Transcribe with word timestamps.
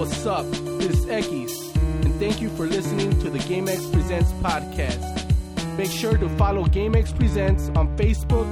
what's 0.00 0.24
up? 0.24 0.50
This 0.80 1.00
is 1.00 1.04
Ekis, 1.04 1.76
and 1.76 2.14
thank 2.18 2.40
you 2.40 2.48
for 2.56 2.66
listening 2.66 3.10
to 3.20 3.28
the 3.28 3.38
GameX 3.40 3.92
Presents 3.92 4.32
podcast. 4.40 5.76
Make 5.76 5.90
sure 5.90 6.16
to 6.16 6.26
follow 6.38 6.64
GameX 6.64 7.14
Presents 7.14 7.68
on 7.76 7.94
Facebook, 7.98 8.48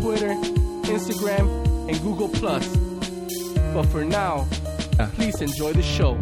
Twitter, 0.00 0.34
Instagram, 0.90 1.46
and 1.88 1.96
Google+. 2.02 2.26
But 3.72 3.84
for 3.84 4.04
now, 4.04 4.48
please 5.14 5.40
enjoy 5.40 5.74
the 5.74 5.82
show. 5.84 6.18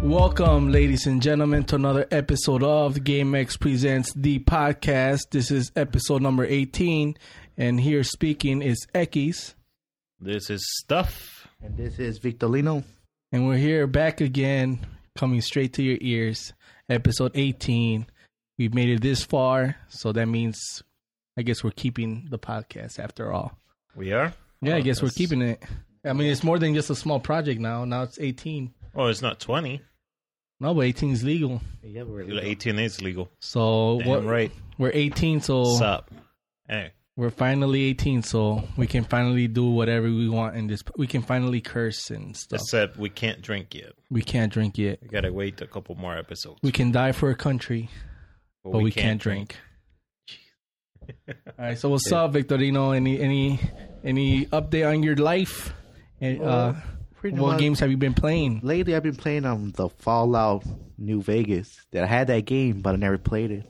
Welcome, 0.00 0.70
ladies 0.70 1.08
and 1.08 1.20
gentlemen, 1.20 1.64
to 1.64 1.74
another 1.74 2.06
episode 2.12 2.62
of 2.62 2.98
GameX 2.98 3.58
Presents 3.58 4.12
the 4.14 4.38
podcast. 4.38 5.30
This 5.30 5.50
is 5.50 5.72
episode 5.74 6.22
number 6.22 6.44
18, 6.44 7.16
and 7.56 7.80
here 7.80 8.04
speaking 8.04 8.62
is 8.62 8.86
Ekis. 8.94 9.54
This 10.20 10.50
is 10.50 10.64
stuff. 10.84 11.48
And 11.60 11.76
this 11.76 11.98
is 11.98 12.20
Victorino. 12.20 12.84
And 13.32 13.46
we're 13.46 13.56
here 13.58 13.86
back 13.86 14.20
again, 14.20 14.86
coming 15.16 15.40
straight 15.40 15.74
to 15.74 15.82
your 15.82 15.98
ears. 16.00 16.52
Episode 16.88 17.32
18. 17.34 18.06
We've 18.58 18.74
made 18.74 18.88
it 18.88 19.02
this 19.02 19.22
far, 19.24 19.76
so 19.88 20.12
that 20.12 20.26
means 20.26 20.82
I 21.36 21.42
guess 21.42 21.62
we're 21.62 21.70
keeping 21.70 22.26
the 22.30 22.38
podcast 22.38 22.98
after 22.98 23.32
all. 23.32 23.56
We 23.94 24.12
are. 24.12 24.32
Yeah, 24.60 24.76
I 24.76 24.78
Oh, 24.78 24.82
guess 24.82 25.02
we're 25.02 25.10
keeping 25.10 25.42
it. 25.42 25.62
I 26.04 26.12
mean, 26.12 26.30
it's 26.32 26.42
more 26.42 26.58
than 26.58 26.74
just 26.74 26.90
a 26.90 26.94
small 26.94 27.20
project 27.20 27.60
now. 27.60 27.84
Now 27.84 28.02
it's 28.02 28.18
18. 28.18 28.72
Oh, 28.94 29.06
it's 29.06 29.22
not 29.22 29.38
twenty. 29.38 29.82
No, 30.60 30.74
but 30.74 30.80
18 30.80 31.12
is 31.12 31.22
legal. 31.22 31.60
Yeah, 31.84 32.02
we're 32.02 32.22
Eighteen 32.40 32.78
is 32.80 33.00
legal. 33.00 33.30
So 33.40 33.98
Damn 34.00 34.08
what, 34.08 34.24
right. 34.24 34.50
we're 34.76 34.90
18, 34.92 35.40
so 35.40 35.62
Sup? 35.76 36.10
Hey, 36.66 36.90
we're 37.18 37.30
finally 37.30 37.82
18, 37.82 38.22
so 38.22 38.62
we 38.76 38.86
can 38.86 39.02
finally 39.02 39.48
do 39.48 39.68
whatever 39.70 40.06
we 40.06 40.28
want 40.28 40.54
in 40.54 40.68
this. 40.68 40.84
We 40.96 41.08
can 41.08 41.20
finally 41.20 41.60
curse 41.60 42.12
and 42.12 42.36
stuff. 42.36 42.60
except 42.60 42.96
we 42.96 43.10
can't 43.10 43.42
drink 43.42 43.74
yet. 43.74 43.94
We 44.08 44.22
can't 44.22 44.52
drink 44.52 44.78
yet. 44.78 45.00
We 45.02 45.08
gotta 45.08 45.32
wait 45.32 45.60
a 45.60 45.66
couple 45.66 45.96
more 45.96 46.16
episodes. 46.16 46.60
We 46.62 46.70
can 46.70 46.92
die 46.92 47.10
for 47.10 47.30
a 47.30 47.34
country. 47.34 47.90
but 48.62 48.82
we, 48.82 48.92
can't, 48.92 49.20
drink. 49.20 49.56
All 51.28 51.34
right. 51.58 51.76
So 51.76 51.88
what's 51.88 52.10
up, 52.12 52.32
Victorino? 52.34 52.94
Any 52.94 53.20
any 53.20 53.60
any 54.04 54.46
update 54.46 54.88
on 54.88 55.02
your 55.02 55.16
life? 55.16 55.72
And 56.20 56.40
uh, 56.40 56.74
pretty 57.16 57.36
what 57.36 57.52
much- 57.52 57.60
games 57.60 57.80
have 57.80 57.90
you 57.90 57.96
been 57.96 58.14
playing? 58.14 58.60
Lately, 58.62 58.94
I've 58.94 59.02
been 59.02 59.16
playing 59.16 59.44
um 59.44 59.72
the 59.72 59.88
Fallout 59.88 60.62
New 60.96 61.20
Vegas. 61.20 61.84
That 61.90 62.04
I 62.04 62.06
had 62.06 62.28
that 62.28 62.44
game, 62.44 62.80
but 62.80 62.94
I 62.94 62.96
never 62.96 63.18
played 63.18 63.50
it. 63.50 63.66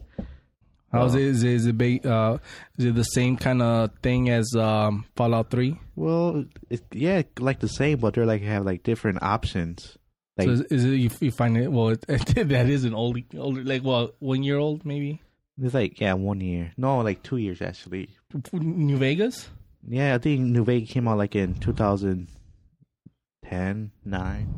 How's 0.91 1.15
it? 1.15 1.21
Is 1.23 1.43
it, 1.43 1.51
is 1.53 1.67
it, 1.67 1.77
ba- 1.77 2.09
uh, 2.11 2.39
is 2.79 2.87
it 2.87 2.95
the 2.95 3.05
same 3.05 3.37
kind 3.37 3.61
of 3.61 3.91
thing 4.03 4.31
as 4.31 4.55
um, 4.57 5.05
Fallout 5.17 5.51
Three? 5.51 5.79
Well, 5.97 6.47
it's 6.71 6.83
yeah, 6.93 7.21
like 7.39 7.61
the 7.61 7.69
same, 7.69 7.99
but 7.99 8.15
they're 8.15 8.25
like 8.27 8.41
have 8.43 8.65
like 8.65 8.85
different 8.85 9.23
options. 9.23 9.99
Like 10.39 10.47
So 10.47 10.53
is, 10.53 10.61
is 10.63 10.85
it 10.87 10.95
you, 10.97 11.11
you 11.21 11.31
find 11.31 11.59
it? 11.59 11.71
Well, 11.71 11.91
it, 11.91 12.01
that 12.09 12.67
is 12.69 12.85
an 12.85 12.95
old, 12.95 13.19
older, 13.37 13.63
like 13.65 13.85
well, 13.85 14.13
one 14.21 14.43
year 14.43 14.57
old 14.57 14.87
maybe. 14.87 15.21
it's 15.61 15.75
like 15.75 16.01
yeah, 16.01 16.15
one 16.15 16.41
year. 16.41 16.73
No, 16.79 17.01
like 17.01 17.23
two 17.23 17.37
years 17.37 17.61
actually. 17.61 18.09
New 18.53 18.97
Vegas. 18.97 19.51
Yeah, 19.87 20.15
I 20.15 20.19
think 20.19 20.41
New 20.41 20.65
Vegas 20.65 20.91
came 20.91 21.07
out 21.09 21.19
like 21.19 21.37
in 21.37 21.55
2010, 21.55 23.91
nine. 24.05 24.55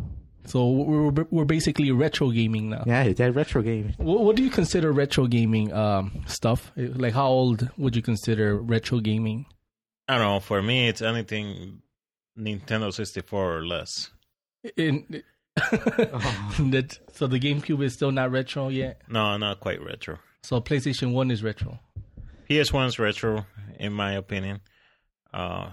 So 0.51 0.69
we're 0.69 1.27
we're 1.31 1.45
basically 1.45 1.93
retro 1.93 2.31
gaming 2.31 2.71
now. 2.71 2.83
Yeah, 2.85 3.05
it's 3.05 3.19
that 3.19 3.37
retro 3.37 3.63
game. 3.63 3.95
What, 3.99 4.21
what 4.23 4.35
do 4.35 4.43
you 4.43 4.51
consider 4.51 4.91
retro 4.91 5.29
gaming 5.29 5.73
um, 5.73 6.25
stuff? 6.27 6.73
Like 6.77 7.15
how 7.15 7.29
old 7.29 7.71
would 7.79 7.95
you 7.95 8.03
consider 8.03 8.57
retro 8.57 8.99
gaming? 8.99 9.47
I 10.09 10.19
don't 10.19 10.27
know. 10.27 10.41
For 10.41 10.61
me, 10.61 10.89
it's 10.89 11.03
anything 11.03 11.83
Nintendo 12.37 12.93
sixty 12.93 13.21
four 13.21 13.59
or 13.59 13.65
less. 13.65 14.11
In, 14.77 15.23
that 15.55 16.99
so 17.13 17.29
the 17.29 17.39
GameCube 17.39 17.85
is 17.85 17.95
still 17.95 18.11
not 18.11 18.33
retro 18.33 18.69
yet. 18.71 19.03
No, 19.09 19.37
not 19.37 19.61
quite 19.61 19.81
retro. 19.81 20.19
So 20.43 20.61
PlayStation 20.61 21.13
One 21.13 21.31
is 21.31 21.45
retro. 21.45 21.79
PS 22.51 22.73
one's 22.73 22.99
retro, 22.99 23.47
in 23.79 23.93
my 23.93 24.15
opinion. 24.15 24.63
Uh, 25.33 25.71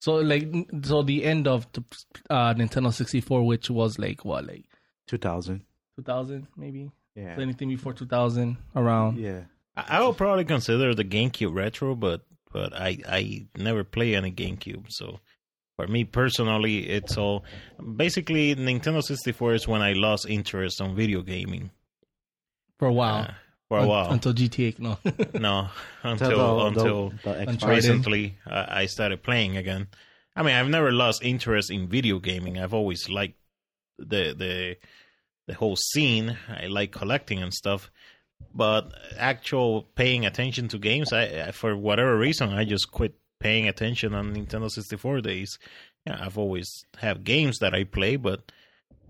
So 0.00 0.16
like 0.16 0.48
so 0.82 1.02
the 1.02 1.24
end 1.24 1.48
of 1.48 1.66
the 1.72 1.82
uh, 2.30 2.54
Nintendo 2.54 2.92
64, 2.92 3.44
which 3.44 3.68
was 3.70 3.98
like 3.98 4.24
what 4.24 4.46
like 4.46 4.64
2000. 5.08 5.62
2000 5.96 6.46
maybe. 6.56 6.90
Yeah. 7.16 7.34
So 7.36 7.42
anything 7.42 7.68
before 7.68 7.92
2000 7.92 8.56
around. 8.76 9.18
Yeah. 9.18 9.42
I 9.76 9.98
I 9.98 10.06
would 10.06 10.16
probably 10.16 10.44
consider 10.44 10.94
the 10.94 11.04
GameCube 11.04 11.54
retro, 11.54 11.94
but 11.94 12.22
but 12.52 12.72
I 12.74 12.98
I 13.08 13.46
never 13.56 13.84
play 13.84 14.14
any 14.14 14.30
GameCube, 14.32 14.86
so 14.88 15.18
for 15.76 15.86
me 15.86 16.04
personally, 16.04 16.88
it's 16.88 17.16
all 17.16 17.44
basically 17.96 18.54
Nintendo 18.56 19.02
sixty 19.02 19.32
four 19.32 19.54
is 19.54 19.66
when 19.68 19.82
I 19.82 19.92
lost 19.92 20.26
interest 20.28 20.80
on 20.80 20.94
video 20.96 21.22
gaming 21.22 21.70
For 22.78 22.88
a 22.88 22.92
while. 22.92 23.22
uh, 23.24 23.34
for 23.68 23.78
a 23.78 23.82
Un- 23.82 23.88
while. 23.88 24.10
until 24.12 24.32
GTA. 24.34 24.78
No. 24.78 24.98
no, 25.38 25.68
until 26.02 26.28
the- 26.58 26.66
until 26.66 27.08
the, 27.10 27.16
the 27.22 27.38
Uncharted. 27.50 27.68
Recently 27.76 28.36
I 28.46 28.82
I 28.82 28.86
started 28.86 29.22
playing 29.22 29.56
again. 29.56 29.88
I 30.36 30.42
mean, 30.42 30.54
I've 30.54 30.68
never 30.68 30.92
lost 30.92 31.22
interest 31.22 31.70
in 31.70 31.88
video 31.88 32.18
gaming. 32.20 32.58
I've 32.58 32.74
always 32.74 33.08
liked 33.08 33.38
the 33.98 34.34
the 34.36 34.76
the 35.46 35.54
whole 35.54 35.76
scene. 35.76 36.36
I 36.48 36.66
like 36.66 36.92
collecting 36.92 37.42
and 37.42 37.52
stuff. 37.52 37.90
But 38.54 38.92
actual 39.18 39.82
paying 39.96 40.24
attention 40.24 40.68
to 40.68 40.78
games, 40.78 41.12
I 41.12 41.48
I- 41.48 41.52
for 41.52 41.76
whatever 41.76 42.16
reason, 42.16 42.50
I 42.50 42.64
just 42.64 42.90
quit 42.90 43.14
paying 43.40 43.68
attention 43.68 44.14
on 44.14 44.34
Nintendo 44.34 44.68
64 44.70 45.20
days. 45.20 45.58
Yeah, 46.06 46.18
I've 46.24 46.38
always 46.38 46.84
have 46.98 47.24
games 47.24 47.58
that 47.58 47.74
I 47.74 47.84
play, 47.84 48.16
but 48.16 48.50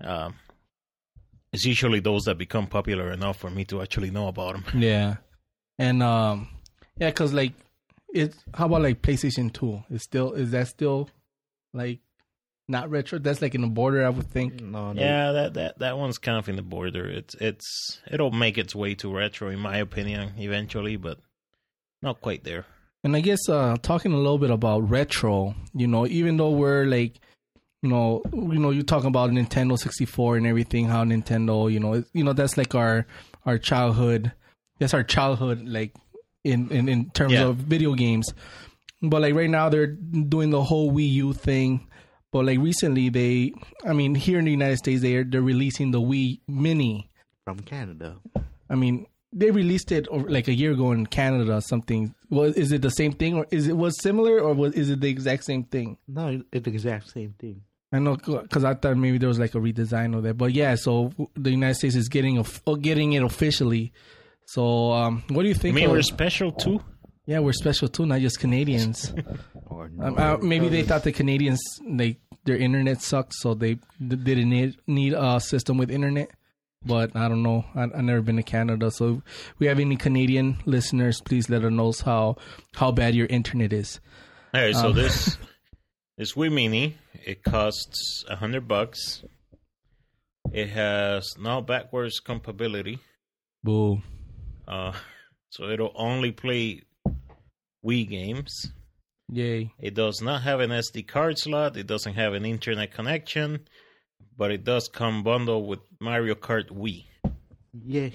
um, 0.00 0.34
it's 1.52 1.64
usually 1.64 2.00
those 2.00 2.24
that 2.24 2.36
become 2.36 2.66
popular 2.66 3.10
enough 3.10 3.38
for 3.38 3.50
me 3.50 3.64
to 3.66 3.82
actually 3.82 4.10
know 4.10 4.28
about 4.28 4.54
them. 4.54 4.64
yeah. 4.80 5.16
And 5.78 6.02
um 6.02 6.48
yeah, 6.98 7.10
cuz 7.10 7.32
like 7.32 7.52
it 8.12 8.34
how 8.54 8.66
about 8.66 8.82
like 8.82 9.02
PlayStation 9.02 9.52
2? 9.52 9.84
Is 9.90 10.02
still 10.02 10.32
is 10.32 10.50
that 10.50 10.68
still 10.68 11.08
like 11.72 12.00
not 12.68 12.90
retro? 12.90 13.18
That's 13.18 13.40
like 13.40 13.54
in 13.54 13.62
the 13.62 13.68
border 13.68 14.04
I 14.04 14.10
would 14.10 14.28
think. 14.30 14.60
No, 14.60 14.92
no. 14.92 15.00
Yeah, 15.00 15.32
that, 15.32 15.54
that 15.54 15.78
that 15.78 15.98
one's 15.98 16.18
kind 16.18 16.38
of 16.38 16.48
in 16.48 16.56
the 16.56 16.62
border. 16.62 17.08
It's 17.08 17.34
it's 17.36 18.00
it'll 18.10 18.30
make 18.30 18.58
its 18.58 18.74
way 18.74 18.94
to 18.96 19.14
retro 19.14 19.48
in 19.48 19.58
my 19.58 19.78
opinion 19.78 20.32
eventually, 20.38 20.96
but 20.96 21.18
not 22.02 22.20
quite 22.20 22.44
there. 22.44 22.66
And 23.04 23.16
I 23.16 23.20
guess 23.20 23.48
uh 23.48 23.76
talking 23.80 24.12
a 24.12 24.16
little 24.16 24.38
bit 24.38 24.50
about 24.50 24.90
retro, 24.90 25.54
you 25.72 25.86
know, 25.86 26.06
even 26.06 26.36
though 26.36 26.50
we're 26.50 26.84
like 26.84 27.20
you 27.82 27.88
know, 27.90 28.22
you 28.32 28.58
know, 28.58 28.70
you 28.70 28.82
talk 28.82 29.04
about 29.04 29.30
Nintendo 29.30 29.78
64 29.78 30.36
and 30.36 30.46
everything, 30.46 30.86
how 30.86 31.04
Nintendo, 31.04 31.70
you 31.72 31.78
know, 31.80 32.02
you 32.12 32.24
know, 32.24 32.32
that's 32.32 32.56
like 32.56 32.74
our 32.74 33.06
our 33.46 33.58
childhood. 33.58 34.32
That's 34.78 34.94
our 34.94 35.02
childhood, 35.04 35.66
like 35.66 35.94
in 36.44 36.70
in, 36.70 36.88
in 36.88 37.10
terms 37.10 37.32
Yeah. 37.34 37.46
of 37.46 37.56
video 37.56 37.94
games. 37.94 38.32
But 39.00 39.22
like 39.22 39.34
right 39.34 39.50
now, 39.50 39.68
they're 39.68 39.86
doing 39.86 40.50
the 40.50 40.62
whole 40.62 40.90
Wii 40.92 41.08
U 41.14 41.32
thing. 41.32 41.86
But 42.32 42.44
like 42.46 42.58
recently, 42.58 43.08
they, 43.08 43.52
I 43.86 43.92
mean, 43.92 44.14
here 44.14 44.38
in 44.38 44.44
the 44.44 44.50
United 44.50 44.78
States, 44.78 45.00
they're 45.02 45.24
they're 45.24 45.40
releasing 45.42 45.92
the 45.92 46.00
Wii 46.00 46.40
Mini. 46.48 47.10
From 47.44 47.60
Canada. 47.60 48.16
I 48.68 48.74
mean, 48.74 49.06
they 49.32 49.50
released 49.50 49.90
it 49.92 50.06
over, 50.08 50.28
like 50.28 50.48
a 50.48 50.52
year 50.54 50.72
ago 50.72 50.92
in 50.92 51.06
Canada. 51.06 51.54
or 51.56 51.60
Something 51.62 52.14
was 52.28 52.54
is 52.56 52.72
it 52.72 52.82
the 52.82 52.90
same 52.90 53.12
thing 53.12 53.34
or 53.36 53.46
is 53.50 53.66
it 53.68 53.76
was 53.76 53.98
similar 54.02 54.40
or 54.40 54.52
was 54.52 54.74
is 54.74 54.90
it 54.90 55.00
the 55.00 55.08
exact 55.08 55.44
same 55.44 55.62
thing? 55.64 55.96
No, 56.06 56.42
it's 56.52 56.64
the 56.64 56.70
exact 56.70 57.08
same 57.10 57.34
thing. 57.38 57.62
I 57.92 57.98
know 58.00 58.16
because 58.16 58.64
I 58.64 58.74
thought 58.74 58.96
maybe 58.96 59.18
there 59.18 59.28
was 59.28 59.38
like 59.38 59.54
a 59.54 59.58
redesign 59.58 60.16
of 60.16 60.22
that, 60.24 60.34
but 60.36 60.52
yeah. 60.52 60.74
So 60.74 61.12
the 61.36 61.50
United 61.50 61.74
States 61.74 61.94
is 61.94 62.08
getting 62.08 62.38
a, 62.38 62.76
getting 62.76 63.14
it 63.14 63.22
officially. 63.22 63.92
So 64.46 64.92
um, 64.92 65.22
what 65.28 65.42
do 65.42 65.48
you 65.48 65.54
I 65.54 65.58
think? 65.58 65.74
mean, 65.74 65.86
of- 65.86 65.92
we're 65.92 66.02
special 66.02 66.52
too. 66.52 66.80
yeah, 67.26 67.38
we're 67.38 67.52
special 67.54 67.88
too, 67.88 68.04
not 68.06 68.20
just 68.20 68.38
Canadians. 68.40 69.12
Or 69.70 69.90
um, 70.02 70.14
uh, 70.18 70.38
maybe 70.38 70.68
they 70.68 70.82
thought 70.82 71.04
the 71.04 71.12
Canadians 71.12 71.60
they 71.86 72.18
their 72.44 72.56
internet 72.56 73.02
sucks, 73.02 73.40
so 73.42 73.52
they 73.54 73.74
d- 73.74 74.16
didn't 74.16 74.48
need 74.48 74.76
need 74.86 75.12
a 75.12 75.38
system 75.40 75.76
with 75.76 75.90
internet. 75.90 76.30
But 76.86 77.14
I 77.14 77.28
don't 77.28 77.42
know. 77.42 77.64
I, 77.74 77.82
I've 77.84 78.02
never 78.02 78.22
been 78.22 78.36
to 78.36 78.42
Canada, 78.42 78.90
so 78.90 79.22
if 79.26 79.54
we 79.58 79.66
have 79.66 79.78
any 79.78 79.96
Canadian 79.96 80.56
listeners, 80.64 81.20
please 81.20 81.50
let 81.50 81.64
us 81.64 81.70
know 81.70 81.92
how 82.04 82.36
how 82.74 82.92
bad 82.92 83.14
your 83.14 83.26
internet 83.26 83.72
is. 83.74 84.00
All 84.54 84.60
right, 84.62 84.74
so 84.74 84.88
Um, 84.88 84.94
this 84.94 85.36
this 86.18 86.34
Wii 86.34 86.52
Mini 86.52 86.96
it 87.24 87.42
costs 87.42 88.24
a 88.28 88.36
hundred 88.36 88.68
bucks. 88.68 89.24
It 90.52 90.68
has 90.70 91.34
no 91.38 91.60
backwards 91.62 92.20
compatibility, 92.20 92.98
Boo. 93.62 94.02
uh, 94.66 94.92
so 95.50 95.68
it'll 95.68 95.92
only 95.94 96.32
play 96.32 96.82
Wii 97.84 98.08
games. 98.08 98.72
Yay. 99.30 99.72
It 99.78 99.92
does 99.94 100.22
not 100.22 100.42
have 100.42 100.60
an 100.60 100.70
SD 100.70 101.06
card 101.06 101.38
slot. 101.38 101.76
It 101.76 101.86
doesn't 101.86 102.14
have 102.14 102.32
an 102.32 102.46
internet 102.46 102.92
connection, 102.92 103.60
but 104.38 104.50
it 104.50 104.64
does 104.64 104.88
come 104.88 105.22
bundled 105.22 105.68
with 105.68 105.80
Mario 106.00 106.34
Kart 106.34 106.70
Wii. 106.70 107.04
Yeah, 107.84 108.08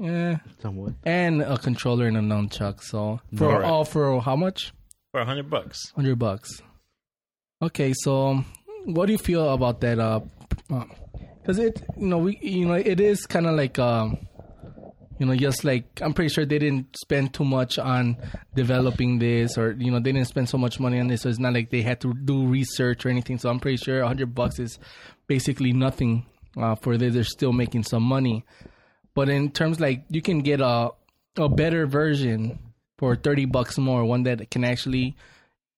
Yeah. 0.00 0.38
somewhat. 0.60 0.94
And 1.04 1.42
a 1.42 1.56
controller 1.58 2.06
and 2.08 2.16
a 2.16 2.20
nunchuck. 2.20 2.82
So 2.82 3.20
for 3.36 3.44
Alright. 3.52 3.64
all 3.64 3.84
for 3.84 4.20
how 4.20 4.34
much? 4.34 4.72
for 5.12 5.20
a 5.20 5.24
hundred 5.24 5.48
bucks. 5.48 5.92
Hundred 5.94 6.18
bucks. 6.18 6.60
Okay, 7.62 7.94
so 7.94 8.44
what 8.84 9.06
do 9.06 9.12
you 9.12 9.18
feel 9.18 9.48
about 9.54 9.80
that 9.80 9.98
uh, 9.98 10.20
uh 10.70 10.84
because 11.40 11.58
it 11.58 11.82
you 11.96 12.06
know 12.06 12.18
we 12.18 12.38
you 12.42 12.66
know 12.66 12.74
it 12.74 13.00
is 13.00 13.24
kind 13.24 13.46
of 13.46 13.56
like 13.56 13.78
um 13.78 14.18
you 15.18 15.24
know 15.24 15.34
just 15.34 15.64
like 15.64 15.84
i'm 16.02 16.12
pretty 16.12 16.28
sure 16.28 16.44
they 16.44 16.58
didn't 16.58 16.94
spend 16.96 17.32
too 17.32 17.44
much 17.44 17.78
on 17.78 18.16
developing 18.54 19.18
this 19.18 19.56
or 19.56 19.72
you 19.72 19.90
know 19.90 19.98
they 19.98 20.12
didn't 20.12 20.28
spend 20.28 20.48
so 20.48 20.58
much 20.58 20.78
money 20.78 21.00
on 21.00 21.06
this 21.08 21.22
so 21.22 21.28
it's 21.30 21.38
not 21.38 21.54
like 21.54 21.70
they 21.70 21.82
had 21.82 21.98
to 22.00 22.12
do 22.12 22.46
research 22.46 23.06
or 23.06 23.08
anything. 23.08 23.38
So 23.38 23.48
i'm 23.48 23.58
pretty 23.58 23.78
sure 23.78 24.00
100 24.00 24.34
bucks 24.34 24.58
is 24.58 24.78
basically 25.26 25.72
nothing 25.72 26.26
uh, 26.58 26.74
for 26.74 26.98
this 26.98 27.14
they're 27.14 27.24
still 27.24 27.52
making 27.52 27.84
some 27.84 28.02
money. 28.02 28.44
But 29.14 29.30
in 29.30 29.50
terms 29.50 29.80
like 29.80 30.04
you 30.10 30.20
can 30.20 30.40
get 30.40 30.60
a 30.60 30.90
a 31.38 31.48
better 31.48 31.86
version 31.86 32.58
for 32.98 33.16
30 33.16 33.46
bucks 33.46 33.78
more 33.78 34.04
one 34.04 34.24
that 34.24 34.50
can 34.50 34.62
actually 34.62 35.16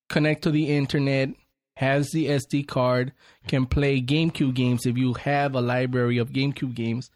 connect 0.08 0.42
to 0.42 0.50
the 0.50 0.74
internet 0.76 1.30
has 1.78 2.10
the 2.10 2.26
SD 2.26 2.66
card, 2.66 3.12
can 3.46 3.64
play 3.64 4.02
GameCube 4.02 4.52
games 4.52 4.84
if 4.84 4.98
you 4.98 5.14
have 5.14 5.54
a 5.54 5.60
library 5.60 6.18
of 6.18 6.30
GameCube 6.30 6.74
games. 6.74 7.08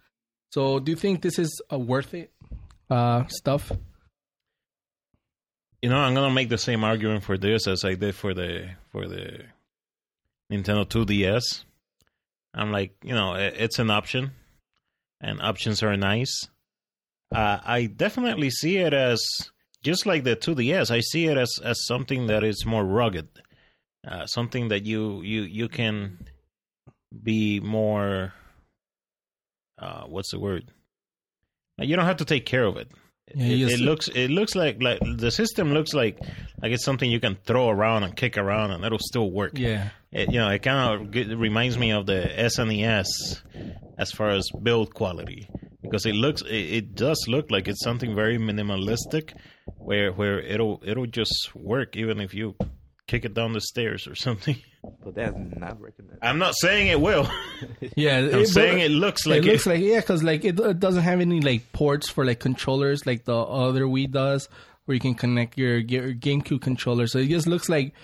So, 0.53 0.79
do 0.79 0.93
you 0.93 0.97
think 0.97 1.21
this 1.21 1.37
is 1.37 1.61
a 1.69 1.77
worth 1.77 2.15
it 2.15 2.31
uh, 2.89 3.27
stuff? 3.27 3.73
You 5.83 5.89
know, 5.91 5.97
I'm 5.97 6.15
gonna 6.15 6.33
make 6.33 6.49
the 6.49 6.59
same 6.59 6.85
argument 6.85 7.25
for 7.25 7.37
this 7.37 7.67
as 7.67 7.85
I 7.85 7.95
did 7.95 8.15
for 8.15 8.35
the 8.35 8.69
for 8.93 9.09
the 9.09 9.41
Nintendo 10.53 10.87
2DS. 10.87 11.65
I'm 12.55 12.71
like, 12.71 12.95
you 13.03 13.17
know, 13.17 13.35
it's 13.35 13.81
an 13.81 13.91
option, 13.91 14.31
and 15.21 15.43
options 15.43 15.83
are 15.83 15.97
nice. 15.97 16.47
Uh, 17.35 17.59
I 17.65 17.87
definitely 17.87 18.51
see 18.51 18.77
it 18.77 18.95
as 18.95 19.21
just 19.83 20.07
like 20.07 20.23
the 20.23 20.37
2DS. 20.37 20.93
I 20.93 21.01
see 21.01 21.27
it 21.27 21.37
as 21.37 21.51
as 21.65 21.85
something 21.85 22.29
that 22.29 22.45
is 22.45 22.65
more 22.65 22.85
rugged 22.85 23.27
uh, 24.07 24.27
something 24.27 24.69
that 24.69 24.85
you 24.85 25.23
you 25.23 25.43
you 25.43 25.69
can 25.69 26.19
be 27.23 27.61
more 27.61 28.33
uh, 29.79 30.05
what's 30.05 30.31
the 30.31 30.39
word? 30.39 30.71
You 31.79 31.97
don't 31.97 32.05
have 32.05 32.19
to 32.19 32.25
take 32.25 32.47
care 32.47 32.65
of 32.65 32.77
it. 32.77 32.91
Yeah, 33.35 33.67
it, 33.67 33.73
it 33.75 33.81
looks 33.81 34.09
it 34.09 34.31
looks 34.31 34.55
like 34.55 34.83
like 34.83 34.99
the 35.17 35.31
system 35.31 35.73
looks 35.73 35.95
like 35.95 36.19
like 36.61 36.73
it's 36.73 36.85
something 36.85 37.11
you 37.11 37.21
can 37.21 37.37
throw 37.45 37.69
around 37.71 38.03
and 38.03 38.17
kick 38.17 38.37
around 38.37 38.73
and 38.73 38.85
it'll 38.85 38.99
still 38.99 39.31
work. 39.31 39.59
Yeah. 39.59 39.91
It, 40.11 40.33
you 40.33 40.39
know 40.39 40.49
it 40.49 40.63
kind 40.63 41.15
of 41.15 41.41
reminds 41.41 41.79
me 41.79 41.93
of 41.93 42.07
the 42.07 42.31
SNES 42.37 43.07
as 43.97 44.13
far 44.13 44.31
as 44.31 44.51
build 44.63 44.95
quality 44.95 45.49
because 45.83 46.05
it 46.05 46.15
looks 46.15 46.43
it, 46.43 46.55
it 46.55 46.95
does 46.95 47.25
look 47.29 47.51
like 47.51 47.69
it's 47.69 47.83
something 47.83 48.15
very 48.15 48.39
minimalistic 48.39 49.35
where 49.79 50.13
where 50.13 50.41
it'll 50.41 50.83
it'll 50.85 51.07
just 51.07 51.55
work 51.55 51.97
even 51.97 52.21
if 52.21 52.35
you 52.35 52.55
kick 53.07 53.25
it 53.25 53.35
down 53.35 53.53
the 53.53 53.61
stairs 53.61 54.07
or 54.07 54.15
something. 54.15 54.57
But 55.05 55.15
that's 55.15 55.37
not 55.37 55.81
recommended. 55.81 56.19
I'm 56.23 56.39
not 56.39 56.55
saying 56.57 56.89
it 56.89 57.01
will. 57.01 57.29
yeah, 57.97 58.19
I'm 58.19 58.41
it, 58.41 58.49
saying 58.49 58.81
it 58.81 58.91
looks 58.91 59.27
like 59.27 59.39
it, 59.39 59.47
it 59.47 59.53
looks 59.53 59.67
like 59.67 59.81
yeah, 59.81 60.01
because 60.01 60.23
like 60.23 60.45
it, 60.45 60.59
it 60.59 60.81
doesn't 60.81 61.03
have 61.03 61.21
any 61.21 61.41
like 61.41 61.73
ports 61.73 62.09
for 62.09 62.25
like 62.25 62.41
controllers 62.41 63.07
like 63.07 63.25
the 63.25 63.37
other 63.37 63.85
Wii 63.85 64.11
does, 64.11 64.49
where 64.85 64.95
you 64.95 65.01
can 65.01 65.15
connect 65.15 65.57
your, 65.57 65.79
your 65.79 66.13
GameCube 66.13 66.61
controller. 66.61 67.07
So 67.07 67.19
it 67.19 67.29
just 67.29 67.47
looks 67.47 67.69
like 67.69 67.95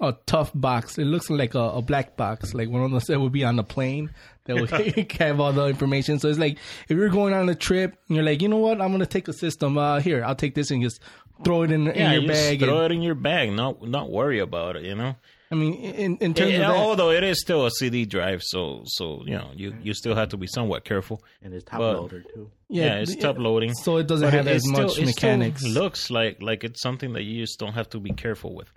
a 0.00 0.16
tough 0.26 0.50
box. 0.54 0.98
It 0.98 1.04
looks 1.04 1.30
like 1.30 1.54
a, 1.54 1.60
a 1.60 1.82
black 1.82 2.16
box, 2.16 2.54
like 2.54 2.68
one 2.68 2.82
of 2.82 2.90
those 2.90 3.04
that 3.04 3.20
would 3.20 3.32
be 3.32 3.44
on 3.44 3.56
the 3.56 3.62
plane 3.62 4.10
that 4.44 4.56
would 4.56 4.70
have 5.20 5.40
all 5.40 5.52
the 5.52 5.66
information. 5.66 6.18
So 6.18 6.28
it's 6.28 6.38
like 6.38 6.58
if 6.88 6.96
you're 6.96 7.08
going 7.08 7.34
on 7.34 7.48
a 7.48 7.54
trip 7.54 7.96
and 8.08 8.16
you're 8.16 8.24
like, 8.24 8.42
you 8.42 8.48
know 8.48 8.56
what, 8.56 8.80
I'm 8.80 8.90
gonna 8.90 9.06
take 9.06 9.28
a 9.28 9.32
system. 9.32 9.78
Uh, 9.78 10.00
here, 10.00 10.24
I'll 10.24 10.34
take 10.34 10.54
this 10.54 10.70
and 10.70 10.82
just 10.82 11.00
throw 11.44 11.62
it 11.62 11.72
in, 11.72 11.86
yeah, 11.86 12.12
in 12.12 12.22
your 12.22 12.32
bag. 12.32 12.60
Throw 12.60 12.84
and, 12.84 12.92
it 12.92 12.96
in 12.96 13.02
your 13.02 13.14
bag. 13.14 13.52
Not 13.52 13.82
not 13.82 14.10
worry 14.10 14.38
about 14.38 14.76
it. 14.76 14.84
You 14.84 14.94
know. 14.94 15.16
I 15.52 15.54
mean, 15.54 15.74
in, 15.74 16.16
in 16.16 16.32
terms 16.32 16.52
yeah, 16.52 16.70
of 16.70 16.74
that, 16.74 16.80
although 16.80 17.10
it 17.10 17.22
is 17.22 17.38
still 17.38 17.66
a 17.66 17.70
CD 17.70 18.06
drive, 18.06 18.42
so 18.42 18.84
so 18.86 19.22
you 19.26 19.32
know 19.32 19.50
you, 19.54 19.76
you 19.82 19.92
still 19.92 20.14
have 20.14 20.30
to 20.30 20.38
be 20.38 20.46
somewhat 20.46 20.84
careful. 20.84 21.22
And 21.42 21.52
it's 21.52 21.64
top 21.64 21.78
but, 21.78 21.96
loader 21.96 22.22
too. 22.22 22.50
Yeah, 22.70 22.84
yeah 22.84 22.94
it's 23.00 23.14
top 23.16 23.36
loading, 23.36 23.74
so 23.74 23.98
it 23.98 24.06
doesn't 24.06 24.30
have 24.30 24.48
as 24.48 24.66
much 24.66 24.92
still, 24.92 25.04
mechanics. 25.04 25.62
looks 25.62 26.10
like 26.10 26.40
like 26.40 26.64
it's 26.64 26.80
something 26.80 27.12
that 27.12 27.24
you 27.24 27.42
just 27.42 27.58
don't 27.58 27.74
have 27.74 27.90
to 27.90 28.00
be 28.00 28.12
careful 28.12 28.54
with. 28.54 28.72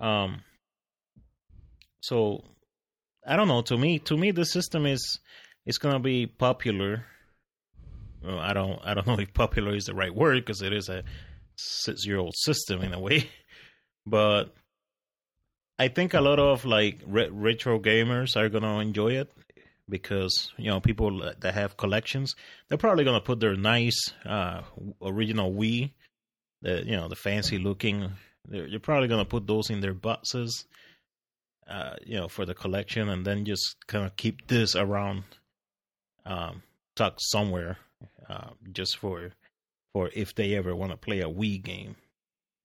Um. 0.00 0.40
So, 2.00 2.42
I 3.26 3.36
don't 3.36 3.48
know. 3.48 3.60
To 3.62 3.76
me, 3.76 3.98
to 4.00 4.16
me, 4.16 4.30
the 4.30 4.46
system 4.46 4.86
is 4.86 5.20
is 5.66 5.76
gonna 5.76 6.00
be 6.00 6.26
popular. 6.26 7.04
Well, 8.24 8.38
I 8.38 8.54
don't 8.54 8.80
I 8.82 8.94
don't 8.94 9.06
know 9.06 9.18
if 9.18 9.34
popular 9.34 9.76
is 9.76 9.84
the 9.84 9.94
right 9.94 10.14
word 10.14 10.42
because 10.42 10.62
it 10.62 10.72
is 10.72 10.88
a 10.88 11.04
six 11.58 12.06
year 12.06 12.18
old 12.18 12.34
system 12.36 12.82
in 12.82 12.94
a 12.94 13.00
way, 13.00 13.28
but 14.06 14.54
I 15.78 15.88
think 15.88 16.14
a 16.14 16.20
lot 16.20 16.38
of 16.38 16.64
like 16.64 17.00
re- 17.06 17.28
retro 17.30 17.78
gamers 17.78 18.36
are 18.36 18.48
gonna 18.48 18.78
enjoy 18.80 19.12
it 19.12 19.30
because 19.88 20.52
you 20.56 20.68
know 20.70 20.80
people 20.80 21.32
that 21.40 21.54
have 21.54 21.76
collections 21.76 22.34
they're 22.68 22.78
probably 22.78 23.04
gonna 23.04 23.20
put 23.20 23.40
their 23.40 23.56
nice 23.56 24.12
uh, 24.26 24.62
original 25.02 25.52
Wii, 25.52 25.92
the 26.62 26.84
you 26.84 26.96
know 26.96 27.08
the 27.08 27.16
fancy 27.16 27.58
looking. 27.58 28.12
You're 28.50 28.80
probably 28.80 29.08
gonna 29.08 29.24
put 29.24 29.46
those 29.46 29.68
in 29.70 29.80
their 29.80 29.94
boxes, 29.94 30.66
uh, 31.68 31.96
you 32.04 32.16
know, 32.16 32.28
for 32.28 32.46
the 32.46 32.54
collection, 32.54 33.08
and 33.08 33.26
then 33.26 33.44
just 33.44 33.76
kind 33.86 34.06
of 34.06 34.16
keep 34.16 34.46
this 34.48 34.74
around, 34.74 35.24
um, 36.24 36.62
tucked 36.96 37.20
somewhere, 37.20 37.76
uh, 38.28 38.50
just 38.72 38.96
for 38.96 39.32
for 39.92 40.10
if 40.14 40.34
they 40.34 40.54
ever 40.54 40.74
want 40.74 40.92
to 40.92 40.96
play 40.96 41.20
a 41.20 41.28
Wii 41.28 41.62
game. 41.62 41.96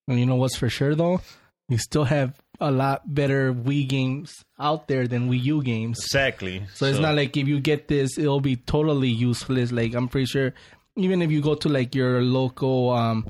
And 0.07 0.19
you 0.19 0.25
know 0.25 0.35
what's 0.35 0.57
for 0.57 0.69
sure 0.69 0.95
though? 0.95 1.21
You 1.69 1.77
still 1.77 2.03
have 2.03 2.39
a 2.59 2.71
lot 2.71 3.01
better 3.13 3.53
Wii 3.53 3.87
games 3.87 4.43
out 4.59 4.87
there 4.87 5.07
than 5.07 5.29
Wii 5.29 5.43
U 5.43 5.63
games. 5.63 5.99
Exactly. 5.99 6.65
So, 6.73 6.85
so 6.85 6.85
it's 6.87 6.99
not 6.99 7.15
like 7.15 7.35
if 7.37 7.47
you 7.47 7.59
get 7.59 7.87
this, 7.87 8.17
it'll 8.17 8.41
be 8.41 8.57
totally 8.57 9.09
useless. 9.09 9.71
Like 9.71 9.93
I'm 9.93 10.07
pretty 10.07 10.27
sure, 10.27 10.53
even 10.95 11.21
if 11.21 11.31
you 11.31 11.41
go 11.41 11.55
to 11.55 11.69
like 11.69 11.95
your 11.95 12.21
local 12.21 12.91
um, 12.91 13.27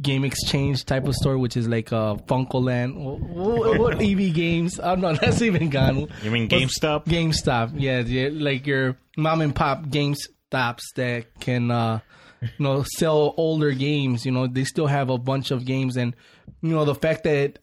game 0.00 0.24
exchange 0.24 0.84
type 0.84 1.06
of 1.06 1.14
store, 1.14 1.38
which 1.38 1.56
is 1.56 1.68
like 1.68 1.92
uh, 1.92 2.16
FuncoLand, 2.26 2.96
what, 2.96 3.78
what 3.78 4.02
EB 4.02 4.34
Games? 4.34 4.80
I'm 4.82 5.00
not. 5.00 5.20
That's 5.20 5.42
even 5.42 5.68
gone. 5.70 6.08
You 6.22 6.30
mean 6.30 6.48
GameStop? 6.48 7.04
GameStop. 7.04 7.72
Yeah, 7.76 8.00
yeah, 8.00 8.30
like 8.32 8.66
your 8.66 8.96
mom 9.16 9.40
and 9.40 9.54
pop 9.54 9.84
GameStops 9.84 10.82
that 10.96 11.26
can. 11.40 11.70
Uh, 11.70 12.00
you 12.40 12.48
know 12.58 12.84
sell 12.96 13.34
older 13.36 13.72
games 13.72 14.24
you 14.24 14.32
know 14.32 14.46
they 14.46 14.64
still 14.64 14.86
have 14.86 15.10
a 15.10 15.18
bunch 15.18 15.50
of 15.50 15.64
games. 15.64 15.96
And 15.96 16.14
you 16.62 16.70
know 16.70 16.84
the 16.84 16.94
fact 16.94 17.24
that 17.24 17.58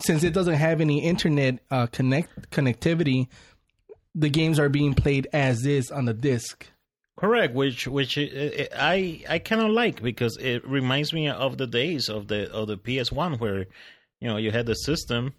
since 0.00 0.24
it 0.24 0.34
doesn't 0.34 0.54
have 0.54 0.80
any 0.80 1.04
internet 1.04 1.60
uh, 1.70 1.86
connect 1.86 2.50
connectivity 2.50 3.28
the 4.14 4.28
games 4.28 4.58
are 4.58 4.68
being 4.68 4.94
played 4.94 5.26
as 5.32 5.64
is 5.64 5.90
on 5.90 6.04
the 6.04 6.14
disc. 6.14 6.66
Correct 7.16 7.54
which 7.54 7.86
which 7.86 8.18
i 8.18 9.22
i 9.28 9.38
kind 9.38 9.62
of 9.62 9.70
like 9.70 10.02
because 10.02 10.36
it 10.38 10.66
reminds 10.66 11.12
me 11.12 11.28
of 11.28 11.56
the 11.56 11.66
days 11.66 12.08
of 12.08 12.26
the 12.26 12.50
of 12.50 12.66
the 12.66 12.76
ps1 12.76 13.38
where 13.38 13.66
you 14.20 14.28
know 14.28 14.38
you 14.38 14.50
had 14.50 14.66
the 14.66 14.74
system 14.74 15.34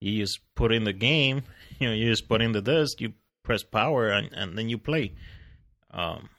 you 0.00 0.20
just 0.20 0.38
put 0.54 0.70
in 0.70 0.84
the 0.84 0.92
game 0.92 1.42
you 1.80 1.88
know 1.88 1.94
you 1.94 2.08
just 2.08 2.28
put 2.28 2.40
in 2.40 2.52
the 2.52 2.62
disc 2.62 3.00
you 3.00 3.14
press 3.44 3.62
power 3.62 4.08
and, 4.08 4.32
and 4.32 4.58
then 4.58 4.68
you 4.68 4.78
play. 4.78 5.14
Um 5.90 6.30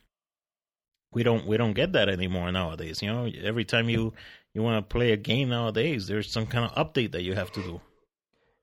we 1.16 1.24
don't 1.24 1.48
we 1.48 1.58
don't 1.58 1.74
get 1.74 1.94
that 1.94 2.10
anymore 2.10 2.52
nowadays. 2.52 3.02
You 3.02 3.12
know, 3.12 3.28
every 3.44 3.66
time 3.66 3.90
you 3.90 4.14
you 4.54 4.62
want 4.62 4.88
to 4.88 4.94
play 4.94 5.14
a 5.14 5.18
game 5.18 5.50
nowadays, 5.50 6.08
there's 6.08 6.32
some 6.32 6.46
kind 6.46 6.70
of 6.70 6.76
update 6.76 7.14
that 7.14 7.24
you 7.24 7.34
have 7.34 7.52
to 7.54 7.64
do. 7.64 7.82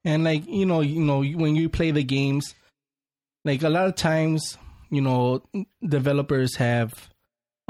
And 0.05 0.23
like 0.23 0.47
you 0.47 0.67
know, 0.67 0.83
you 0.83 1.01
know, 1.01 1.25
when 1.25 1.57
you 1.57 1.69
play 1.69 1.91
the 1.91 2.05
games, 2.05 2.55
like 3.45 3.63
a 3.63 3.71
lot 3.71 3.87
of 3.87 3.97
times, 3.97 4.59
you 4.91 5.01
know, 5.01 5.43
developers 5.83 6.57
have 6.57 6.93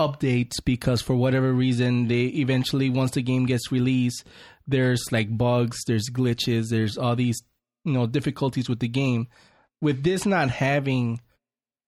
updates 0.00 0.54
because 0.64 1.00
for 1.00 1.14
whatever 1.14 1.52
reason 1.52 2.08
they 2.08 2.24
eventually 2.24 2.88
once 2.88 3.10
the 3.10 3.22
game 3.22 3.44
gets 3.44 3.70
released 3.70 4.24
there's 4.66 5.04
like 5.12 5.36
bugs 5.36 5.84
there's 5.86 6.08
glitches 6.08 6.70
there's 6.70 6.96
all 6.96 7.14
these 7.14 7.42
you 7.84 7.92
know 7.92 8.06
difficulties 8.06 8.70
with 8.70 8.78
the 8.80 8.88
game 8.88 9.28
with 9.82 10.02
this 10.02 10.24
not 10.24 10.48
having 10.48 11.20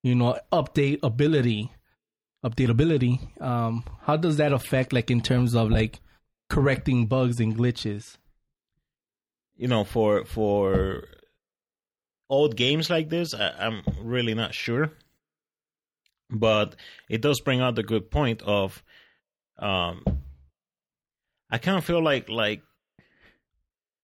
you 0.03 0.15
know 0.15 0.39
update 0.53 0.99
ability 1.03 1.73
updatability 2.45 3.41
um 3.41 3.83
how 4.03 4.17
does 4.17 4.37
that 4.37 4.53
affect 4.53 4.93
like 4.93 5.11
in 5.11 5.21
terms 5.21 5.55
of 5.55 5.71
like 5.71 6.01
correcting 6.51 7.07
bugs 7.07 7.41
and 7.41 7.57
glitches? 7.57 8.19
You 9.57 9.69
know 9.69 9.85
for 9.85 10.25
for 10.25 11.05
old 12.29 12.57
games 12.57 12.91
like 12.91 13.09
this 13.09 13.35
I, 13.35 13.51
i'm 13.59 13.83
really 14.01 14.35
not 14.35 14.55
sure. 14.55 14.93
But 16.31 16.77
it 17.09 17.21
does 17.21 17.41
bring 17.41 17.61
out 17.61 17.77
the 17.77 17.83
good 17.83 18.11
point 18.11 18.43
of 18.43 18.83
um 19.59 20.05
i 21.51 21.59
kind 21.59 21.79
of 21.79 21.85
feel 21.85 22.03
like 22.03 22.29
like 22.29 22.63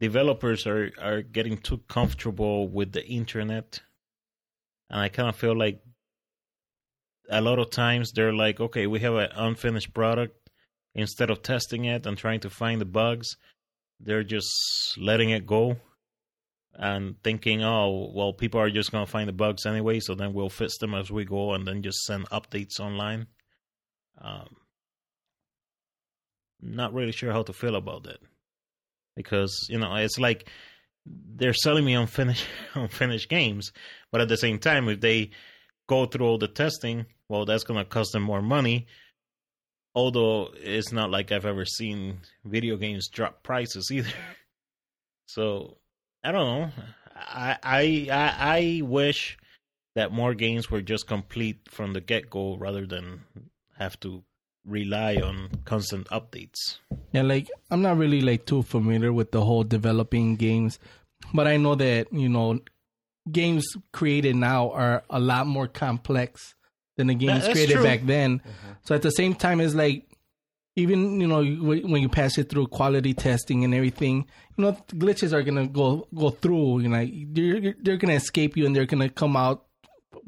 developers 0.01 0.67
are 0.67 0.93
are 0.99 1.23
getting 1.23 1.59
too 1.59 1.79
comfortable 1.89 2.69
with 2.69 2.93
the 2.93 3.05
internet. 3.07 3.81
And 4.89 5.01
i 5.01 5.09
kind 5.09 5.29
of 5.29 5.37
feel 5.37 5.57
like 5.57 5.83
a 7.31 7.41
lot 7.41 7.59
of 7.59 7.71
times 7.71 8.13
they're 8.13 8.33
like, 8.35 8.61
okay, 8.61 8.87
we 8.87 9.01
have 9.01 9.15
an 9.15 9.31
unfinished 9.35 9.95
product. 9.95 10.37
Instead 10.95 11.31
of 11.31 11.43
testing 11.43 11.85
it 11.85 12.05
and 12.07 12.19
trying 12.19 12.41
to 12.41 12.51
find 12.51 12.81
the 12.81 12.85
bugs, 12.85 13.37
they're 14.01 14.25
just 14.25 14.51
letting 14.99 15.31
it 15.31 15.47
go. 15.47 15.77
and 16.75 17.23
thinking, 17.23 17.63
oh, 17.63 18.11
well, 18.15 18.33
people 18.33 18.61
are 18.61 18.71
just 18.71 18.93
going 18.93 19.05
to 19.05 19.11
find 19.11 19.29
the 19.29 19.33
bugs 19.33 19.67
anyway, 19.67 20.01
so 20.01 20.15
then 20.15 20.33
we'll 20.33 20.49
fix 20.49 20.79
them 20.79 20.95
as 20.95 21.11
we 21.11 21.25
go 21.25 21.53
and 21.55 21.67
then 21.67 21.83
just 21.83 21.99
send 22.05 22.29
updates 22.31 22.81
online. 22.81 23.27
Um, 24.19 24.57
not 26.61 26.95
really 26.95 27.13
sure 27.13 27.33
how 27.33 27.43
to 27.43 27.53
feel 27.53 27.75
about 27.77 28.05
that 28.05 28.19
because 29.17 29.67
you 29.69 29.79
know 29.79 29.95
it's 29.97 30.19
like 30.19 30.49
they're 31.07 31.55
selling 31.55 31.85
me 31.85 31.95
unfinished 31.95 32.47
unfinished 32.75 33.29
games, 33.29 33.73
but 34.13 34.21
at 34.21 34.29
the 34.29 34.37
same 34.37 34.59
time, 34.59 34.89
if 34.89 35.01
they 35.01 35.31
go 35.87 36.07
through 36.07 36.27
all 36.27 36.39
the 36.39 36.49
testing, 36.49 37.07
well, 37.31 37.45
that's 37.45 37.63
going 37.63 37.79
to 37.79 37.89
cost 37.89 38.13
them 38.13 38.25
more 38.25 38.43
money. 38.43 38.89
Although 39.95 40.51
it's 40.55 40.91
not 40.93 41.13
like 41.13 41.31
I've 41.31 41.47
ever 41.47 41.65
seen 41.65 42.21
video 42.45 42.77
games 42.77 43.09
drop 43.09 43.45
prices 43.45 43.89
either. 43.93 44.13
So 45.27 45.79
I 46.25 46.33
don't 46.33 46.45
know. 46.45 46.71
I 47.15 47.57
I 47.63 48.09
I, 48.11 48.57
I 48.59 48.83
wish 48.83 49.39
that 49.95 50.13
more 50.13 50.35
games 50.35 50.71
were 50.71 50.83
just 50.83 51.07
complete 51.07 51.59
from 51.69 51.93
the 51.93 52.01
get 52.01 52.29
go 52.29 52.57
rather 52.57 52.85
than 52.85 53.23
have 53.79 53.99
to 54.01 54.25
rely 54.67 55.17
on 55.17 55.51
constant 55.65 56.09
updates. 56.09 56.79
Yeah, 57.13 57.23
like 57.23 57.49
I'm 57.71 57.83
not 57.83 57.97
really 57.97 58.23
like 58.23 58.45
too 58.45 58.63
familiar 58.63 59.13
with 59.13 59.31
the 59.31 59.45
whole 59.45 59.63
developing 59.63 60.35
games, 60.35 60.81
but 61.33 61.47
I 61.47 61.59
know 61.59 61.77
that 61.77 62.13
you 62.13 62.29
know 62.29 62.59
games 63.31 63.67
created 63.93 64.35
now 64.35 64.71
are 64.73 65.05
a 65.09 65.21
lot 65.21 65.47
more 65.47 65.69
complex 65.69 66.55
than 67.01 67.09
the 67.09 67.15
games 67.15 67.43
that's 67.43 67.53
created 67.53 67.77
true. 67.77 67.83
back 67.83 68.01
then. 68.05 68.43
Uh-huh. 68.45 68.75
So 68.83 68.95
at 68.95 69.03
the 69.03 69.11
same 69.11 69.35
time, 69.35 69.61
it's 69.61 69.75
like 69.75 70.07
even 70.77 71.21
you 71.21 71.27
know 71.27 71.43
when 71.43 72.03
you 72.03 72.09
pass 72.09 72.39
it 72.39 72.49
through 72.49 72.69
quality 72.69 73.15
testing 73.15 73.65
and 73.65 73.75
everything, 73.75 74.27
you 74.57 74.65
know 74.65 74.73
glitches 74.93 75.33
are 75.33 75.43
gonna 75.43 75.67
go 75.67 76.07
go 76.15 76.31
through. 76.31 76.81
You 76.81 76.89
know 76.89 77.07
they're 77.33 77.75
they're 77.81 77.97
gonna 77.97 78.15
escape 78.15 78.57
you 78.57 78.67
and 78.67 78.77
they're 78.77 78.87
gonna 78.87 79.09
come 79.09 79.37
out 79.37 79.67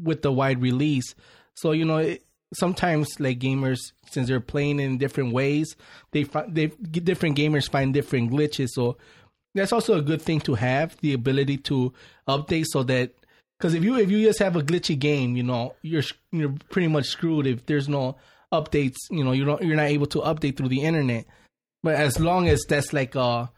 with 0.02 0.23
the 0.23 0.33
wide 0.33 0.61
release. 0.61 1.14
So 1.55 1.73
you 1.73 1.85
know 1.85 1.99
it, 1.99 2.25
sometimes 2.55 3.21
like 3.21 3.38
gamers 3.38 3.93
since 4.11 4.29
they're 4.29 4.41
playing 4.41 4.81
in 4.81 4.99
different 4.99 5.33
ways, 5.33 5.76
they 6.12 6.25
find 6.25 6.55
they 6.55 6.67
different 6.67 7.37
gamers 7.37 7.71
find 7.71 7.95
different 7.95 8.31
glitches. 8.31 8.71
So 8.71 8.97
that's 9.55 9.73
also 9.73 9.99
a 9.99 10.02
good 10.02 10.23
thing 10.23 10.41
to 10.41 10.55
have 10.55 10.97
the 11.00 11.12
ability 11.12 11.59
to 11.59 11.93
update 12.26 12.67
so 12.69 12.83
that 12.85 13.12
because 13.62 13.75
if 13.75 13.85
you 13.85 13.97
if 13.97 14.11
you 14.11 14.25
just 14.26 14.40
have 14.40 14.57
a 14.57 14.61
glitchy 14.61 14.99
game, 14.99 15.37
you 15.37 15.45
know 15.45 15.76
you're 15.83 16.02
you're 16.33 16.52
pretty 16.69 16.88
much 16.88 17.07
screwed 17.07 17.47
if 17.47 17.64
there's 17.66 17.88
no 17.88 18.16
updates. 18.52 18.97
You 19.09 19.23
know 19.23 19.31
you 19.31 19.45
don't 19.45 19.62
you're 19.62 19.76
not 19.76 19.87
able 19.87 20.07
to 20.07 20.19
update 20.19 20.57
through 20.57 20.69
the 20.69 20.81
internet. 20.81 21.26
But 21.81 21.95
as 21.95 22.19
long 22.19 22.49
as 22.49 22.64
that's 22.69 22.92
like 22.92 23.14
a 23.14 23.52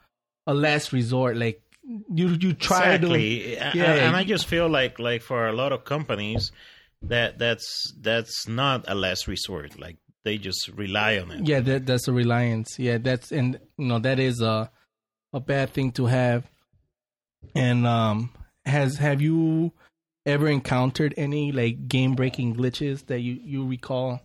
a 0.47 0.53
last 0.53 0.93
resort, 0.93 1.39
like 1.39 1.63
you 1.83 2.29
you 2.29 2.53
try 2.53 2.97
exactly. 2.97 3.57
to 3.57 3.71
yeah, 3.75 3.95
and 4.07 4.15
I 4.15 4.25
just 4.25 4.47
feel 4.47 4.69
like 4.69 4.99
like 4.99 5.23
for 5.23 5.49
a 5.49 5.55
lot 5.55 5.73
of 5.73 5.87
companies 5.87 6.53
that 7.01 7.39
that's 7.39 7.95
that's 7.99 8.47
not 8.47 8.85
a 8.87 8.95
last 8.95 9.27
resort. 9.27 9.81
Like 9.81 9.97
they 10.23 10.37
just 10.37 10.69
rely 10.75 11.17
on 11.17 11.31
it. 11.31 11.49
Yeah, 11.49 11.61
that 11.61 11.87
that's 11.87 12.09
a 12.09 12.13
reliance. 12.13 12.79
Yeah, 12.79 12.99
that's 12.99 13.33
and 13.33 13.59
you 13.79 13.87
know 13.87 14.01
that 14.01 14.19
is 14.19 14.43
a 14.43 14.71
a 15.33 15.41
bad 15.41 15.71
thing 15.71 15.93
to 15.93 16.05
have. 16.05 16.45
And 17.55 17.87
um 17.87 18.35
has 18.67 18.97
have 18.97 19.23
you 19.23 19.73
ever 20.27 20.49
encountered 20.49 21.15
any 21.17 21.53
like 21.53 21.89
game 21.89 22.15
breaking 22.15 22.57
glitches 22.57 23.07
that 23.07 23.21
you 23.21 23.39
you 23.43 23.67
recall? 23.67 24.21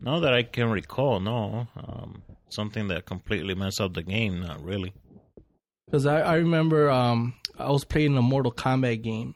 Not 0.00 0.20
that 0.20 0.34
I 0.34 0.42
can 0.44 0.70
recall. 0.70 1.20
No, 1.20 1.66
um, 1.76 2.22
something 2.50 2.88
that 2.88 3.06
completely 3.06 3.54
messed 3.54 3.80
up 3.80 3.94
the 3.94 4.02
game. 4.02 4.40
Not 4.40 4.62
really. 4.62 4.92
Because 5.86 6.06
I, 6.06 6.20
I 6.20 6.34
remember 6.36 6.90
um 6.90 7.34
I 7.58 7.70
was 7.70 7.84
playing 7.84 8.16
a 8.16 8.22
Mortal 8.22 8.52
Kombat 8.52 9.02
game. 9.02 9.34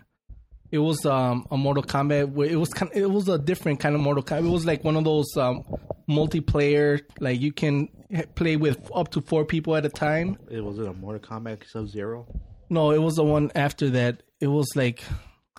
It 0.70 0.78
was 0.78 1.04
um 1.04 1.46
a 1.50 1.56
Mortal 1.56 1.82
Kombat. 1.82 2.32
where 2.32 2.48
It 2.48 2.56
was 2.56 2.72
kind. 2.72 2.90
It 2.94 3.10
was 3.10 3.28
a 3.28 3.38
different 3.38 3.80
kind 3.80 3.94
of 3.94 4.00
Mortal 4.00 4.22
Kombat. 4.22 4.46
It 4.46 4.50
was 4.50 4.66
like 4.66 4.84
one 4.84 4.96
of 4.96 5.04
those 5.04 5.36
um 5.36 5.64
multiplayer. 6.08 7.00
Like 7.20 7.40
you 7.40 7.52
can 7.52 7.88
play 8.34 8.56
with 8.56 8.90
up 8.94 9.10
to 9.12 9.20
four 9.20 9.44
people 9.44 9.74
at 9.76 9.84
a 9.84 9.88
time. 9.88 10.38
It 10.50 10.62
was 10.62 10.78
it 10.78 10.86
a 10.86 10.92
Mortal 10.92 11.20
Kombat 11.20 11.68
Sub 11.68 11.88
Zero? 11.88 12.26
No, 12.68 12.90
it 12.90 12.98
was 13.02 13.16
the 13.16 13.24
one 13.24 13.50
after 13.54 13.90
that. 13.90 14.22
It 14.40 14.46
was 14.46 14.68
like 14.76 15.02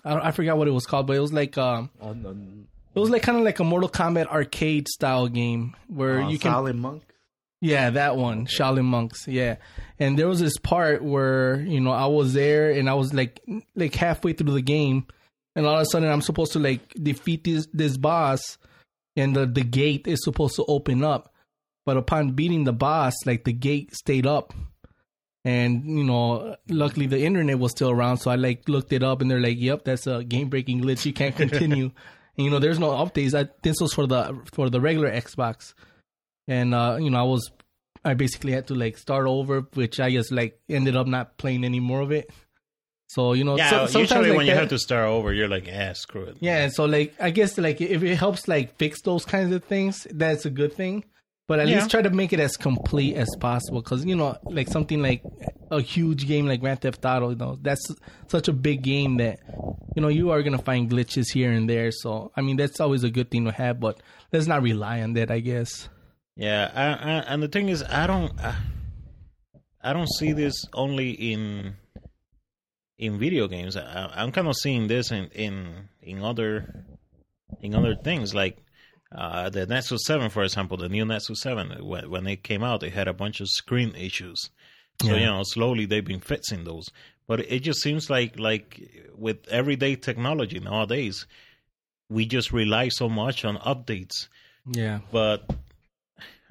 I, 0.04 0.28
I 0.28 0.30
forgot 0.32 0.58
what 0.58 0.68
it 0.68 0.72
was 0.72 0.86
called, 0.86 1.06
but 1.06 1.16
it 1.16 1.20
was 1.20 1.32
like 1.32 1.56
um 1.58 1.90
it 2.94 3.00
was 3.00 3.10
like 3.10 3.22
kind 3.22 3.38
of 3.38 3.44
like 3.44 3.58
a 3.58 3.64
Mortal 3.64 3.88
Kombat 3.88 4.26
arcade 4.26 4.88
style 4.88 5.28
game 5.28 5.74
where 5.88 6.20
you 6.22 6.38
can 6.38 6.52
Shaolin 6.52 6.78
Monk. 6.78 7.02
yeah, 7.60 7.90
that 7.90 8.16
one, 8.16 8.46
Shaolin 8.46 8.84
monks. 8.84 9.26
Yeah, 9.26 9.56
and 9.98 10.18
there 10.18 10.28
was 10.28 10.40
this 10.40 10.58
part 10.58 11.02
where 11.02 11.60
you 11.60 11.80
know 11.80 11.90
I 11.90 12.06
was 12.06 12.34
there 12.34 12.70
and 12.70 12.88
I 12.88 12.94
was 12.94 13.12
like 13.14 13.40
like 13.74 13.94
halfway 13.94 14.32
through 14.32 14.52
the 14.52 14.62
game, 14.62 15.06
and 15.56 15.66
all 15.66 15.76
of 15.76 15.82
a 15.82 15.86
sudden 15.86 16.10
I'm 16.10 16.20
supposed 16.22 16.52
to 16.52 16.58
like 16.58 16.92
defeat 16.94 17.44
this 17.44 17.66
this 17.72 17.96
boss, 17.96 18.58
and 19.16 19.34
the 19.34 19.46
the 19.46 19.64
gate 19.64 20.06
is 20.06 20.22
supposed 20.22 20.56
to 20.56 20.64
open 20.66 21.02
up, 21.02 21.32
but 21.86 21.96
upon 21.96 22.32
beating 22.32 22.64
the 22.64 22.72
boss, 22.72 23.14
like 23.26 23.44
the 23.44 23.52
gate 23.52 23.94
stayed 23.96 24.26
up, 24.26 24.52
and 25.44 25.84
you 25.84 26.04
know 26.04 26.56
luckily 26.68 27.06
the 27.06 27.22
internet 27.22 27.58
was 27.58 27.72
still 27.72 27.90
around, 27.90 28.18
so 28.18 28.30
I 28.30 28.36
like 28.36 28.68
looked 28.68 28.92
it 28.92 29.02
up, 29.02 29.20
and 29.20 29.30
they're 29.30 29.40
like, 29.40 29.58
"Yep, 29.58 29.84
that's 29.84 30.06
a 30.06 30.24
game 30.24 30.48
breaking 30.48 30.80
glitch. 30.82 31.04
You 31.04 31.12
can't 31.12 31.36
continue." 31.36 31.90
and 32.36 32.44
you 32.44 32.50
know, 32.50 32.58
there's 32.58 32.78
no 32.78 32.90
updates. 32.90 33.34
I, 33.38 33.48
this 33.62 33.80
was 33.80 33.92
for 33.92 34.06
the 34.06 34.40
for 34.52 34.70
the 34.70 34.80
regular 34.80 35.10
Xbox 35.10 35.74
and 36.48 36.74
uh, 36.74 36.98
you 37.00 37.10
know, 37.10 37.18
I 37.18 37.22
was 37.22 37.50
I 38.04 38.14
basically 38.14 38.52
had 38.52 38.66
to 38.66 38.74
like 38.74 38.98
start 38.98 39.26
over, 39.26 39.62
which 39.74 39.98
I 40.00 40.10
just 40.10 40.30
like 40.32 40.58
ended 40.68 40.94
up 40.96 41.06
not 41.06 41.38
playing 41.38 41.64
any 41.64 41.80
more 41.80 42.00
of 42.00 42.10
it. 42.12 42.30
So 43.08 43.32
you 43.32 43.44
know, 43.44 43.56
Yeah, 43.56 43.70
so, 43.70 43.86
sometimes 43.86 44.10
usually 44.10 44.28
like 44.30 44.36
when 44.36 44.46
you 44.46 44.52
that- 44.54 44.60
have 44.60 44.68
to 44.70 44.78
start 44.78 45.06
over, 45.08 45.32
you're 45.32 45.48
like, 45.48 45.68
ah, 45.72 45.92
screw 45.92 46.24
it. 46.24 46.36
yeah, 46.40 46.64
and 46.64 46.72
so 46.72 46.84
like 46.84 47.14
I 47.20 47.30
guess 47.30 47.56
like 47.56 47.80
if 47.80 48.02
it 48.02 48.16
helps 48.16 48.48
like 48.48 48.76
fix 48.76 49.00
those 49.02 49.24
kinds 49.24 49.54
of 49.54 49.64
things, 49.64 50.06
that's 50.10 50.44
a 50.44 50.50
good 50.50 50.72
thing. 50.74 51.04
But 51.46 51.60
at 51.60 51.68
Yeah. 51.68 51.76
least 51.76 51.90
try 51.90 52.00
to 52.02 52.10
make 52.10 52.32
it 52.32 52.40
as 52.40 52.56
complete 52.56 53.16
as 53.16 53.28
possible, 53.38 53.82
because 53.82 54.04
you 54.06 54.16
know, 54.16 54.36
like 54.44 54.68
something 54.68 55.02
like 55.02 55.22
a 55.70 55.80
huge 55.82 56.26
game 56.26 56.46
like 56.46 56.60
Grand 56.60 56.80
Theft 56.80 57.04
Auto, 57.04 57.30
you 57.30 57.36
know, 57.36 57.58
that's 57.60 57.84
such 58.28 58.48
a 58.48 58.52
big 58.52 58.82
game 58.82 59.18
that 59.18 59.40
you 59.94 60.00
know 60.02 60.08
you 60.08 60.30
are 60.30 60.42
gonna 60.42 60.58
find 60.58 60.90
glitches 60.90 61.26
here 61.32 61.52
and 61.52 61.68
there. 61.68 61.90
So 61.92 62.32
I 62.34 62.40
mean, 62.40 62.56
that's 62.56 62.80
always 62.80 63.04
a 63.04 63.10
good 63.10 63.30
thing 63.30 63.44
to 63.44 63.52
have, 63.52 63.78
but 63.78 64.00
let's 64.32 64.46
not 64.46 64.62
rely 64.62 65.02
on 65.02 65.12
that, 65.14 65.30
I 65.30 65.40
guess. 65.40 65.88
Yeah, 66.36 66.70
I, 66.74 66.84
I, 66.86 67.12
and 67.32 67.42
the 67.42 67.48
thing 67.48 67.68
is, 67.68 67.82
I 67.82 68.06
don't, 68.08 68.32
I, 68.40 68.56
I 69.82 69.92
don't 69.92 70.12
see 70.18 70.32
this 70.32 70.64
only 70.72 71.10
in 71.10 71.74
in 72.98 73.18
video 73.18 73.48
games. 73.48 73.76
I, 73.76 74.10
I'm 74.14 74.32
kind 74.32 74.48
of 74.48 74.56
seeing 74.56 74.86
this 74.88 75.10
in 75.12 75.26
in 75.34 75.88
in 76.00 76.22
other 76.22 76.86
in 77.60 77.74
other 77.74 77.94
things 77.94 78.34
like 78.34 78.56
uh, 79.14 79.48
the 79.50 79.66
Nexus 79.66 80.04
Seven, 80.04 80.28
for 80.30 80.42
example, 80.42 80.76
the 80.76 80.88
new 80.88 81.04
Nexus 81.04 81.40
Seven. 81.40 81.70
When, 81.86 82.10
when 82.10 82.26
it 82.26 82.42
came 82.42 82.62
out, 82.64 82.82
it 82.82 82.92
had 82.92 83.08
a 83.08 83.12
bunch 83.14 83.40
of 83.40 83.48
screen 83.48 83.94
issues. 83.94 84.50
So 85.02 85.08
Yeah. 85.08 85.16
you 85.16 85.26
know, 85.26 85.42
slowly 85.44 85.86
they've 85.86 86.04
been 86.04 86.20
fixing 86.20 86.64
those. 86.64 86.86
But 87.26 87.40
it 87.40 87.60
just 87.60 87.80
seems 87.80 88.10
like 88.10 88.38
like 88.38 88.80
with 89.16 89.46
everyday 89.48 89.96
technology 89.96 90.58
nowadays, 90.60 91.26
we 92.10 92.26
just 92.26 92.52
rely 92.52 92.88
so 92.88 93.08
much 93.08 93.44
on 93.44 93.56
updates 93.58 94.28
Yeah. 94.70 95.00
but 95.10 95.48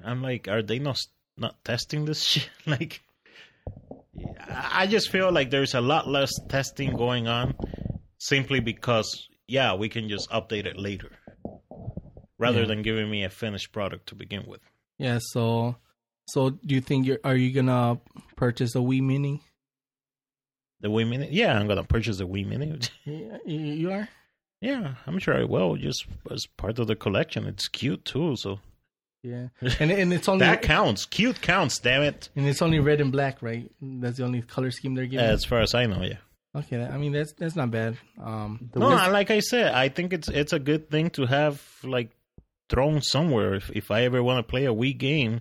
I'm 0.04 0.20
like, 0.22 0.48
are 0.48 0.62
they 0.62 0.78
not 0.78 0.98
not 1.36 1.62
testing 1.64 2.04
this 2.06 2.22
shit? 2.28 2.48
like, 2.66 3.02
I 4.48 4.86
just 4.86 5.10
feel 5.10 5.30
like 5.32 5.50
there's 5.50 5.74
a 5.74 5.80
lot 5.80 6.08
less 6.08 6.30
testing 6.48 6.96
going 6.96 7.26
on, 7.28 7.54
simply 8.18 8.60
because 8.60 9.28
yeah, 9.46 9.74
we 9.74 9.88
can 9.88 10.08
just 10.08 10.30
update 10.30 10.66
it 10.66 10.76
later, 10.78 11.10
rather 12.38 12.60
Yeah. 12.60 12.66
than 12.66 12.82
giving 12.82 13.10
me 13.10 13.24
a 13.24 13.30
finished 13.30 13.72
product 13.72 14.08
to 14.08 14.14
begin 14.14 14.44
with. 14.46 14.60
Yeah, 14.98 15.18
so 15.20 15.76
so 16.28 16.50
do 16.50 16.74
you 16.74 16.80
think 16.80 17.06
you're 17.06 17.20
are 17.24 17.36
you 17.36 17.52
gonna 17.52 18.00
purchase 18.36 18.74
a 18.74 18.78
Wii 18.78 19.02
Mini? 19.02 19.42
The 20.80 20.88
Wii 20.88 21.08
Mini, 21.08 21.28
yeah, 21.30 21.58
I'm 21.58 21.66
gonna 21.66 21.84
purchase 21.84 22.20
a 22.20 22.24
Wii 22.24 22.46
Mini. 22.46 22.78
Yeah, 23.04 23.38
you 23.46 23.58
you 23.58 23.90
are. 23.92 24.08
yeah, 24.60 24.94
I'm 25.06 25.18
sure 25.18 25.36
I 25.38 25.44
will, 25.44 25.76
just 25.76 26.06
as 26.30 26.46
part 26.56 26.78
of 26.78 26.86
the 26.86 26.96
collection. 26.96 27.46
It's 27.46 27.68
cute 27.68 28.04
too, 28.04 28.36
so 28.36 28.60
Yeah, 29.22 29.48
and 29.80 29.90
and 29.90 30.12
it's 30.12 30.28
only 30.28 30.44
that 30.46 30.62
counts. 30.62 31.06
Cute 31.06 31.40
counts, 31.40 31.78
damn 31.78 32.02
it. 32.02 32.28
and 32.36 32.46
it's 32.46 32.60
only 32.62 32.80
red 32.80 33.00
and 33.00 33.10
black, 33.12 33.40
right? 33.42 33.70
That's 33.80 34.18
the 34.18 34.24
only 34.24 34.42
color 34.42 34.70
scheme 34.70 34.94
they're 34.94 35.06
giving. 35.06 35.24
As 35.26 35.44
far 35.44 35.60
as 35.60 35.74
I 35.74 35.86
know, 35.86 36.02
yeah. 36.02 36.18
okay, 36.56 36.82
I 36.84 36.98
mean 36.98 37.12
that's 37.12 37.32
that's 37.32 37.56
not 37.56 37.70
bad. 37.70 37.96
Um, 38.20 38.70
No, 38.74 38.88
I- 38.90 39.08
like 39.08 39.30
I 39.30 39.40
said, 39.40 39.72
I 39.72 39.88
think 39.88 40.12
it's 40.12 40.28
it's 40.28 40.52
a 40.52 40.58
good 40.58 40.90
thing 40.90 41.10
to 41.10 41.26
have 41.26 41.62
like 41.82 42.10
thrown 42.68 43.00
somewhere. 43.02 43.54
If 43.54 43.70
if 43.70 43.90
I 43.90 44.02
ever 44.02 44.22
want 44.22 44.38
to 44.46 44.50
play 44.50 44.64
a 44.66 44.72
Wii 44.74 44.96
game, 44.98 45.40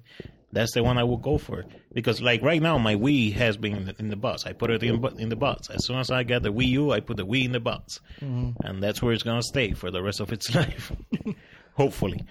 that's 0.51 0.73
the 0.73 0.83
one 0.83 0.97
I 0.97 1.03
will 1.03 1.17
go 1.17 1.37
for. 1.37 1.65
Because 1.93 2.21
like 2.21 2.41
right 2.41 2.61
now, 2.61 2.77
my 2.77 2.95
Wii 2.95 3.33
has 3.33 3.57
been 3.57 3.75
in 3.75 3.85
the, 3.85 3.95
in 3.99 4.09
the 4.09 4.15
box. 4.15 4.45
I 4.45 4.53
put 4.53 4.71
it 4.71 4.83
in 4.83 5.03
in 5.19 5.29
the 5.29 5.35
box. 5.35 5.69
As 5.69 5.85
soon 5.85 5.97
as 5.97 6.11
I 6.11 6.23
got 6.23 6.43
the 6.43 6.51
Wii 6.53 6.67
U, 6.69 6.91
I 6.91 6.99
put 6.99 7.17
the 7.17 7.25
Wii 7.25 7.45
in 7.45 7.51
the 7.51 7.59
box, 7.59 7.99
and 8.19 8.81
that's 8.83 9.01
where 9.01 9.13
it's 9.13 9.23
gonna 9.23 9.41
stay 9.43 9.71
for 9.73 9.91
the 9.91 10.01
rest 10.01 10.19
of 10.19 10.31
its 10.31 10.53
life, 10.55 10.91
hopefully. 11.75 12.23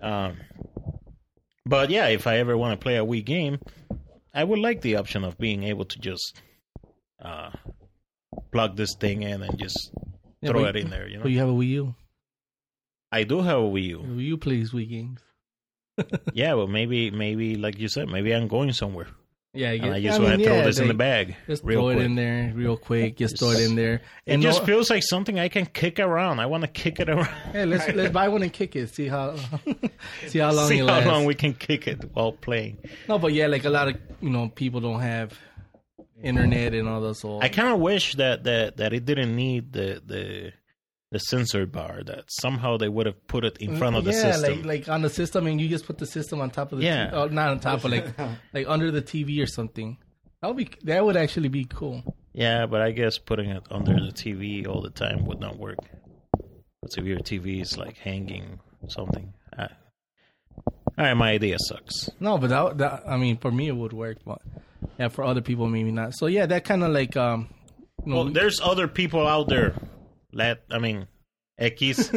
Um, 0.00 0.38
but 1.64 1.90
yeah, 1.90 2.08
if 2.08 2.26
I 2.26 2.38
ever 2.38 2.56
want 2.56 2.78
to 2.78 2.82
play 2.82 2.96
a 2.96 3.04
Wii 3.04 3.24
game, 3.24 3.58
I 4.34 4.42
would 4.42 4.58
like 4.58 4.80
the 4.80 4.96
option 4.96 5.22
of 5.24 5.38
being 5.38 5.62
able 5.62 5.84
to 5.84 5.98
just 6.00 6.40
uh, 7.22 7.50
plug 8.50 8.76
this 8.76 8.94
thing 8.98 9.22
in 9.22 9.42
and 9.42 9.58
just 9.58 9.92
Yeah, 10.40 10.50
throw 10.50 10.64
it 10.64 10.76
in 10.76 10.90
there. 10.90 11.06
You 11.08 11.18
know, 11.18 11.26
you 11.26 11.38
have 11.38 11.48
a 11.48 11.52
Wii 11.52 11.68
U. 11.68 11.94
I 13.12 13.24
do 13.24 13.42
have 13.42 13.58
a 13.58 13.62
Wii 13.62 13.84
U. 13.88 13.98
Wii 13.98 14.24
U 14.24 14.36
plays 14.38 14.70
Wii 14.72 14.88
games. 14.88 15.20
yeah, 16.32 16.54
well, 16.54 16.66
maybe, 16.66 17.10
maybe 17.10 17.56
like 17.56 17.78
you 17.78 17.86
said, 17.88 18.08
maybe 18.08 18.32
I'm 18.34 18.48
going 18.48 18.72
somewhere, 18.72 19.08
Yeah, 19.52 19.72
and 19.72 19.92
I 19.92 20.00
just 20.00 20.18
want 20.22 20.38
to 20.38 20.44
throw 20.44 20.62
this 20.64 20.78
in 20.78 20.88
the 20.88 20.94
bag 20.94 21.36
Just 21.46 21.62
throw 21.62 21.88
it 21.90 21.94
quick. 21.96 22.06
in 22.06 22.14
there 22.14 22.50
real 22.54 22.78
quick. 22.78 23.18
Just 23.18 23.38
throw 23.38 23.50
it 23.50 23.60
in 23.60 23.76
there. 23.76 24.00
It 24.24 24.38
just 24.40 24.60
no- 24.60 24.66
feels 24.66 24.88
like 24.88 25.02
something 25.02 25.38
I 25.38 25.48
can 25.48 25.66
kick 25.66 26.00
around. 26.00 26.40
I 26.40 26.46
want 26.46 26.62
to 26.62 26.68
kick 26.68 26.98
it 26.98 27.10
around. 27.10 27.28
Hey, 27.52 27.66
let's 27.66 27.86
let's 27.94 28.10
buy 28.10 28.28
one 28.28 28.42
and 28.42 28.50
kick 28.52 28.74
it. 28.74 28.88
See 28.88 29.06
how 29.08 29.36
see 30.26 30.38
how 30.38 30.52
long 30.52 30.68
See 30.68 30.78
it 30.78 30.86
how 30.88 30.94
lasts. 30.94 31.06
long 31.08 31.26
we 31.26 31.34
can 31.34 31.52
kick 31.52 31.86
it 31.86 31.98
while 32.14 32.32
playing. 32.32 32.78
no, 33.06 33.18
but 33.18 33.34
yeah, 33.34 33.46
like 33.48 33.66
a 33.66 33.70
lot 33.70 33.88
of 33.88 33.96
you 34.22 34.30
know 34.30 34.48
people 34.48 34.80
don't 34.80 35.00
have 35.00 35.38
internet 36.22 36.72
and 36.72 36.88
all 36.88 37.02
that. 37.02 37.16
So 37.16 37.38
I 37.42 37.48
kind 37.50 37.68
of 37.68 37.80
wish 37.80 38.14
that, 38.14 38.44
that 38.44 38.78
that 38.78 38.94
it 38.94 39.04
didn't 39.04 39.36
need 39.36 39.72
the 39.74 40.00
the 40.06 40.52
the 41.12 41.18
sensor 41.20 41.64
bar. 41.66 42.02
That 42.04 42.24
somehow 42.28 42.76
they 42.78 42.88
would 42.88 43.06
have 43.06 43.24
put 43.28 43.44
it 43.44 43.58
in 43.58 43.76
front 43.76 43.94
of 43.96 44.04
the 44.04 44.12
system. 44.12 44.50
yeah, 44.50 44.56
like 44.58 44.64
like 44.64 44.88
on 44.88 45.02
the 45.02 45.10
system, 45.10 45.46
and 45.46 45.60
you 45.60 45.68
just 45.68 45.86
put 45.86 45.98
the 45.98 46.06
system 46.06 46.40
on 46.40 46.50
top 46.50 46.72
of 46.72 46.78
the 46.78 46.84
Yeah. 46.84 47.10
T- 47.10 47.16
oh, 47.16 47.26
not 47.28 47.50
on 47.50 47.60
top 47.60 47.84
of 47.84 47.90
like 47.92 48.06
like 48.52 48.66
under 48.66 48.90
the 48.90 49.02
TV 49.02 49.40
or 49.42 49.46
something. 49.46 49.98
That 50.40 50.48
would 50.48 50.56
be 50.56 50.68
that 50.84 51.04
would 51.04 51.16
actually 51.16 51.48
be 51.48 51.64
cool. 51.64 52.02
yeah, 52.32 52.66
but 52.66 52.80
I 52.82 52.90
guess 52.90 53.18
putting 53.18 53.50
it 53.50 53.62
under 53.70 53.94
the 53.94 54.10
TV 54.12 54.66
all 54.66 54.80
the 54.82 54.90
time 54.90 55.24
would 55.26 55.38
not 55.38 55.56
work. 55.56 55.78
But 56.82 56.90
if 56.98 57.04
your 57.04 57.20
TV 57.20 57.62
is 57.62 57.78
like 57.78 57.96
hanging 57.98 58.58
something, 58.88 59.32
I, 59.56 59.68
all 60.98 61.04
right, 61.06 61.14
my 61.14 61.30
idea 61.30 61.56
sucks. 61.60 62.10
No, 62.18 62.38
but 62.38 62.50
that, 62.50 62.78
that 62.78 63.02
I 63.06 63.16
mean, 63.16 63.36
for 63.38 63.52
me 63.52 63.68
it 63.68 63.76
would 63.76 63.92
work, 63.92 64.18
but 64.26 64.40
yeah, 64.98 65.08
for 65.08 65.22
other 65.24 65.40
people 65.42 65.68
maybe 65.68 65.92
not. 65.92 66.14
So 66.14 66.26
yeah, 66.26 66.46
that 66.46 66.64
kind 66.64 66.82
of 66.82 66.90
like 66.90 67.16
um, 67.16 67.48
you 68.04 68.12
know, 68.12 68.16
Well, 68.24 68.32
there's 68.32 68.60
other 68.60 68.88
people 68.88 69.28
out 69.28 69.48
there. 69.48 69.74
Let 70.32 70.64
I 70.70 70.78
mean, 70.78 71.06
X. 71.58 72.10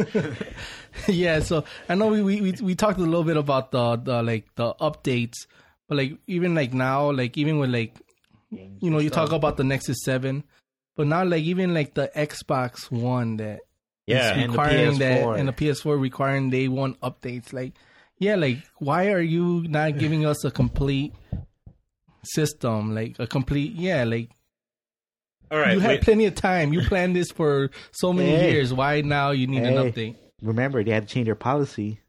yeah. 1.08 1.40
So 1.40 1.64
I 1.88 1.94
know 1.94 2.08
we, 2.08 2.22
we 2.22 2.40
we 2.40 2.52
we 2.62 2.74
talked 2.74 2.98
a 2.98 3.02
little 3.02 3.24
bit 3.24 3.36
about 3.36 3.70
the 3.70 3.96
the 3.96 4.22
like 4.22 4.54
the 4.54 4.74
updates, 4.74 5.46
but 5.88 5.98
like 5.98 6.18
even 6.26 6.54
like 6.54 6.72
now, 6.72 7.10
like 7.10 7.36
even 7.36 7.58
with 7.58 7.70
like 7.70 7.94
you 8.50 8.90
know 8.90 8.98
you 8.98 9.10
talk 9.10 9.32
about 9.32 9.56
the 9.56 9.64
Nexus 9.64 9.98
Seven, 10.04 10.44
but 10.96 11.06
now 11.06 11.24
like 11.24 11.44
even 11.44 11.74
like 11.74 11.94
the 11.94 12.10
Xbox 12.16 12.90
One 12.90 13.36
that 13.38 13.60
yeah, 14.06 14.34
And 14.34 14.42
the 14.42 14.48
requiring 14.48 14.98
that 14.98 15.20
PS4. 15.22 15.38
and 15.38 15.48
the 15.48 15.52
PS4 15.52 16.00
requiring 16.00 16.50
day 16.50 16.68
one 16.68 16.94
updates. 17.02 17.52
Like, 17.52 17.74
yeah, 18.18 18.36
like 18.36 18.58
why 18.78 19.08
are 19.08 19.20
you 19.20 19.64
not 19.68 19.98
giving 19.98 20.24
us 20.24 20.44
a 20.44 20.50
complete 20.50 21.12
system? 22.22 22.94
Like 22.94 23.16
a 23.18 23.26
complete, 23.26 23.72
yeah, 23.72 24.04
like 24.04 24.30
all 25.50 25.58
right. 25.58 25.72
you 25.74 25.80
had 25.80 25.88
wait. 25.88 26.02
plenty 26.02 26.26
of 26.26 26.34
time. 26.34 26.72
You 26.72 26.82
planned 26.82 27.14
this 27.16 27.30
for 27.30 27.70
so 27.92 28.12
many 28.12 28.36
Hey. 28.36 28.52
years. 28.52 28.72
Why 28.72 29.00
now 29.02 29.30
you 29.30 29.46
need 29.46 29.64
an 29.64 29.74
Hey. 29.74 29.90
update? 29.90 30.16
Remember, 30.42 30.82
they 30.84 30.90
had 30.92 31.08
to 31.08 31.14
change 31.14 31.26
their 31.26 31.34
policy. 31.34 32.00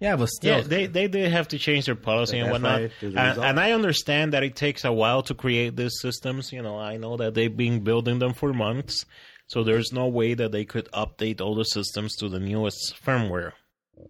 Yeah, 0.00 0.16
but 0.16 0.28
still, 0.28 0.58
Yeah, 0.58 0.62
they 0.64 0.86
they 0.86 1.08
did 1.08 1.32
have 1.32 1.48
to 1.48 1.58
change 1.58 1.86
their 1.86 1.94
policy 1.94 2.38
and 2.38 2.50
whatnot, 2.50 2.82
why 2.82 2.90
and, 3.02 3.38
and 3.38 3.58
I 3.60 3.72
understand 3.72 4.34
that 4.34 4.42
it 4.42 4.54
takes 4.54 4.84
a 4.84 4.92
while 4.92 5.22
to 5.22 5.34
create 5.34 5.74
these 5.76 5.98
systems. 6.00 6.52
You 6.52 6.60
know, 6.62 6.78
I 6.78 6.98
know 6.98 7.16
that 7.16 7.32
they've 7.34 7.54
been 7.56 7.80
building 7.80 8.18
them 8.18 8.34
for 8.34 8.52
months, 8.52 9.06
so 9.46 9.64
there's 9.64 9.92
no 9.92 10.06
way 10.06 10.34
that 10.34 10.52
they 10.52 10.66
could 10.66 10.90
update 10.92 11.40
all 11.40 11.54
the 11.54 11.64
systems 11.64 12.14
to 12.16 12.28
the 12.28 12.38
newest 12.38 12.94
firmware. 13.02 13.52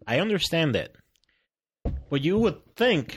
I 0.09 0.19
understand 0.19 0.75
that, 0.75 0.91
but 2.11 2.23
you 2.25 2.37
would 2.39 2.59
think 2.75 3.17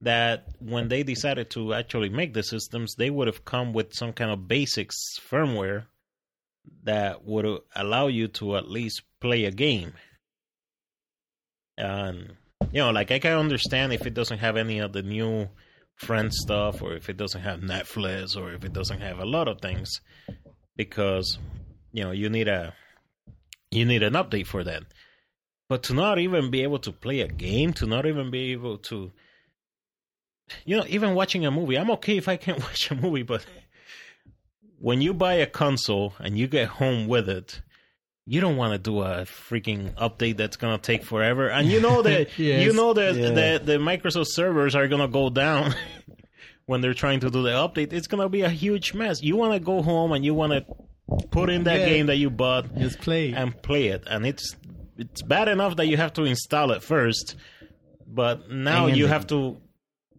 that 0.00 0.46
when 0.58 0.88
they 0.88 1.02
decided 1.02 1.50
to 1.50 1.74
actually 1.74 2.08
make 2.08 2.34
the 2.34 2.42
systems, 2.42 2.94
they 2.94 3.10
would 3.10 3.26
have 3.26 3.44
come 3.44 3.72
with 3.72 3.94
some 3.94 4.12
kind 4.12 4.30
of 4.30 4.46
basics 4.48 4.96
firmware 5.18 5.84
that 6.84 7.24
would 7.24 7.60
allow 7.74 8.08
you 8.08 8.28
to 8.28 8.56
at 8.56 8.70
least 8.70 9.02
play 9.20 9.44
a 9.44 9.50
game. 9.50 9.92
And 11.78 12.36
you 12.72 12.80
know, 12.80 12.90
like 12.90 13.10
I 13.10 13.18
can 13.18 13.38
understand 13.38 13.92
if 13.92 14.06
it 14.06 14.14
doesn't 14.14 14.38
have 14.38 14.56
any 14.56 14.78
of 14.78 14.92
the 14.92 15.02
new 15.02 15.48
friend 15.96 16.32
stuff, 16.32 16.82
or 16.82 16.94
if 16.94 17.08
it 17.08 17.16
doesn't 17.16 17.42
have 17.42 17.60
Netflix, 17.60 18.36
or 18.36 18.52
if 18.52 18.64
it 18.64 18.72
doesn't 18.72 19.00
have 19.00 19.18
a 19.18 19.24
lot 19.24 19.48
of 19.48 19.60
things, 19.60 20.00
because 20.76 21.38
you 21.92 22.02
know 22.02 22.10
you 22.10 22.28
need 22.28 22.48
a 22.48 22.74
you 23.70 23.84
need 23.84 24.02
an 24.02 24.14
update 24.14 24.46
for 24.46 24.64
that. 24.64 24.82
But 25.68 25.82
to 25.84 25.94
not 25.94 26.18
even 26.18 26.50
be 26.50 26.62
able 26.62 26.78
to 26.80 26.92
play 26.92 27.20
a 27.20 27.28
game, 27.28 27.72
to 27.74 27.86
not 27.86 28.06
even 28.06 28.30
be 28.30 28.52
able 28.52 28.78
to, 28.78 29.10
you 30.64 30.76
know, 30.76 30.84
even 30.88 31.14
watching 31.14 31.44
a 31.46 31.50
movie, 31.50 31.76
I'm 31.78 31.90
okay 31.92 32.16
if 32.16 32.28
I 32.28 32.36
can't 32.36 32.58
watch 32.66 32.90
a 32.90 32.94
movie, 32.94 33.22
but 33.22 33.44
when 34.78 35.00
you 35.00 35.14
buy 35.14 35.34
a 35.34 35.46
console 35.46 36.14
and 36.18 36.38
you 36.38 36.46
get 36.46 36.68
home 36.68 37.06
with 37.08 37.28
it, 37.28 37.60
you 38.26 38.40
don't 38.40 38.56
want 38.56 38.72
to 38.72 38.78
do 38.78 39.00
a 39.02 39.22
freaking 39.22 39.94
update 39.94 40.36
that's 40.36 40.56
gonna 40.56 40.78
take 40.78 41.04
forever. 41.04 41.48
And 41.48 41.68
you 41.68 41.80
know 41.80 42.02
that 42.02 42.28
Yes. 42.38 42.64
you 42.64 42.72
know 42.72 42.92
that 42.92 43.14
Yeah. 43.16 43.30
the 43.58 43.64
the 43.64 43.78
Microsoft 43.78 44.26
servers 44.28 44.74
are 44.74 44.88
gonna 44.88 45.08
go 45.08 45.30
down 45.30 45.74
when 46.66 46.80
they're 46.80 46.94
trying 46.94 47.20
to 47.20 47.30
do 47.30 47.42
the 47.42 47.50
update. 47.50 47.92
It's 47.92 48.08
gonna 48.08 48.28
be 48.28 48.42
a 48.42 48.48
huge 48.48 48.94
mess. 48.94 49.22
You 49.22 49.36
want 49.36 49.52
to 49.54 49.60
go 49.60 49.80
home 49.82 50.12
and 50.12 50.24
you 50.24 50.34
want 50.34 50.52
to 50.52 50.64
put 51.30 51.50
in 51.50 51.64
that 51.64 51.80
Yeah. 51.80 51.86
game 51.86 52.06
that 52.06 52.16
you 52.16 52.30
bought 52.30 52.74
just 52.76 52.98
play. 52.98 53.32
and 53.32 53.60
play 53.62 53.86
it, 53.88 54.02
and 54.08 54.26
it's 54.26 54.56
it's 54.98 55.22
bad 55.22 55.46
enough 55.46 55.76
that 55.76 55.86
you 55.86 55.96
have 55.96 56.12
to 56.14 56.24
install 56.24 56.72
it 56.72 56.82
first, 56.82 57.36
but 58.08 58.50
now 58.50 58.86
And 58.88 58.96
you 58.96 59.06
have 59.06 59.26
to 59.28 59.58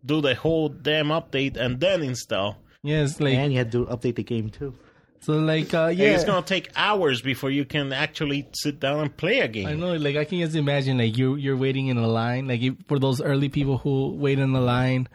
do 0.08 0.22
the 0.22 0.36
whole 0.36 0.70
damn 0.70 1.08
update 1.08 1.58
and 1.58 1.80
then 1.80 2.02
install. 2.02 2.58
yeah, 2.84 3.04
it's 3.04 3.20
like 3.20 3.36
and 3.36 3.52
you 3.52 3.58
had 3.60 3.72
to 3.74 3.86
update 3.86 4.16
the 4.16 4.24
game 4.24 4.50
too. 4.50 4.74
so 5.20 5.34
like 5.34 5.74
uh, 5.74 5.88
And 5.88 6.00
yeah. 6.00 6.16
It's 6.16 6.24
gonna 6.24 6.46
take 6.46 6.70
hours 6.76 7.22
before 7.22 7.52
you 7.52 7.66
can 7.66 7.94
actually 7.94 8.48
sit 8.54 8.80
down 8.80 9.00
and 9.02 9.16
play 9.16 9.40
a 9.40 9.48
game. 9.48 9.68
I 9.68 9.74
know, 9.74 9.94
like 9.96 10.16
I 10.16 10.26
can 10.26 10.40
just 10.40 10.56
imagine, 10.56 10.98
like 10.98 11.18
you 11.18 11.36
you're 11.36 11.58
waiting 11.58 11.88
in 11.88 11.98
a 11.98 12.08
line, 12.08 12.48
like 12.48 12.62
if, 12.62 12.76
for 12.88 13.00
those 13.00 13.22
early 13.22 13.50
people 13.50 13.78
who 13.78 14.14
wait 14.16 14.40
in 14.40 14.54
the 14.54 14.62
line. 14.62 15.08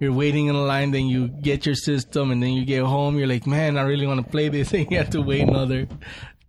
You're 0.00 0.12
waiting 0.12 0.48
in 0.48 0.56
a 0.56 0.62
line, 0.62 0.90
then 0.90 1.06
you 1.06 1.28
get 1.28 1.64
your 1.64 1.76
system, 1.76 2.32
and 2.32 2.42
then 2.42 2.52
you 2.52 2.64
get 2.64 2.82
home. 2.82 3.16
You're 3.16 3.28
like, 3.28 3.46
man, 3.46 3.78
I 3.78 3.82
really 3.82 4.08
want 4.08 4.22
to 4.24 4.28
play 4.28 4.48
this, 4.48 4.72
and 4.74 4.90
you 4.90 4.98
have 4.98 5.10
to 5.10 5.22
wait 5.22 5.42
another 5.42 5.86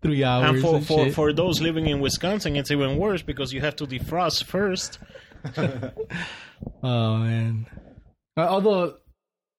three 0.02 0.24
hours. 0.24 0.50
And 0.50 0.62
for, 0.62 0.76
and 0.78 0.88
for, 0.88 1.06
shit. 1.06 1.14
for 1.14 1.32
those 1.32 1.62
living 1.62 1.88
in 1.88 2.00
Wisconsin, 2.00 2.56
it's 2.56 2.72
even 2.72 2.98
worse 2.98 3.22
because 3.22 3.54
you 3.54 3.62
have 3.62 3.76
to 3.78 3.86
defrost 3.86 4.46
first. 4.46 4.98
oh 6.84 7.18
man. 7.18 7.68
Uh, 8.38 8.42
although 8.42 8.98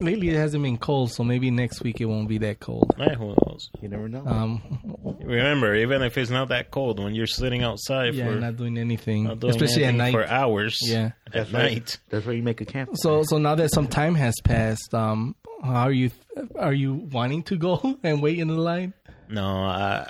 lately 0.00 0.28
it 0.28 0.36
hasn't 0.36 0.62
been 0.62 0.76
cold, 0.76 1.10
so 1.10 1.24
maybe 1.24 1.50
next 1.50 1.82
week 1.82 2.00
it 2.00 2.04
won't 2.04 2.28
be 2.28 2.38
that 2.38 2.60
cold. 2.60 2.94
Eh, 2.98 3.14
who 3.14 3.28
knows? 3.46 3.70
You 3.80 3.88
never 3.88 4.08
know. 4.08 4.22
Um, 4.26 5.16
Remember, 5.22 5.74
even 5.74 6.02
if 6.02 6.16
it's 6.18 6.30
not 6.30 6.48
that 6.50 6.70
cold, 6.70 7.02
when 7.02 7.14
you're 7.14 7.26
sitting 7.26 7.62
outside 7.62 8.14
yeah, 8.14 8.26
for 8.28 8.34
not 8.38 8.56
doing 8.56 8.76
anything, 8.78 9.24
not 9.24 9.40
doing 9.40 9.54
especially 9.54 9.84
at 9.84 9.94
night. 9.94 10.12
for 10.12 10.24
hours, 10.26 10.78
Yeah. 10.82 11.12
at 11.26 11.32
That's 11.32 11.52
right. 11.52 11.72
night. 11.72 11.98
That's 12.10 12.26
where 12.26 12.34
you 12.36 12.42
make 12.42 12.60
a 12.60 12.64
camp. 12.66 12.90
So 12.94 13.22
so 13.24 13.38
now 13.38 13.54
that 13.56 13.72
some 13.72 13.88
time 13.88 14.14
has 14.14 14.34
passed, 14.44 14.92
um, 14.94 15.34
are 15.62 15.90
you? 15.90 16.10
Are 16.58 16.74
you 16.74 16.94
wanting 16.94 17.42
to 17.44 17.56
go 17.56 17.98
and 18.02 18.22
wait 18.22 18.38
in 18.38 18.48
the 18.48 18.54
line? 18.54 18.92
No, 19.28 19.64
uh, 19.64 20.04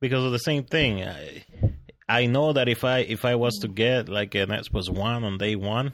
because 0.00 0.24
of 0.24 0.32
the 0.32 0.38
same 0.38 0.64
thing. 0.64 1.04
I, 1.04 1.44
I 2.08 2.26
know 2.26 2.54
that 2.54 2.68
if 2.68 2.82
I 2.84 3.00
if 3.00 3.24
I 3.26 3.34
was 3.36 3.58
to 3.58 3.68
get 3.68 4.08
like 4.08 4.34
an 4.34 4.48
Xbox 4.48 4.88
One 4.88 5.22
on 5.24 5.36
day 5.38 5.54
one, 5.56 5.92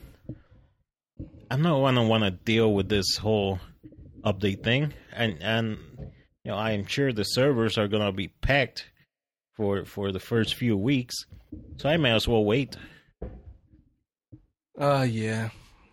I'm 1.50 1.62
not 1.62 1.80
gonna 1.80 2.07
want 2.07 2.24
to 2.24 2.30
deal 2.30 2.72
with 2.72 2.88
this 2.88 3.16
whole 3.16 3.61
update 4.22 4.62
thing, 4.62 4.92
and 5.12 5.37
and 5.42 5.78
you 6.44 6.50
know 6.50 6.57
I'm 6.57 6.87
sure 6.87 7.12
the 7.12 7.24
servers 7.24 7.78
are 7.78 7.88
gonna 7.88 8.12
be 8.12 8.28
packed 8.28 8.87
for 9.57 9.85
for 9.85 10.12
the 10.12 10.20
first 10.20 10.54
few 10.54 10.76
weeks, 10.76 11.14
so 11.76 11.88
I 11.88 11.96
may 11.96 12.12
as 12.12 12.26
well 12.26 12.44
wait. 12.44 12.76
Uh 14.78 15.07
yeah. 15.09 15.50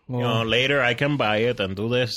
You 0.09 0.19
know, 0.19 0.43
later 0.43 0.81
I 0.81 0.93
can 0.93 1.15
buy 1.15 1.37
it 1.37 1.59
and 1.61 1.75
do 1.75 1.87
this 1.87 2.13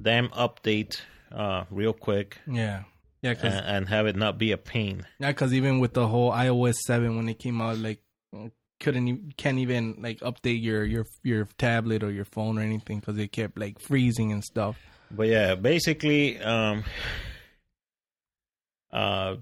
damn 0.00 0.28
update 0.30 1.00
uh 1.30 1.64
real 1.70 1.92
quick 1.92 2.38
yeah, 2.50 2.84
yeah, 3.22 3.34
and, 3.40 3.54
and 3.66 3.88
have 3.88 4.06
it 4.06 4.16
not 4.16 4.38
be 4.38 4.50
a 4.50 4.56
pain. 4.56 5.06
yeah, 5.20 5.28
because 5.28 5.54
even 5.54 5.78
with 5.78 5.92
the 5.94 6.08
whole 6.08 6.32
iOS 6.32 6.74
seven 6.86 7.16
when 7.16 7.28
it 7.28 7.38
came 7.38 7.60
out, 7.60 7.78
like 7.78 8.00
couldn't 8.80 9.06
you 9.06 9.20
can't 9.36 9.58
even 9.58 9.96
like 10.00 10.20
update 10.20 10.62
your 10.62 10.84
your 10.84 11.06
your 11.22 11.48
tablet 11.58 12.02
or 12.02 12.10
your 12.10 12.24
phone 12.24 12.58
or 12.58 12.62
anything 12.62 13.00
because 13.00 13.18
it 13.18 13.32
kept 13.32 13.58
like 13.58 13.78
freezing 13.78 14.32
and 14.32 14.44
stuff. 14.44 14.76
But 15.10 15.28
yeah, 15.28 15.54
basically, 15.54 16.38
um, 16.38 16.84
uh, 18.92 19.36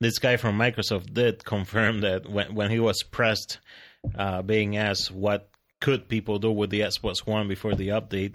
this 0.00 0.18
guy 0.18 0.36
from 0.36 0.58
Microsoft 0.58 1.12
did 1.12 1.44
confirm 1.44 2.00
that 2.00 2.28
when 2.28 2.54
when 2.54 2.70
he 2.70 2.80
was 2.80 3.02
pressed, 3.02 3.58
uh, 4.16 4.42
being 4.42 4.76
asked 4.76 5.10
what 5.10 5.50
could 5.80 6.08
people 6.08 6.38
do 6.38 6.50
with 6.50 6.70
the 6.70 6.80
Xbox 6.80 7.26
One 7.26 7.48
before 7.48 7.74
the 7.74 7.88
update, 7.88 8.34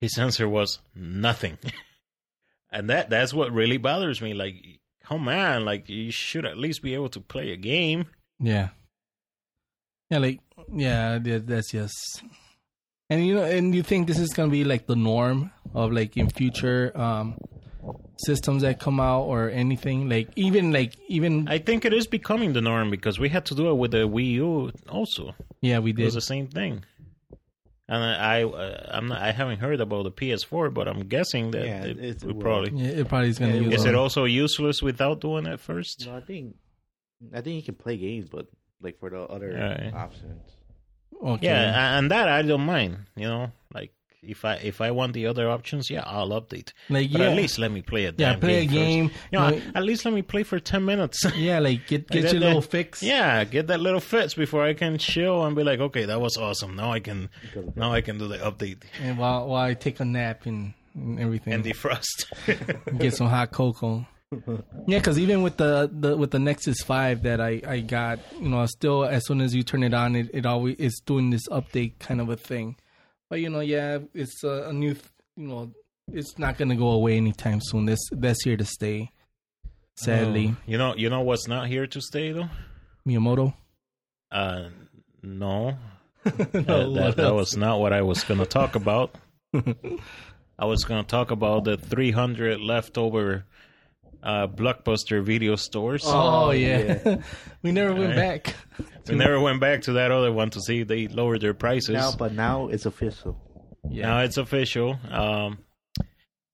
his 0.00 0.18
answer 0.18 0.48
was 0.48 0.78
nothing, 0.94 1.58
and 2.70 2.90
that 2.90 3.10
that's 3.10 3.32
what 3.32 3.52
really 3.52 3.78
bothers 3.78 4.20
me. 4.20 4.34
Like, 4.34 4.80
come 5.06 5.28
on, 5.28 5.64
like 5.64 5.88
you 5.88 6.10
should 6.10 6.44
at 6.46 6.56
least 6.58 6.82
be 6.82 6.94
able 6.94 7.08
to 7.10 7.20
play 7.20 7.52
a 7.52 7.56
game. 7.56 8.06
Yeah, 8.40 8.68
yeah, 10.10 10.18
like 10.18 10.40
yeah, 10.72 11.18
that's 11.22 11.70
just. 11.72 12.22
And 13.10 13.26
you 13.26 13.34
know, 13.34 13.44
and 13.44 13.74
you 13.74 13.82
think 13.82 14.06
this 14.06 14.18
is 14.18 14.30
gonna 14.32 14.50
be 14.50 14.64
like 14.64 14.86
the 14.86 14.96
norm 14.96 15.50
of 15.74 15.92
like 15.92 16.16
in 16.16 16.28
future 16.30 16.92
um 16.94 17.36
systems 18.18 18.62
that 18.62 18.78
come 18.78 19.00
out 19.00 19.22
or 19.22 19.50
anything 19.50 20.08
like 20.08 20.28
even 20.36 20.70
like 20.72 20.94
even 21.08 21.48
I 21.48 21.58
think 21.58 21.84
it 21.84 21.92
is 21.92 22.06
becoming 22.06 22.52
the 22.52 22.60
norm 22.60 22.90
because 22.90 23.18
we 23.18 23.28
had 23.28 23.44
to 23.46 23.54
do 23.54 23.68
it 23.70 23.74
with 23.74 23.90
the 23.90 24.08
Wii 24.08 24.32
U 24.34 24.70
also. 24.88 25.34
yeah 25.60 25.78
we 25.80 25.90
It 25.90 25.98
was 25.98 26.14
did 26.14 26.18
the 26.18 26.20
same 26.22 26.46
thing. 26.46 26.84
And 27.92 28.02
I, 28.02 28.38
I, 28.40 28.44
uh, 28.44 28.90
I'm 28.96 29.08
not, 29.08 29.20
I 29.20 29.32
haven't 29.32 29.58
heard 29.58 29.80
about 29.80 30.04
the 30.04 30.10
PS4, 30.12 30.72
but 30.72 30.88
I'm 30.88 31.00
guessing 31.08 31.50
that 31.50 31.66
Yeah, 31.66 31.84
it, 31.84 31.98
it's- 31.98 32.24
would 32.24 32.36
well, 32.36 32.42
probably. 32.62 32.70
yeah, 32.82 33.00
it 33.00 33.08
probably 33.08 33.28
is 33.28 33.38
gonna 33.38 33.52
Yeah, 33.52 33.60
it 33.60 33.64
use 33.64 33.74
Is 33.74 33.84
it 33.84 33.94
also 33.94 34.24
useless 34.24 34.80
without 34.82 35.20
doing 35.20 35.44
it 35.46 35.60
first? 35.60 36.06
No, 36.06 36.16
I 36.16 36.20
think 36.20 36.56
I 37.34 37.40
think 37.42 37.56
you 37.56 37.62
can 37.62 37.74
play 37.74 37.96
games, 37.98 38.28
but 38.30 38.46
like 38.80 38.98
for 38.98 39.10
the 39.10 39.20
other 39.34 39.52
Alright. 39.52 39.92
options. 39.94 40.42
okay. 41.22 41.46
Yeah, 41.48 41.98
and 41.98 42.10
that 42.10 42.28
I 42.28 42.40
don't 42.42 42.64
mind. 42.64 42.96
You 43.14 43.28
know, 43.28 43.40
like 43.42 43.52
if 44.22 44.44
I 44.44 44.54
if 44.56 44.80
I 44.80 44.90
want 44.92 45.12
the 45.14 45.26
other 45.26 45.50
options, 45.50 45.90
yeah, 45.90 46.02
I'll 46.06 46.28
update. 46.30 46.72
like 46.88 47.10
But 47.10 47.20
yeah 47.20 47.30
at 47.30 47.36
least 47.36 47.58
let 47.58 47.72
me 47.72 47.82
play 47.82 48.04
a 48.06 48.14
yeah 48.16 48.36
play 48.36 48.62
a 48.62 48.66
game. 48.66 49.08
game 49.08 49.08
First. 49.08 49.20
You 49.32 49.38
know, 49.38 49.50
know, 49.50 49.60
at 49.74 49.82
least 49.82 50.04
let 50.04 50.14
me 50.14 50.22
play 50.22 50.42
for 50.44 50.60
ten 50.60 50.84
minutes. 50.84 51.24
yeah 51.36 51.58
like 51.58 51.86
get 51.88 52.08
get 52.08 52.22
your 52.24 52.32
that- 52.34 52.40
little 52.40 52.62
fix 52.62 53.02
Yeah, 53.02 53.42
get 53.44 53.66
that 53.66 53.80
little 53.80 54.00
fix 54.00 54.34
before 54.34 54.64
I 54.64 54.74
can 54.74 54.98
chill 54.98 55.44
and 55.44 55.56
be 55.56 55.64
like, 55.64 55.80
okay, 55.80 56.04
that 56.04 56.20
was 56.20 56.36
awesome. 56.36 56.76
Now 56.76 56.92
I 56.92 57.00
can, 57.00 57.30
now 57.74 57.92
I 57.92 58.00
can 58.00 58.18
do 58.18 58.28
the 58.28 58.38
update 58.38 58.82
and 59.02 59.18
while 59.18 59.48
while 59.48 59.64
I 59.64 59.74
take 59.74 59.98
a 60.00 60.04
nap 60.04 60.46
and, 60.46 60.74
and 60.94 61.18
everything 61.18 61.52
and 61.54 61.64
defrost. 61.64 62.26
get 62.98 63.14
some 63.14 63.28
hot 63.28 63.50
cocoa. 63.50 64.06
Yeah, 64.86 64.98
because 64.98 65.18
even 65.18 65.42
with 65.42 65.58
the, 65.58 65.90
the 65.92 66.16
with 66.16 66.30
the 66.30 66.38
Nexus 66.38 66.80
Five 66.80 67.24
that 67.24 67.38
I, 67.38 67.60
I 67.66 67.80
got, 67.80 68.18
you 68.40 68.48
know, 68.48 68.64
still 68.64 69.04
as 69.04 69.26
soon 69.26 69.42
as 69.42 69.54
you 69.54 69.62
turn 69.62 69.82
it 69.82 69.92
on, 69.92 70.16
it, 70.16 70.30
it 70.32 70.46
always 70.46 70.76
it's 70.78 71.00
doing 71.00 71.28
this 71.28 71.46
update 71.50 71.98
kind 71.98 72.18
of 72.18 72.30
a 72.30 72.36
thing. 72.36 72.76
But 73.32 73.40
you 73.40 73.48
know, 73.48 73.60
yeah, 73.60 74.00
it's 74.12 74.44
a, 74.44 74.68
a 74.68 74.74
new, 74.74 74.92
th- 74.92 75.06
you 75.38 75.48
know, 75.48 75.72
it's 76.12 76.38
not 76.38 76.58
gonna 76.58 76.76
go 76.76 76.90
away 76.90 77.16
anytime 77.16 77.62
soon. 77.62 77.86
This 77.86 77.98
that's 78.10 78.44
here 78.44 78.58
to 78.58 78.64
stay. 78.66 79.10
Sadly, 79.96 80.54
you 80.66 80.76
know, 80.76 80.94
you 80.94 81.08
know 81.08 81.22
what's 81.22 81.48
not 81.48 81.66
here 81.66 81.86
to 81.86 82.00
stay 82.02 82.32
though. 82.32 82.50
Miyamoto. 83.08 83.54
Uh, 84.30 84.64
no, 85.22 85.78
No, 86.26 86.30
that, 86.32 86.92
that, 86.94 87.16
that 87.16 87.34
was 87.34 87.56
not 87.56 87.80
what 87.80 87.94
I 87.94 88.02
was 88.02 88.22
going 88.22 88.40
to 88.40 88.44
talk 88.44 88.74
about. 88.74 89.14
I 89.54 90.66
was 90.66 90.84
going 90.84 91.02
to 91.02 91.08
talk 91.08 91.30
about 91.30 91.64
the 91.64 91.78
300 91.78 92.60
leftover 92.60 93.46
uh, 94.22 94.46
blockbuster 94.46 95.22
video 95.22 95.56
stores. 95.56 96.02
Oh, 96.06 96.46
Oh, 96.46 96.50
yeah, 96.52 97.00
yeah. 97.04 97.16
we 97.62 97.72
never 97.72 97.92
went 97.94 98.12
Alright. 98.18 98.44
back. 98.44 98.54
we 99.08 99.14
never 99.16 99.40
went 99.40 99.60
back 99.60 99.82
to 99.82 99.92
that 99.94 100.10
other 100.10 100.32
one 100.32 100.50
to 100.50 100.60
see 100.60 100.80
if 100.80 100.88
they 100.88 101.08
lowered 101.08 101.40
their 101.40 101.54
prices. 101.54 101.90
Now, 101.94 102.12
but 102.12 102.32
now 102.32 102.68
it's 102.68 102.86
official. 102.86 103.36
Yeah, 103.88 104.06
Now 104.06 104.18
it's 104.20 104.36
official. 104.36 104.98
Um, 105.10 105.58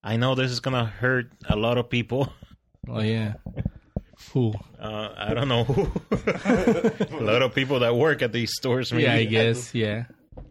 I 0.03 0.17
know 0.17 0.33
this 0.35 0.49
is 0.51 0.59
gonna 0.61 0.85
hurt 0.85 1.31
a 1.47 1.55
lot 1.55 1.77
of 1.77 1.89
people. 1.89 2.31
oh 2.87 3.01
yeah. 3.01 3.33
Who? 4.33 4.53
Uh, 4.79 5.09
I 5.15 5.33
don't 5.33 5.47
know 5.47 5.63
who. 5.63 5.83
a 6.11 7.21
lot 7.21 7.41
of 7.41 7.55
people 7.55 7.79
that 7.79 7.95
work 7.95 8.21
at 8.21 8.33
these 8.33 8.51
stores. 8.53 8.91
Maybe. 8.91 9.03
Yeah, 9.03 9.13
I 9.13 9.23
guess. 9.23 9.73
Yeah. 9.73 10.03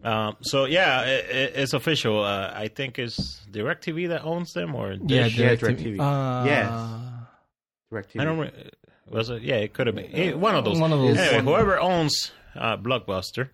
Um, 0.03 0.37
so 0.41 0.65
yeah, 0.65 1.03
it, 1.05 1.25
it, 1.29 1.51
it's 1.55 1.73
official. 1.73 2.23
Uh, 2.23 2.51
I 2.53 2.67
think 2.69 2.97
it's 2.97 3.41
Directv 3.51 4.09
that 4.09 4.23
owns 4.23 4.53
them, 4.53 4.73
or 4.73 4.93
Yeah, 4.93 5.23
Dish? 5.25 5.37
Yeah, 5.37 5.55
DirecTV. 5.55 5.97
DirecTV. 5.97 5.99
Uh, 5.99 6.45
Yes. 6.45 6.69
DirecTV. 7.91 8.19
I 8.21 8.23
don't. 8.25 8.39
Re- 8.39 8.69
was 9.09 9.29
it? 9.29 9.41
Yeah, 9.41 9.55
it 9.55 9.73
could 9.73 9.87
have 9.87 9.95
been 9.95 10.13
Eh, 10.13 10.33
one 10.33 10.55
of 10.55 10.63
those. 10.65 10.79
One 10.79 10.93
of 10.93 10.99
those. 10.99 11.17
Anyway, 11.17 11.43
whoever 11.43 11.79
owns 11.79 12.31
uh, 12.55 12.77
Blockbuster, 12.77 13.49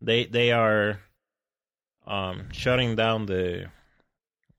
they 0.00 0.24
they 0.24 0.52
are 0.52 1.00
um, 2.06 2.48
shutting 2.52 2.96
down 2.96 3.26
the 3.26 3.66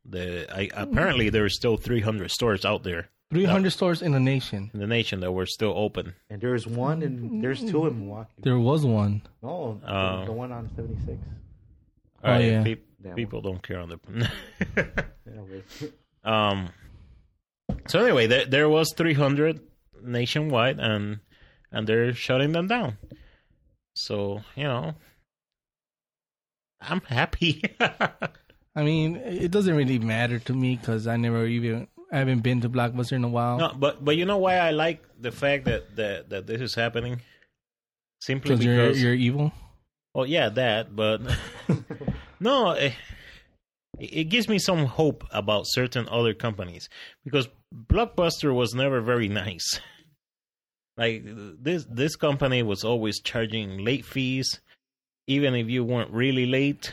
the. 0.05 0.47
I, 0.55 0.69
apparently, 0.73 1.29
there 1.29 1.43
are 1.45 1.49
still 1.49 1.77
300 1.77 2.29
stores 2.31 2.65
out 2.65 2.83
there 2.83 3.09
300 3.31 3.69
stores 3.71 4.01
in 4.01 4.11
the 4.11 4.19
nation. 4.19 4.69
in 4.73 4.79
the 4.79 4.87
nation 4.87 5.21
that 5.21 5.31
were 5.31 5.45
still 5.45 5.73
open. 5.75 6.13
And 6.29 6.41
there's 6.41 6.67
one 6.67 7.01
and 7.01 7.41
there's 7.43 7.63
two 7.63 7.87
in 7.87 7.99
Milwaukee. 8.05 8.29
There 8.39 8.59
was 8.59 8.85
one. 8.85 9.21
No, 9.41 9.79
the- 9.81 9.91
Oh. 9.91 10.25
the 10.25 10.31
one 10.33 10.51
on 10.51 10.69
76. 10.75 11.17
Oh, 12.23 12.27
Alright, 12.27 12.45
yeah. 12.45 12.63
peop- 12.63 12.85
That 12.99 13.15
people 13.15 13.41
don't 13.41 13.63
care 13.63 13.79
on 13.79 13.89
the. 13.89 14.29
Um. 16.23 16.69
So 17.87 18.03
anyway, 18.03 18.27
there 18.27 18.45
there 18.45 18.69
was 18.69 18.93
300 18.95 19.59
nationwide, 20.03 20.79
and 20.79 21.19
and 21.71 21.87
they're 21.87 22.13
shutting 22.13 22.51
them 22.51 22.67
down. 22.67 22.97
So 23.95 24.41
you 24.55 24.63
know, 24.63 24.95
I'm 26.79 27.01
happy. 27.01 27.63
I 28.75 28.83
mean, 28.83 29.17
it 29.17 29.51
doesn't 29.51 29.75
really 29.75 29.99
matter 29.99 30.39
to 30.39 30.53
me 30.53 30.77
because 30.77 31.05
I 31.05 31.17
never 31.17 31.45
even 31.45 31.87
I 32.11 32.17
haven't 32.17 32.39
been 32.39 32.61
to 32.61 32.69
Blockbuster 32.69 33.13
in 33.13 33.23
a 33.23 33.29
while. 33.29 33.57
no, 33.57 33.73
but 33.77 34.03
but 34.03 34.17
you 34.17 34.25
know 34.25 34.37
why 34.37 34.55
I 34.57 34.71
like 34.71 35.03
the 35.19 35.31
fact 35.31 35.65
that 35.65 35.95
that 35.95 36.29
that 36.29 36.47
this 36.47 36.61
is 36.61 36.75
happening. 36.75 37.21
Simply 38.19 38.55
because 38.55 38.65
you're 38.65 38.91
you're 38.91 39.13
evil. 39.13 39.51
Oh 40.13 40.23
yeah, 40.23 40.49
that. 40.49 40.95
But 40.95 41.21
no, 42.39 42.71
it, 42.71 42.93
it 43.99 44.25
gives 44.25 44.47
me 44.47 44.59
some 44.59 44.85
hope 44.85 45.23
about 45.31 45.63
certain 45.67 46.07
other 46.09 46.33
companies 46.33 46.89
because 47.23 47.47
Blockbuster 47.73 48.53
was 48.53 48.73
never 48.73 49.01
very 49.01 49.27
nice. 49.27 49.79
Like 50.97 51.23
this, 51.25 51.87
this 51.89 52.15
company 52.17 52.61
was 52.61 52.83
always 52.83 53.21
charging 53.21 53.83
late 53.83 54.05
fees, 54.05 54.59
even 55.25 55.55
if 55.55 55.67
you 55.67 55.85
weren't 55.85 56.11
really 56.11 56.45
late. 56.45 56.91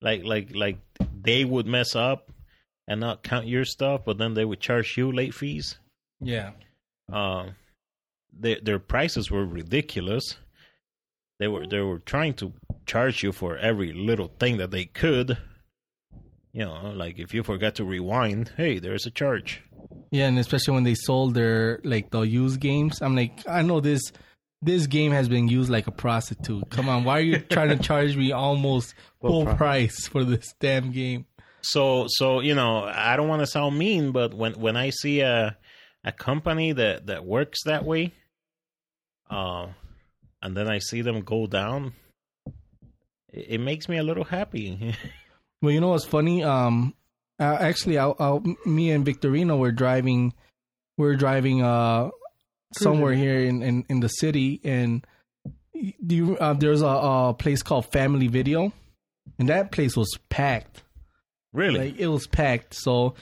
Like 0.00 0.24
like 0.24 0.54
like 0.54 0.78
they 1.20 1.44
would 1.44 1.66
mess 1.66 1.96
up 1.96 2.30
and 2.86 3.00
not 3.00 3.22
count 3.24 3.48
your 3.48 3.64
stuff, 3.64 4.02
but 4.06 4.18
then 4.18 4.34
they 4.34 4.44
would 4.44 4.60
charge 4.60 4.96
you 4.96 5.12
late 5.12 5.34
fees. 5.34 5.78
Yeah. 6.20 6.52
Um, 7.12 7.56
their 8.32 8.58
their 8.62 8.78
prices 8.78 9.30
were 9.30 9.44
ridiculous. 9.44 10.36
They 11.38 11.48
were 11.48 11.66
they 11.66 11.80
were 11.80 11.98
trying 11.98 12.34
to 12.34 12.52
charge 12.86 13.22
you 13.22 13.32
for 13.32 13.56
every 13.58 13.92
little 13.92 14.32
thing 14.38 14.56
that 14.58 14.70
they 14.70 14.84
could. 14.84 15.36
You 16.52 16.66
know, 16.66 16.92
like 16.94 17.18
if 17.18 17.32
you 17.32 17.42
forgot 17.42 17.76
to 17.76 17.84
rewind, 17.84 18.52
hey, 18.56 18.78
there's 18.78 19.06
a 19.06 19.10
charge. 19.10 19.62
Yeah, 20.10 20.26
and 20.26 20.38
especially 20.38 20.74
when 20.74 20.84
they 20.84 20.94
sold 20.94 21.34
their 21.34 21.80
like 21.84 22.10
the 22.10 22.20
used 22.20 22.60
games. 22.60 23.00
I'm 23.00 23.16
like, 23.16 23.42
I 23.48 23.62
know 23.62 23.80
this 23.80 24.02
this 24.60 24.86
game 24.86 25.12
has 25.12 25.28
been 25.28 25.48
used 25.48 25.70
like 25.70 25.86
a 25.86 25.92
prostitute. 25.92 26.70
Come 26.70 26.88
on, 26.88 27.04
why 27.04 27.18
are 27.18 27.22
you 27.22 27.38
trying 27.38 27.70
to 27.70 27.78
charge 27.78 28.16
me 28.16 28.32
almost 28.32 28.94
full 29.20 29.44
Full 29.46 29.54
price 29.56 30.06
for 30.06 30.24
this 30.24 30.54
damn 30.60 30.92
game? 30.92 31.26
So 31.62 32.04
so 32.08 32.40
you 32.40 32.54
know, 32.54 32.84
I 32.84 33.16
don't 33.16 33.28
want 33.28 33.40
to 33.40 33.46
sound 33.46 33.78
mean, 33.78 34.12
but 34.12 34.34
when 34.34 34.52
when 34.60 34.76
I 34.76 34.90
see 34.90 35.20
a 35.20 35.56
a 36.04 36.12
company 36.12 36.72
that 36.72 37.06
that 37.06 37.24
works 37.24 37.64
that 37.64 37.84
way, 37.86 38.12
uh, 39.30 39.68
and 40.42 40.54
then 40.54 40.68
I 40.68 40.80
see 40.80 41.00
them 41.00 41.22
go 41.22 41.46
down, 41.46 41.94
it, 43.32 43.46
it 43.48 43.58
makes 43.58 43.88
me 43.88 43.96
a 43.96 44.02
little 44.02 44.24
happy. 44.24 44.94
Well, 45.62 45.70
you 45.70 45.80
know 45.80 45.88
what's 45.88 46.04
funny? 46.04 46.42
Um, 46.42 46.94
uh, 47.40 47.56
actually, 47.60 47.98
I, 47.98 48.10
I, 48.10 48.40
me 48.66 48.90
and 48.90 49.06
Victorino 49.06 49.56
were 49.58 49.72
driving, 49.72 50.34
we 50.98 51.06
are 51.08 51.16
driving 51.16 51.62
uh 51.62 52.10
somewhere 52.74 53.12
here 53.12 53.38
in, 53.38 53.62
in, 53.62 53.84
in 53.88 54.00
the 54.00 54.08
city, 54.08 54.60
and 54.64 55.06
do 56.06 56.14
you, 56.14 56.38
uh, 56.38 56.54
there's 56.54 56.82
a, 56.82 56.86
a 56.86 57.34
place 57.38 57.62
called 57.62 57.86
Family 57.92 58.28
Video, 58.28 58.72
and 59.38 59.48
that 59.48 59.72
place 59.72 59.96
was 59.96 60.08
packed. 60.28 60.82
really? 61.52 61.90
Like 61.90 61.98
it 61.98 62.08
was 62.08 62.26
packed. 62.26 62.74
So 62.74 63.14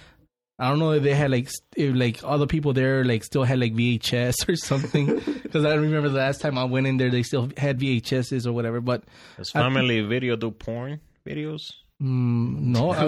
I 0.58 0.68
don't 0.68 0.78
know 0.78 0.92
if 0.92 1.02
they 1.02 1.14
had 1.14 1.30
like 1.30 1.48
if 1.76 1.94
like 1.94 2.20
other 2.22 2.46
people 2.46 2.72
there 2.72 3.02
like 3.04 3.24
still 3.24 3.44
had 3.44 3.58
like 3.60 3.74
VHS 3.74 4.48
or 4.48 4.56
something. 4.56 5.20
Because 5.50 5.64
I 5.64 5.74
remember 5.74 6.08
the 6.08 6.18
last 6.18 6.40
time 6.40 6.56
I 6.56 6.62
went 6.62 6.86
in 6.86 6.96
there, 6.96 7.10
they 7.10 7.24
still 7.24 7.50
had 7.56 7.80
VHSs 7.80 8.46
or 8.46 8.52
whatever. 8.52 8.80
But 8.80 9.02
Does 9.36 9.50
family 9.50 10.00
video 10.02 10.36
do 10.36 10.52
porn 10.52 11.00
videos? 11.26 11.72
Mm, 12.02 12.60
no, 12.60 12.92
I, 12.92 13.04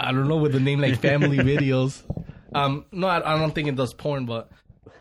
I 0.08 0.12
don't 0.12 0.28
know 0.28 0.36
with 0.36 0.52
the 0.52 0.60
name 0.60 0.80
like 0.80 0.98
Family 1.00 1.38
Videos. 1.52 2.02
Um, 2.54 2.84
no, 2.92 3.06
I, 3.08 3.34
I 3.34 3.38
don't 3.38 3.54
think 3.54 3.68
it 3.68 3.76
does 3.76 3.94
porn, 3.94 4.26
but 4.26 4.50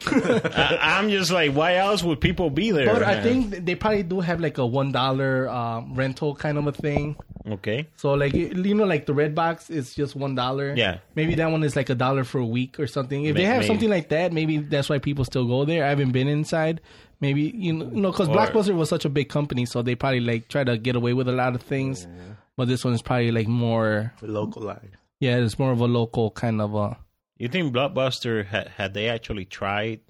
I, 0.06 0.78
I'm 0.82 1.10
just 1.10 1.32
like, 1.32 1.52
why 1.54 1.76
else 1.76 2.04
would 2.04 2.20
people 2.20 2.50
be 2.50 2.72
there? 2.72 2.88
but 2.94 3.04
I 3.04 3.22
think 3.22 3.66
they 3.66 3.76
probably 3.76 4.04
do 4.04 4.20
have 4.22 4.40
like 4.40 4.58
a 4.58 4.66
one 4.66 4.92
dollar 4.92 5.48
um, 5.50 5.96
rental 5.96 6.36
kind 6.36 6.58
of 6.58 6.68
a 6.68 6.72
thing. 6.72 7.16
okay, 7.48 7.88
So 7.96 8.14
like 8.14 8.34
you 8.34 8.74
know, 8.74 8.86
like 8.86 9.06
the 9.06 9.14
red 9.14 9.36
box 9.36 9.70
is 9.70 9.94
just 9.94 10.16
one 10.16 10.36
dollar. 10.36 10.74
Yeah. 10.76 11.00
maybe 11.16 11.36
that 11.36 11.52
one 11.52 11.64
is 11.64 11.76
like 11.76 11.90
a 11.90 11.96
dollar 11.96 12.24
for 12.24 12.40
a 12.40 12.46
week 12.46 12.80
or 12.80 12.88
something. 12.88 13.26
If 13.26 13.36
they 13.36 13.44
have 13.44 13.58
maybe. 13.58 13.68
something 13.68 13.90
like 13.90 14.10
that, 14.10 14.34
maybe 14.34 14.58
that's 14.58 14.90
why 14.90 15.00
people 15.00 15.26
still 15.26 15.46
go 15.48 15.66
there. 15.66 15.86
I 15.86 15.90
haven't 15.90 16.12
been 16.12 16.28
inside. 16.28 16.82
Maybe 17.22 17.44
you 17.56 17.72
know, 17.74 18.12
because 18.12 18.28
Or- 18.30 18.36
Blockbuster 18.36 18.76
was 18.76 18.90
such 18.90 19.06
a 19.06 19.10
big 19.10 19.30
company, 19.30 19.66
so 19.66 19.82
they 19.82 19.96
probably 19.96 20.20
like 20.22 20.48
try 20.50 20.64
to 20.64 20.78
get 20.78 20.96
away 20.96 21.14
with 21.14 21.28
a 21.30 21.34
lot 21.34 21.56
of 21.56 21.62
things. 21.62 22.08
But 22.56 22.68
this 22.68 22.84
one 22.84 22.94
is 22.94 23.02
probably 23.02 23.32
like 23.32 23.48
more. 23.48 24.14
Localized. 24.22 24.96
Yeah, 25.20 25.38
it's 25.38 25.58
more 25.58 25.72
of 25.72 25.80
a 25.80 25.86
local 25.88 26.32
kind 26.32 26.62
of 26.62 26.76
a. 26.76 26.98
you 27.38 27.48
think 27.48 27.74
Blockbuster 27.74 28.46
had 28.46 28.68
had 28.68 28.94
they 28.94 29.10
actually 29.10 29.46
tried, 29.46 30.02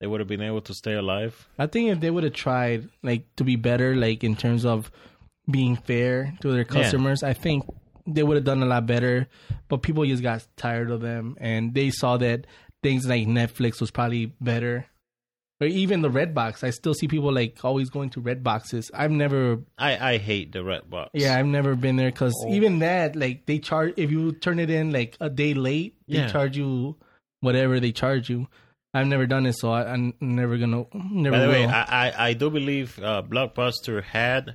they 0.00 0.06
would 0.06 0.20
have 0.20 0.28
been 0.28 0.42
able 0.42 0.60
to 0.62 0.74
stay 0.74 0.94
alive? 0.94 1.48
I 1.58 1.66
think 1.66 1.90
if 1.90 2.00
they 2.00 2.10
would 2.10 2.24
have 2.24 2.34
tried 2.34 2.88
like 3.02 3.26
to 3.36 3.44
be 3.44 3.56
better, 3.56 3.96
like 3.96 4.22
in 4.22 4.36
terms 4.36 4.64
of 4.64 4.90
being 5.50 5.76
fair 5.76 6.34
to 6.40 6.52
their 6.52 6.64
customers. 6.64 7.22
I 7.22 7.32
think 7.32 7.64
they 8.06 8.22
would 8.22 8.36
have 8.36 8.44
done 8.44 8.62
a 8.62 8.66
lot 8.66 8.86
better, 8.86 9.28
but 9.68 9.82
people 9.82 10.04
just 10.04 10.22
got 10.22 10.46
tired 10.56 10.90
of 10.90 11.00
them 11.00 11.36
and 11.40 11.74
they 11.74 11.90
saw 11.90 12.16
that 12.18 12.46
things 12.82 13.06
like 13.06 13.26
Netflix 13.26 13.80
was 13.80 13.90
probably 13.90 14.26
better. 14.40 14.86
Or 15.60 15.68
even 15.68 16.02
the 16.02 16.10
red 16.10 16.34
box. 16.34 16.64
I 16.64 16.70
still 16.70 16.94
see 16.94 17.06
people 17.08 17.32
like 17.32 17.58
always 17.64 17.88
going 17.88 18.10
to 18.10 18.20
red 18.20 18.42
boxes. 18.42 18.90
I've 18.92 19.12
never 19.12 19.60
I 19.78 20.14
I 20.14 20.18
hate 20.18 20.52
the 20.52 20.64
red 20.64 20.90
box. 20.90 21.10
yeah, 21.14 21.38
I've 21.38 21.46
never 21.46 21.74
been 21.76 21.96
there 21.96 22.10
because 22.10 22.34
Oh. 22.44 22.52
even 22.52 22.80
that, 22.80 23.14
like, 23.16 23.46
they 23.46 23.58
charge 23.60 23.94
if 23.96 24.10
you 24.10 24.32
turn 24.32 24.58
it 24.58 24.68
in 24.68 24.92
like 24.92 25.16
a 25.20 25.30
day 25.30 25.54
late, 25.54 25.94
they 26.08 26.18
Yeah. 26.18 26.28
charge 26.28 26.56
you 26.56 26.96
whatever 27.40 27.78
they 27.80 27.92
charge 27.92 28.28
you. 28.28 28.48
I've 28.92 29.06
never 29.06 29.26
done 29.26 29.46
it, 29.46 29.54
so 29.54 29.70
I, 29.72 29.92
I'm 29.92 30.14
never 30.20 30.58
gonna 30.58 30.86
never 30.92 31.36
By 31.36 31.42
the 31.42 31.48
will. 31.48 31.52
way, 31.52 31.66
I, 31.66 32.08
I, 32.08 32.28
I 32.28 32.32
do 32.34 32.50
believe 32.50 32.98
uh, 33.02 33.22
Blockbuster 33.22 34.02
had 34.02 34.54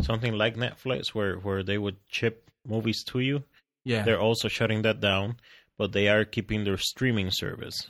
something 0.00 0.32
like 0.34 0.56
Netflix 0.56 1.08
where, 1.08 1.36
where 1.36 1.62
they 1.62 1.76
would 1.78 1.96
ship 2.08 2.50
movies 2.66 3.04
to 3.08 3.20
you. 3.20 3.42
yeah, 3.84 4.02
They're 4.02 4.20
also 4.20 4.48
shutting 4.48 4.82
that 4.82 5.00
down, 5.00 5.36
but 5.78 5.92
they 5.92 6.08
are 6.08 6.24
keeping 6.24 6.64
their 6.64 6.78
streaming 6.78 7.30
service. 7.30 7.88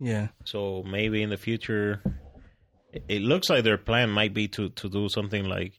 Yeah, 0.00 0.28
So 0.44 0.82
maybe 0.84 1.22
in 1.22 1.30
the 1.30 1.36
future, 1.36 2.02
it, 2.92 3.04
it 3.08 3.22
looks 3.22 3.48
like 3.50 3.64
their 3.64 3.78
plan 3.78 4.10
might 4.10 4.32
be 4.34 4.48
to, 4.48 4.68
to 4.70 4.88
do 4.88 5.08
something 5.08 5.44
like 5.44 5.74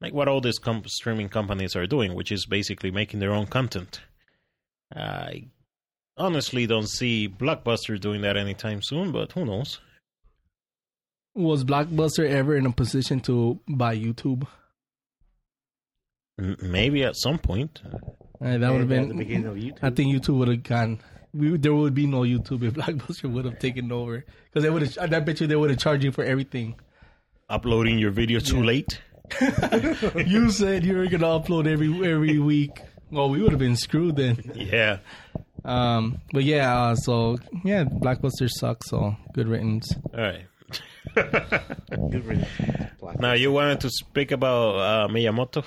like 0.00 0.12
what 0.12 0.28
all 0.28 0.40
these 0.40 0.58
com- 0.58 0.82
streaming 0.86 1.28
companies 1.28 1.74
are 1.76 1.86
doing, 1.86 2.14
which 2.14 2.30
is 2.32 2.46
basically 2.46 2.90
making 2.90 3.20
their 3.20 3.32
own 3.32 3.46
content. 3.46 4.00
I 4.94 5.48
honestly 6.16 6.66
don't 6.66 6.88
see 6.88 7.28
Blockbuster 7.28 7.98
doing 7.98 8.20
that 8.22 8.36
anytime 8.36 8.82
soon, 8.82 9.12
but 9.12 9.32
who 9.32 9.44
knows? 9.46 9.80
Was 11.34 11.64
Blockbuster 11.64 12.28
ever 12.28 12.56
in 12.56 12.66
a 12.66 12.72
position 12.72 13.18
to 13.20 13.58
buy 13.68 13.96
YouTube? 13.96 14.46
M- 16.38 16.56
maybe 16.62 17.02
at 17.04 17.16
some 17.16 17.38
point. 17.38 17.80
Uh, 18.40 18.58
that 18.58 18.70
would 18.70 18.80
have 18.82 18.92
At 18.92 19.02
the 19.02 19.08
been. 19.08 19.16
beginning 19.16 19.46
of 19.46 19.54
YouTube. 19.56 19.78
I 19.82 19.90
think 19.90 20.14
YouTube 20.14 20.38
would 20.38 20.48
have 20.48 20.62
gone. 20.62 21.00
We, 21.34 21.56
there 21.56 21.74
would 21.74 21.94
be 21.94 22.06
no 22.06 22.20
YouTube 22.20 22.62
if 22.62 22.74
Blockbuster 22.74 23.30
would 23.30 23.44
have 23.44 23.58
taken 23.58 23.90
over 23.90 24.24
because 24.46 24.62
they 24.62 24.70
would 24.70 24.82
have. 24.82 25.12
I 25.12 25.20
bet 25.20 25.40
you 25.40 25.46
they 25.46 25.56
would 25.56 25.70
have 25.70 25.78
charged 25.78 26.04
you 26.04 26.12
for 26.12 26.24
everything. 26.24 26.76
Uploading 27.48 27.98
your 27.98 28.10
video 28.10 28.40
too 28.40 28.62
late. 28.62 29.00
you 30.16 30.50
said 30.50 30.84
you 30.84 30.96
were 30.96 31.06
gonna 31.06 31.26
upload 31.26 31.66
every 31.66 31.88
every 32.08 32.38
week. 32.38 32.80
Well, 33.10 33.28
we 33.30 33.42
would 33.42 33.52
have 33.52 33.58
been 33.58 33.76
screwed 33.76 34.16
then. 34.16 34.52
Yeah. 34.54 34.98
Um, 35.64 36.20
but 36.32 36.44
yeah, 36.44 36.78
uh, 36.78 36.94
so 36.94 37.38
yeah, 37.64 37.84
Blockbuster 37.84 38.48
sucks. 38.48 38.90
So 38.90 39.16
good 39.32 39.48
riddance. 39.48 39.94
All 40.12 40.20
right. 40.20 40.46
Good 41.14 42.24
riddance. 42.24 42.48
Now 43.20 43.34
you 43.34 43.52
wanted 43.52 43.80
to 43.80 43.90
speak 43.90 44.32
about 44.32 44.76
uh, 44.76 45.08
Miyamoto. 45.08 45.64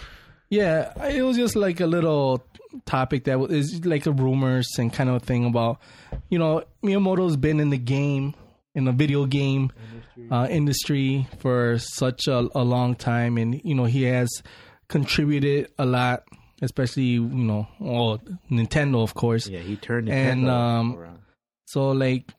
Yeah, 0.49 0.91
it 1.08 1.21
was 1.21 1.38
just 1.38 1.56
like 1.56 1.80
a 1.80 1.88
little 1.88 2.45
topic 2.86 3.26
that 3.26 3.40
was 3.40 3.86
like 3.86 4.06
a 4.06 4.12
rumors 4.12 4.68
and 4.78 4.92
kind 4.94 5.10
of 5.10 5.24
thing 5.24 5.46
about, 5.46 5.80
you 6.30 6.40
know, 6.40 6.63
Miyamoto's 6.84 7.38
been 7.38 7.60
in 7.60 7.70
the 7.70 7.78
game, 7.78 8.34
in 8.76 8.86
the 8.86 8.92
video 8.92 9.26
game 9.26 9.72
uh, 10.32 10.48
industry 10.50 11.28
for 11.40 11.78
such 11.80 12.28
a, 12.28 12.48
a 12.54 12.63
long 12.63 12.96
time, 12.96 13.38
and 13.38 13.62
you 13.63 13.76
know 13.76 13.86
he 13.86 14.04
has 14.04 14.30
contributed 14.88 15.70
a 15.78 15.86
lot, 15.86 16.24
especially 16.62 17.04
you 17.04 17.28
know, 17.28 17.68
well, 17.80 18.22
Nintendo 18.52 19.04
of 19.04 19.13
course. 19.13 19.48
Yeah, 19.48 19.60
he 19.60 19.76
turned 19.76 20.10
And, 20.10 20.44
Nintendo 20.44 20.50
um, 20.50 20.96
around. 20.96 21.20
So 21.66 21.90
like, 21.90 22.30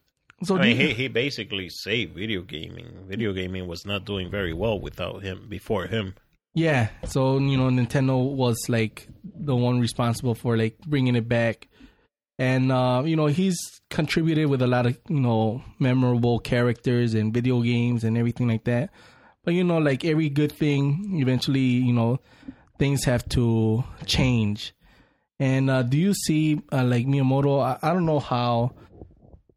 so 0.43 0.57
I 0.57 0.61
mean, 0.61 0.77
he, 0.77 0.93
he 0.93 1.07
basically 1.07 1.69
saved 1.69 2.15
video 2.15 2.41
gaming. 2.41 3.05
Video 3.07 3.33
gaming 3.33 3.67
was 3.67 3.85
not 3.85 4.05
doing 4.05 4.31
very 4.31 4.53
well 4.53 4.79
without 4.79 5.21
him. 5.21 5.47
Before 5.49 5.87
him, 5.87 6.15
Yeah, 6.53 6.89
so 7.05 7.37
you 7.37 7.57
know, 7.57 7.69
Nintendo 7.69 8.33
was 8.33 8.57
like 8.69 9.07
the 9.23 9.55
one 9.55 9.79
responsible 9.79 10.35
for 10.35 10.57
like 10.57 10.77
bringing 10.79 11.15
it 11.15 11.27
back, 11.27 11.67
and 12.37 12.71
uh, 12.71 13.03
you 13.05 13.15
know 13.15 13.27
he's 13.27 13.57
contributed 13.89 14.49
with 14.49 14.61
a 14.61 14.67
lot 14.67 14.85
of 14.85 14.97
you 15.07 15.19
know 15.19 15.63
memorable 15.77 16.39
characters 16.39 17.13
and 17.13 17.33
video 17.33 17.61
games 17.61 18.03
and 18.03 18.17
everything 18.17 18.47
like 18.47 18.63
that. 18.65 18.89
But 19.43 19.53
you 19.53 19.63
know, 19.63 19.77
like 19.77 20.03
every 20.05 20.29
good 20.29 20.51
thing, 20.51 21.19
eventually 21.21 21.59
you 21.61 21.93
know 21.93 22.19
things 22.77 23.03
have 23.05 23.27
to 23.29 23.83
change. 24.05 24.73
And 25.39 25.69
uh, 25.69 25.83
do 25.83 25.97
you 25.97 26.13
see 26.13 26.61
uh, 26.71 26.83
like 26.83 27.05
Miyamoto? 27.05 27.61
I, 27.63 27.77
I 27.87 27.93
don't 27.93 28.05
know 28.05 28.19
how. 28.19 28.73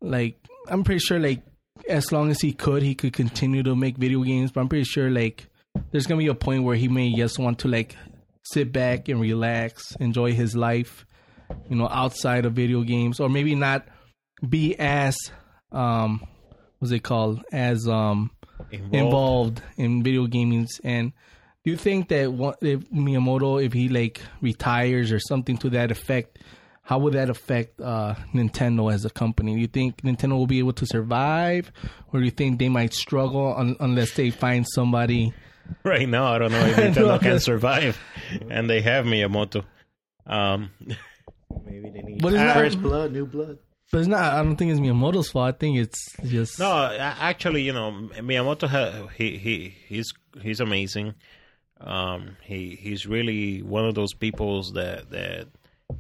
Like 0.01 0.37
I'm 0.69 0.85
pretty 0.85 0.99
sure 0.99 1.19
like 1.19 1.43
as 1.89 2.13
long 2.13 2.31
as 2.31 2.41
he 2.41 2.53
could, 2.53 2.83
he 2.83 2.95
could 2.95 3.13
continue 3.13 3.63
to 3.63 3.75
make 3.75 3.97
video 3.97 4.23
games. 4.23 4.53
But 4.53 4.61
I'm 4.61 4.69
pretty 4.69 4.85
sure 4.85 5.11
like 5.11 5.49
there's 5.91 6.07
gonna 6.07 6.19
be 6.19 6.27
a 6.29 6.35
point 6.35 6.65
where 6.65 6.77
he 6.77 6.89
may 6.89 7.15
just 7.15 7.39
want 7.39 7.61
to 7.61 7.69
like 7.69 7.97
sit 8.43 8.73
back 8.73 9.09
and 9.09 9.21
relax, 9.21 9.95
enjoy 9.97 10.33
his 10.33 10.57
life, 10.57 11.07
you 11.69 11.77
know, 11.77 11.89
outside 11.89 12.45
of 12.45 12.55
video 12.55 12.83
games, 12.83 13.21
or 13.21 13.29
maybe 13.29 13.55
not 13.55 13.87
be 14.47 14.75
as 14.79 15.17
um 15.71 16.27
what's 16.79 16.93
it 16.93 17.03
called 17.03 17.43
as 17.53 17.87
um 17.89 18.31
involved. 18.71 18.95
involved 18.95 19.63
in 19.77 20.03
video 20.03 20.27
gaming 20.27 20.67
and 20.85 21.13
do 21.65 21.71
you 21.71 21.77
think 21.77 22.09
that 22.09 22.33
what, 22.33 22.59
if 22.61 22.81
Miyamoto 22.91 23.65
if 23.65 23.73
he 23.73 23.89
like 23.89 24.21
retires 24.41 25.13
or 25.13 25.21
something 25.21 25.57
to 25.59 25.71
that 25.71 25.91
effect 25.91 26.39
how 26.83 26.99
would 26.99 27.15
that 27.15 27.31
affect 27.31 27.81
uh, 27.81 28.17
Nintendo 28.35 28.93
as 28.93 29.05
a 29.05 29.11
company? 29.11 29.55
Do 29.55 29.61
you 29.61 29.69
think 29.69 30.03
Nintendo 30.03 30.33
will 30.33 30.49
be 30.49 30.59
able 30.59 30.73
to 30.75 30.85
survive, 30.85 31.71
or 32.13 32.19
do 32.19 32.25
you 32.25 32.33
think 32.33 32.59
they 32.59 32.69
might 32.69 32.93
struggle 32.93 33.55
un- 33.57 33.77
unless 33.79 34.15
they 34.15 34.31
find 34.31 34.67
somebody? 34.69 35.33
Right 35.85 36.09
now, 36.09 36.27
I 36.33 36.39
don't 36.39 36.53
know 36.53 36.65
if 36.67 36.77
Nintendo 36.97 37.21
can 37.21 37.41
survive, 37.41 37.99
and 38.51 38.69
they 38.69 38.81
have 38.83 39.05
Miyamoto. 39.05 39.65
Um, 40.27 40.71
Maybe 41.67 41.91
they 41.91 42.01
need 42.03 42.23
But 42.23 42.33
it's 42.35 42.43
not- 42.43 42.57
fresh 42.57 42.75
blood, 42.75 43.13
new 43.13 43.27
blood. 43.27 43.59
But 43.91 43.99
it's 43.99 44.09
not. 44.09 44.33
I 44.33 44.43
don't 44.43 44.57
think 44.57 44.71
it's 44.71 44.81
Miyamoto's 44.81 45.31
fault. 45.31 45.55
I 45.55 45.59
think 45.59 45.77
it's 45.77 46.17
just 46.25 46.59
no, 46.59 46.97
actually, 46.99 47.63
you 47.63 47.75
know, 47.75 47.91
Miyamoto, 48.17 48.67
ha- 48.67 49.09
he 49.15 49.37
he 49.37 49.75
he's 49.87 50.15
he's 50.41 50.61
amazing. 50.61 51.15
Um, 51.79 52.39
he 52.43 52.75
he's 52.81 53.07
really 53.07 53.61
one 53.61 53.85
of 53.85 53.95
those 53.95 54.15
peoples 54.15 54.73
that 54.73 55.11
that 55.11 55.49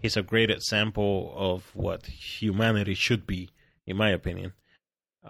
he's 0.00 0.16
a 0.16 0.22
great 0.22 0.48
example 0.50 1.34
of 1.36 1.64
what 1.74 2.06
humanity 2.06 2.94
should 2.94 3.26
be, 3.26 3.50
in 3.86 3.98
my 3.98 4.08
opinion. 4.10 4.54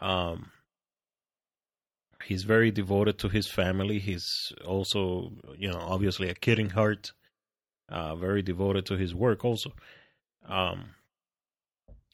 Um, 0.00 0.52
he's 2.24 2.44
very 2.44 2.70
devoted 2.70 3.18
to 3.18 3.28
his 3.28 3.46
family. 3.48 3.98
He's 3.98 4.52
also, 4.66 5.32
you 5.56 5.70
know, 5.70 5.78
obviously 5.78 6.28
a 6.28 6.34
in 6.58 6.70
heart. 6.70 7.12
Uh, 7.88 8.14
very 8.16 8.42
devoted 8.42 8.86
to 8.86 8.96
his 8.96 9.14
work, 9.14 9.44
also. 9.44 9.72
Um, 10.48 10.94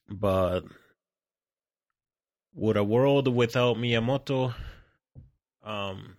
but 0.08 0.64
would 2.54 2.76
a 2.76 2.82
world 2.82 3.32
without 3.32 3.76
Miyamoto? 3.76 4.54
Um, 5.62 6.16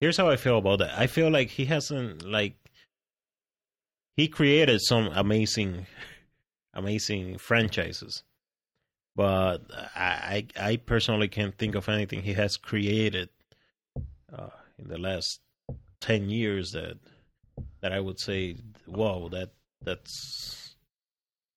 here's 0.00 0.16
how 0.16 0.30
I 0.30 0.36
feel 0.36 0.58
about 0.58 0.78
that. 0.78 0.98
I 0.98 1.06
feel 1.06 1.30
like 1.30 1.50
he 1.50 1.66
hasn't 1.66 2.22
like 2.22 2.56
he 4.16 4.28
created 4.28 4.80
some 4.80 5.08
amazing, 5.08 5.86
amazing 6.74 7.38
franchises, 7.38 8.22
but 9.16 9.62
I 9.96 10.46
I, 10.60 10.76
personally 10.76 11.28
can't 11.28 11.56
think 11.56 11.74
of 11.74 11.88
anything 11.88 12.22
he 12.22 12.34
has 12.34 12.56
created 12.58 13.30
uh, 14.32 14.50
in 14.78 14.88
the 14.88 14.98
last 14.98 15.40
ten 16.00 16.28
years 16.28 16.72
that 16.72 16.98
that 17.80 17.92
I 17.92 17.98
would 17.98 18.20
say, 18.20 18.56
wow, 18.86 19.28
that 19.32 19.50
that's 19.82 20.76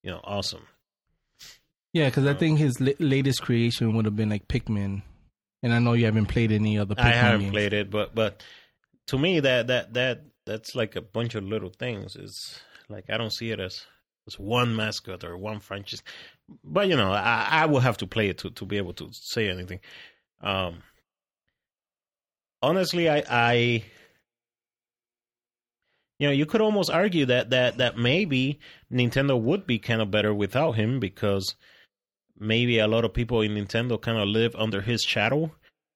you 0.01 0.09
know 0.09 0.21
awesome. 0.23 0.65
yeah. 1.93 2.05
Because 2.05 2.25
I 2.25 2.33
think 2.33 2.59
his 2.59 2.79
la- 2.79 2.93
latest 2.99 3.41
creation 3.41 3.93
would 3.95 4.05
have 4.05 4.15
been 4.15 4.29
like 4.29 4.47
Pikmin, 4.47 5.01
and 5.61 5.73
I 5.73 5.79
know 5.79 5.93
you 5.93 6.05
haven't 6.05 6.27
played 6.27 6.53
any 6.53 6.79
other. 6.79 6.95
Pikmin 6.95 7.03
I 7.03 7.11
haven't 7.11 7.41
games. 7.41 7.51
played 7.51 7.73
it, 7.73 7.91
but 7.91 8.15
but 8.15 8.41
to 9.07 9.19
me 9.19 9.41
that 9.41 9.67
that 9.67 9.93
that 9.93 10.21
that's 10.45 10.75
like 10.75 10.95
a 10.95 11.01
bunch 11.01 11.35
of 11.35 11.43
little 11.43 11.69
things. 11.69 12.15
It's 12.15 12.61
like 12.87 13.09
I 13.09 13.17
don't 13.17 13.33
see 13.33 13.51
it 13.51 13.59
as 13.59 13.85
one 14.37 14.75
mascot 14.75 15.23
or 15.23 15.37
one 15.37 15.59
franchise. 15.59 16.03
But 16.63 16.87
you 16.87 16.95
know, 16.95 17.11
I 17.11 17.47
I 17.49 17.65
will 17.65 17.79
have 17.79 17.97
to 17.97 18.07
play 18.07 18.29
it 18.29 18.37
to 18.39 18.49
to 18.51 18.65
be 18.65 18.77
able 18.77 18.93
to 18.93 19.09
say 19.11 19.49
anything. 19.49 19.79
Um, 20.41 20.83
honestly, 22.61 23.09
I 23.09 23.23
I 23.29 23.53
you 26.19 26.27
know 26.27 26.33
you 26.33 26.45
could 26.45 26.61
almost 26.61 26.89
argue 26.89 27.25
that 27.25 27.49
that 27.51 27.77
that 27.77 27.97
maybe 27.97 28.59
Nintendo 28.91 29.39
would 29.39 29.65
be 29.65 29.79
kind 29.79 30.01
of 30.01 30.11
better 30.11 30.33
without 30.33 30.73
him 30.73 30.99
because 30.99 31.55
maybe 32.37 32.79
a 32.79 32.87
lot 32.87 33.05
of 33.05 33.13
people 33.13 33.41
in 33.41 33.55
Nintendo 33.55 33.99
kind 34.01 34.17
of 34.17 34.27
live 34.27 34.55
under 34.55 34.81
his 34.81 35.01
shadow 35.01 35.51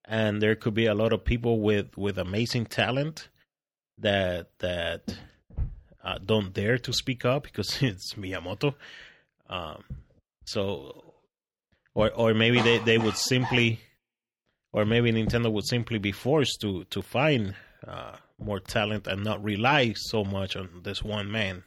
and 0.06 0.41
there 0.41 0.56
could 0.56 0.74
be 0.74 0.86
a 0.86 0.93
lot 0.93 1.13
of 1.13 1.24
people 1.24 1.62
with 1.62 1.98
with 1.98 2.17
amazing 2.17 2.65
talent 2.65 3.30
that 3.98 4.50
that 4.60 5.17
uh, 6.04 6.18
don't 6.24 6.54
dare 6.54 6.78
to 6.80 6.94
speak 6.94 7.26
up 7.26 7.44
because 7.44 7.78
it's 7.82 8.13
Miyamoto. 8.16 8.76
Um, 9.50 9.84
so, 10.46 11.13
or 11.94 12.12
or 12.12 12.34
maybe 12.34 12.62
they, 12.62 12.80
they 12.80 12.98
would 12.98 13.18
simply, 13.18 13.80
or 14.72 14.86
maybe 14.86 15.12
Nintendo 15.12 15.52
would 15.52 15.66
simply 15.66 16.00
be 16.00 16.12
forced 16.12 16.60
to 16.62 16.84
to 16.86 17.02
find 17.02 17.56
uh, 17.88 18.18
more 18.38 18.60
talent 18.60 19.08
and 19.08 19.24
not 19.24 19.44
rely 19.44 19.94
so 19.96 20.24
much 20.24 20.56
on 20.56 20.82
this 20.84 21.04
one 21.04 21.32
man. 21.32 21.63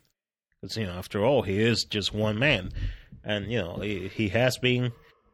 Because 0.60 0.76
you 0.76 0.86
know, 0.86 0.92
after 0.92 1.24
all, 1.24 1.42
he 1.42 1.60
is 1.60 1.84
just 1.84 2.12
one 2.12 2.38
man, 2.38 2.72
and 3.24 3.50
you 3.50 3.58
know, 3.58 3.76
he, 3.76 4.08
he 4.08 4.28
has 4.30 4.58
been 4.58 4.92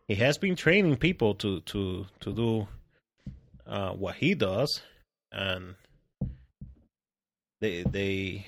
he 0.08 0.14
has 0.16 0.38
been 0.38 0.56
training 0.56 0.96
people 0.96 1.34
to 1.36 1.60
to 1.60 2.06
to 2.20 2.32
do 2.32 2.68
uh, 3.66 3.92
what 3.92 4.16
he 4.16 4.34
does, 4.34 4.82
and 5.32 5.74
they 7.60 7.82
they 7.84 8.46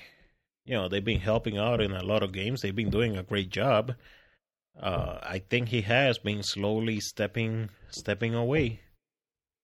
you 0.65 0.73
know 0.75 0.87
they've 0.87 1.05
been 1.05 1.19
helping 1.19 1.57
out 1.57 1.81
in 1.81 1.91
a 1.91 2.03
lot 2.03 2.23
of 2.23 2.31
games. 2.31 2.61
They've 2.61 2.75
been 2.75 2.89
doing 2.89 3.17
a 3.17 3.23
great 3.23 3.49
job. 3.49 3.93
Uh, 4.79 5.19
I 5.21 5.39
think 5.39 5.69
he 5.69 5.81
has 5.81 6.17
been 6.17 6.43
slowly 6.43 6.99
stepping 6.99 7.69
stepping 7.89 8.33
away 8.33 8.81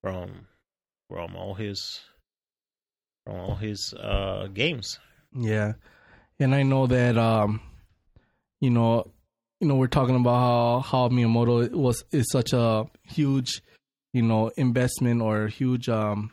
from 0.02 0.48
from 1.10 1.36
all 1.36 1.56
his 1.56 2.02
from 3.26 3.36
all 3.36 3.56
his 3.56 3.94
uh, 4.00 4.48
games. 4.54 5.00
Yeah, 5.34 5.74
and 6.40 6.56
I 6.56 6.64
know 6.64 6.88
that 6.88 7.18
um, 7.18 7.62
you 8.62 8.70
know, 8.70 9.12
you 9.60 9.68
know, 9.68 9.76
we're 9.76 9.88
talking 9.88 10.16
about 10.16 10.40
how 10.40 10.80
how 10.80 11.10
Miyamoto 11.10 11.72
was 11.72 12.04
is 12.12 12.30
such 12.32 12.54
a 12.54 12.86
huge, 13.04 13.62
you 14.14 14.22
know, 14.22 14.52
investment 14.56 15.22
or 15.22 15.48
huge 15.48 15.90
um, 15.90 16.32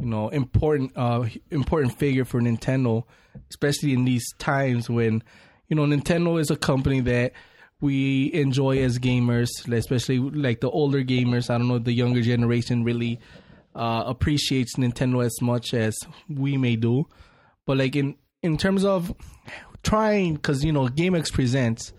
you 0.00 0.06
know, 0.06 0.28
important 0.28 0.92
uh 0.96 1.26
important 1.50 1.98
figure 1.98 2.24
for 2.24 2.40
Nintendo, 2.40 3.04
especially 3.50 3.92
in 3.92 4.04
these 4.04 4.24
times 4.38 4.88
when 4.90 5.22
you 5.68 5.76
know 5.76 5.84
Nintendo 5.84 6.40
is 6.40 6.50
a 6.50 6.56
company 6.56 7.00
that 7.00 7.32
we 7.80 8.30
enjoy 8.34 8.78
as 8.82 8.98
gamers, 8.98 9.48
especially 9.72 10.18
like 10.18 10.60
the 10.60 10.68
older 10.70 11.02
gamers. 11.02 11.48
I 11.48 11.56
don't 11.58 11.68
know 11.68 11.78
the 11.78 11.92
younger 11.92 12.20
generation 12.20 12.84
really 12.84 13.18
uh, 13.74 14.04
appreciates 14.06 14.76
Nintendo 14.76 15.24
as 15.24 15.40
much 15.40 15.72
as 15.72 15.96
we 16.28 16.56
may 16.58 16.76
do, 16.76 17.06
but 17.66 17.78
like 17.78 17.96
in 17.96 18.16
in 18.42 18.56
terms 18.58 18.84
of 18.84 19.14
trying, 19.82 20.34
because 20.34 20.64
you 20.64 20.72
know 20.72 20.88
GameX 20.88 21.32
presents, 21.32 21.92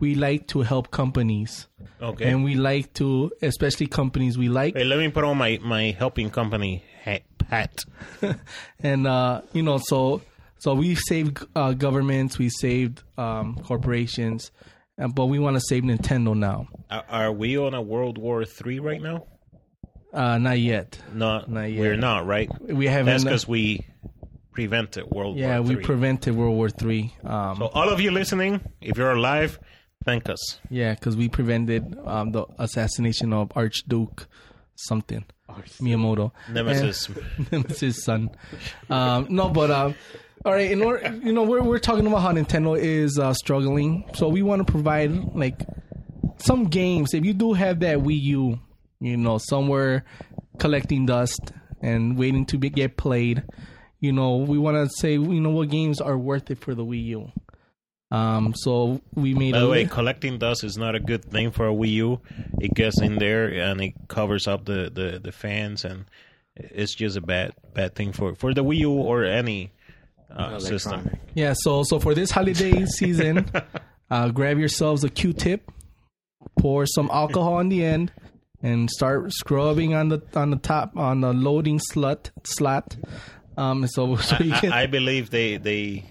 we 0.00 0.14
like 0.14 0.46
to 0.48 0.62
help 0.62 0.90
companies, 0.90 1.68
Okay. 2.02 2.30
and 2.30 2.44
we 2.44 2.54
like 2.54 2.94
to, 2.94 3.30
especially 3.42 3.86
companies 3.88 4.36
we 4.38 4.48
like, 4.48 4.74
Hey, 4.76 4.84
let 4.84 4.98
me 4.98 5.08
put 5.10 5.22
on 5.24 5.36
my 5.38 5.58
my 5.62 5.94
helping 5.96 6.30
company 6.30 6.82
hat. 7.02 7.22
hat. 7.48 7.84
and 8.80 9.06
uh, 9.06 9.42
you 9.52 9.62
know, 9.62 9.78
so 9.78 10.22
so 10.58 10.74
we've 10.74 10.98
saved 10.98 11.44
uh, 11.54 11.72
governments, 11.72 12.38
we 12.38 12.48
saved 12.50 13.02
um, 13.16 13.56
corporations, 13.64 14.50
but 15.14 15.26
we 15.26 15.38
want 15.38 15.56
to 15.56 15.60
save 15.60 15.82
Nintendo 15.84 16.36
now. 16.36 16.68
Are, 16.90 17.32
we 17.32 17.56
on 17.58 17.74
a 17.74 17.82
World 17.82 18.18
War 18.18 18.44
Three 18.44 18.78
right 18.78 19.00
now? 19.00 19.26
Uh, 20.12 20.38
not 20.38 20.58
yet. 20.58 20.98
No, 21.12 21.44
Not 21.46 21.64
yet. 21.64 21.80
we're 21.80 21.96
not. 21.96 22.26
Right. 22.26 22.48
We 22.60 22.86
haven't. 22.86 23.06
That's 23.06 23.24
because 23.24 23.46
we 23.48 23.86
prevented 24.52 25.04
World 25.10 25.36
yeah, 25.36 25.58
War 25.58 25.68
we 25.68 25.74
Three. 25.74 25.84
prevented 25.84 26.34
World 26.34 26.56
War 26.56 26.70
Three. 26.70 27.14
Um, 27.24 27.58
so 27.58 27.66
all 27.66 27.88
of 27.90 28.00
you 28.00 28.10
listening, 28.10 28.60
if 28.80 28.96
you're 28.96 29.12
alive, 29.12 29.58
thank 30.04 30.28
us. 30.28 30.58
Yeah, 30.70 30.94
because 30.94 31.16
we 31.16 31.28
prevented 31.28 31.96
um, 32.04 32.32
the 32.32 32.46
assassination 32.58 33.32
of 33.32 33.52
Archduke 33.54 34.26
something 34.74 35.24
Miyamoto, 35.80 36.32
Nemesis. 36.50 37.08
And- 37.08 37.52
Nemesis 37.52 38.02
son. 38.04 38.30
Um, 38.88 39.26
no, 39.28 39.48
but 39.50 39.70
um, 39.70 39.94
all 40.44 40.52
right. 40.52 40.70
In 40.70 40.82
order, 40.82 41.18
you 41.22 41.32
know, 41.32 41.42
we're 41.42 41.62
we're 41.62 41.78
talking 41.78 42.06
about 42.06 42.22
how 42.22 42.32
Nintendo 42.32 42.78
is 42.78 43.18
uh, 43.18 43.32
struggling, 43.34 44.04
so 44.14 44.28
we 44.28 44.42
want 44.42 44.66
to 44.66 44.70
provide 44.70 45.34
like 45.34 45.62
some 46.38 46.64
games. 46.64 47.14
If 47.14 47.24
you 47.24 47.34
do 47.34 47.52
have 47.52 47.80
that 47.80 47.98
Wii 47.98 48.20
U, 48.22 48.60
you 49.00 49.16
know, 49.16 49.38
somewhere 49.38 50.04
collecting 50.58 51.06
dust 51.06 51.52
and 51.80 52.16
waiting 52.18 52.46
to 52.46 52.58
be, 52.58 52.70
get 52.70 52.96
played, 52.96 53.42
you 54.00 54.12
know, 54.12 54.36
we 54.36 54.58
want 54.58 54.76
to 54.76 54.88
say, 54.96 55.12
you 55.12 55.40
know, 55.40 55.50
what 55.50 55.70
games 55.70 56.00
are 56.00 56.18
worth 56.18 56.50
it 56.50 56.58
for 56.58 56.74
the 56.74 56.84
Wii 56.84 57.04
U. 57.06 57.32
Um, 58.10 58.54
so 58.56 59.02
we 59.14 59.34
made 59.34 59.52
By 59.52 59.58
a 59.58 59.60
the 59.62 59.68
way, 59.68 59.84
collecting 59.84 60.38
dust 60.38 60.64
is 60.64 60.78
not 60.78 60.94
a 60.94 61.00
good 61.00 61.24
thing 61.24 61.50
for 61.50 61.68
a 61.68 61.72
Wii 61.72 61.90
U. 61.90 62.20
It 62.60 62.74
gets 62.74 63.00
in 63.02 63.18
there 63.18 63.48
and 63.48 63.80
it 63.80 63.94
covers 64.08 64.46
up 64.46 64.64
the, 64.64 64.90
the, 64.90 65.20
the 65.22 65.32
fans, 65.32 65.84
and 65.84 66.06
it's 66.56 66.94
just 66.94 67.16
a 67.16 67.20
bad 67.20 67.52
bad 67.74 67.94
thing 67.94 68.12
for, 68.12 68.34
for 68.34 68.54
the 68.54 68.64
Wii 68.64 68.78
U 68.78 68.92
or 68.92 69.24
any 69.24 69.72
uh, 70.38 70.58
system. 70.58 71.10
Yeah, 71.34 71.54
so 71.56 71.82
so 71.82 71.98
for 71.98 72.14
this 72.14 72.30
holiday 72.30 72.84
season, 72.98 73.50
uh, 74.10 74.28
grab 74.30 74.58
yourselves 74.58 75.04
a 75.04 75.08
Q-tip, 75.08 75.70
pour 76.58 76.86
some 76.86 77.10
alcohol 77.12 77.54
on 77.54 77.68
the 77.68 77.84
end, 77.84 78.12
and 78.62 78.90
start 78.90 79.32
scrubbing 79.32 79.94
on 79.94 80.08
the 80.08 80.22
on 80.34 80.50
the 80.50 80.56
top 80.56 80.96
on 80.96 81.20
the 81.20 81.32
loading 81.32 81.80
slut 81.92 82.30
slot. 82.44 82.96
Um, 83.56 83.86
so 83.88 84.16
so 84.28 84.36
you 84.42 84.54
I, 84.54 84.60
can 84.60 84.72
I 84.72 84.86
believe 84.86 85.30
they 85.30 85.56
they 85.56 86.04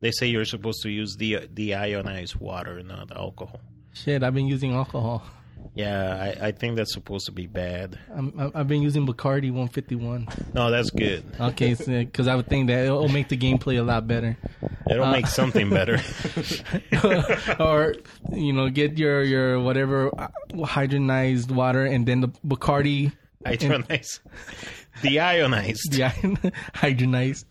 they 0.00 0.10
say 0.10 0.26
you're 0.26 0.44
supposed 0.44 0.82
to 0.82 0.90
use 0.90 1.16
the 1.16 1.48
deionized 1.52 2.36
water, 2.38 2.82
not 2.82 3.10
alcohol. 3.16 3.60
shit. 3.92 4.22
I've 4.22 4.34
been 4.34 4.46
using 4.46 4.72
alcohol. 4.74 5.22
Yeah, 5.74 6.34
I, 6.40 6.48
I 6.48 6.52
think 6.52 6.76
that's 6.76 6.92
supposed 6.94 7.26
to 7.26 7.32
be 7.32 7.46
bad. 7.48 7.98
I'm, 8.14 8.32
I'm- 8.38 8.52
I've 8.54 8.68
been 8.68 8.80
using 8.82 9.06
Bacardi 9.06 9.50
151. 9.50 10.28
No, 10.54 10.70
that's 10.70 10.90
good. 10.90 11.24
Okay, 11.40 11.74
because 11.74 12.28
I 12.28 12.36
would 12.36 12.46
think 12.46 12.68
that 12.68 12.84
it'll 12.84 13.08
make 13.08 13.28
the 13.28 13.36
gameplay 13.36 13.78
a 13.80 13.82
lot 13.82 14.06
better. 14.06 14.36
It'll 14.88 15.04
Uh, 15.06 15.10
make 15.12 15.26
something 15.26 15.70
better. 15.70 15.98
or 17.58 17.94
you 18.32 18.52
know, 18.52 18.68
get 18.70 18.98
your 18.98 19.22
your 19.22 19.60
whatever 19.60 20.10
uh, 20.18 20.28
hydrogenized 20.52 21.50
water 21.50 21.84
and 21.84 22.06
then 22.06 22.20
the 22.20 22.28
Bacardi 22.46 23.12
Hydronized. 23.44 24.20
Deionized. 25.02 25.80
the 25.90 26.52
hydrogenized. 26.74 27.44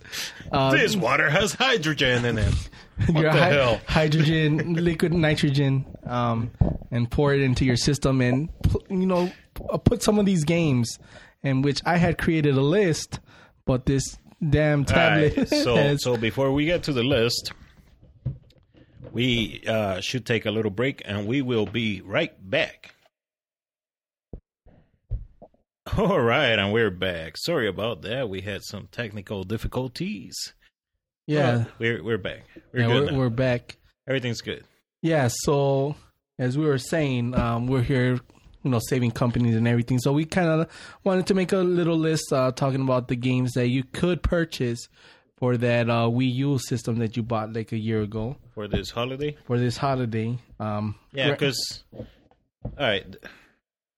Uh, 0.52 0.72
This 0.72 0.96
water 0.96 1.30
has 1.30 1.54
hydrogen 1.54 2.26
in 2.26 2.38
it. 2.38 2.70
Your 3.10 3.24
the 3.24 3.32
hy- 3.32 3.50
hell? 3.50 3.82
hydrogen, 3.88 4.74
liquid 4.76 5.14
nitrogen, 5.14 5.86
um, 6.06 6.52
and 6.92 7.10
pour 7.10 7.34
it 7.34 7.42
into 7.42 7.66
your 7.66 7.76
system, 7.78 8.22
and 8.22 8.50
you 8.90 9.06
know, 9.06 9.32
uh, 9.70 9.78
put 9.78 10.04
some 10.04 10.20
of 10.20 10.26
these 10.26 10.44
games, 10.44 11.00
in 11.42 11.62
which 11.62 11.82
I 11.86 11.98
had 11.98 12.18
created 12.18 12.56
a 12.56 12.62
list, 12.62 13.20
but 13.66 13.86
this 13.86 14.18
damn 14.48 14.86
tablet. 14.86 15.34
Alright, 15.38 15.50
so 15.50 15.76
has- 15.78 16.04
so 16.04 16.18
before 16.18 16.52
we 16.52 16.66
get 16.66 16.84
to 16.84 16.94
the 16.94 17.04
list, 17.04 17.54
we 19.12 19.64
uh, 19.68 20.00
should 20.02 20.26
take 20.26 20.46
a 20.46 20.52
little 20.52 20.72
break, 20.72 21.02
and 21.06 21.28
we 21.28 21.42
will 21.42 21.66
be 21.66 22.02
right 22.02 22.34
back. 22.50 22.94
All 25.98 26.22
right, 26.22 26.58
and 26.58 26.72
we're 26.72 26.90
back. 26.90 27.38
Sorry 27.38 27.68
about 27.68 28.02
that. 28.04 28.30
We 28.30 28.42
had 28.42 28.64
some 28.64 28.88
technical 28.92 29.44
difficulties. 29.44 30.54
Yeah, 31.28 31.66
we're 31.80 32.04
we're 32.04 32.18
back. 32.18 32.44
We're 32.74 32.82
yeah, 32.82 32.88
good 32.88 33.12
we're, 33.12 33.18
we're 33.18 33.30
back. 33.30 33.78
Everything's 34.08 34.42
good. 34.42 34.64
Yeah, 35.02 35.30
so 35.32 35.96
as 36.40 36.58
we 36.58 36.66
were 36.66 36.78
saying, 36.78 37.36
um, 37.36 37.68
we're 37.68 37.82
here, 37.82 38.20
you 38.64 38.72
know, 38.72 38.80
saving 38.90 39.12
companies 39.12 39.56
and 39.56 39.68
everything. 39.68 40.00
So 40.00 40.12
we 40.14 40.26
kind 40.26 40.48
of 40.50 40.70
wanted 41.04 41.28
to 41.28 41.34
make 41.34 41.52
a 41.52 41.58
little 41.58 41.98
list 41.98 42.32
uh, 42.32 42.52
talking 42.52 42.82
about 42.82 43.08
the 43.08 43.16
games 43.16 43.54
that 43.54 43.68
you 43.68 43.84
could 43.84 44.24
purchase 44.24 44.88
for 45.38 45.58
that 45.58 45.90
uh, 45.90 46.08
Wii 46.08 46.34
U 46.36 46.58
system 46.58 47.00
that 47.00 47.18
you 47.18 47.24
bought 47.24 47.54
like 47.54 47.72
a 47.72 47.78
year 47.78 48.02
ago 48.02 48.38
for 48.54 48.68
this 48.68 48.92
holiday. 48.92 49.36
for 49.46 49.58
this 49.58 49.78
holiday. 49.78 50.38
Um, 50.60 50.96
Yeah, 51.12 51.32
because 51.32 51.84
all 51.94 52.06
right, 52.78 53.16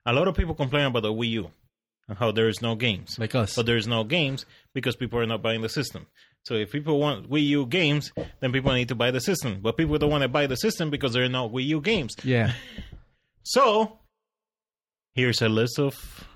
a 0.06 0.14
lot 0.14 0.28
of 0.28 0.36
people 0.36 0.56
complain 0.56 0.86
about 0.86 1.04
the 1.04 1.14
Wii 1.14 1.30
U 1.32 1.52
and 2.08 2.18
how 2.18 2.32
there 2.32 2.48
is 2.48 2.62
no 2.62 2.76
games. 2.76 3.18
like 3.20 3.36
us. 3.36 3.56
but 3.56 3.66
there's 3.66 3.88
no 3.88 4.04
games 4.04 4.46
because 4.74 4.96
people 4.96 5.20
are 5.20 5.26
not 5.26 5.42
buying 5.42 5.62
the 5.62 5.70
system. 5.70 6.08
So 6.46 6.54
if 6.54 6.72
people 6.72 7.00
want 7.00 7.30
Wii 7.30 7.44
U 7.48 7.66
games, 7.66 8.12
then 8.40 8.52
people 8.52 8.72
need 8.74 8.90
to 8.90 8.96
buy 8.96 9.12
the 9.12 9.20
system. 9.20 9.60
But 9.62 9.78
people 9.78 9.98
don't 9.98 10.12
want 10.12 10.22
to 10.22 10.28
buy 10.28 10.46
the 10.48 10.56
system 10.56 10.90
because 10.92 11.14
there 11.14 11.24
are 11.24 11.30
no 11.30 11.50
Wii 11.50 11.66
U 11.66 11.82
games. 11.82 12.16
yeah, 12.24 12.54
So 13.44 14.00
here's 15.14 15.42
a 15.42 15.50
list 15.50 15.80
of 15.80 15.94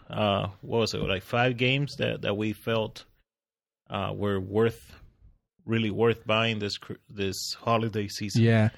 uh, 0.09 0.47
what 0.61 0.79
was 0.79 0.93
it 0.93 0.99
like 0.99 1.23
five 1.23 1.57
games 1.57 1.95
that 1.97 2.21
that 2.21 2.35
we 2.35 2.53
felt 2.53 3.05
uh, 3.89 4.11
were 4.15 4.39
worth 4.39 4.79
really 5.65 5.91
worth 5.91 6.25
buying 6.25 6.59
this 6.59 6.79
this 7.09 7.35
holiday 7.59 8.07
season. 8.07 8.43
yeah. 8.43 8.69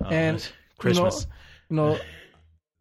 Uh, 0.00 0.08
and 0.08 0.52
Christmas. 0.78 1.26
You 1.68 1.76
know, 1.76 1.92
you 1.92 1.96
know, 1.96 2.00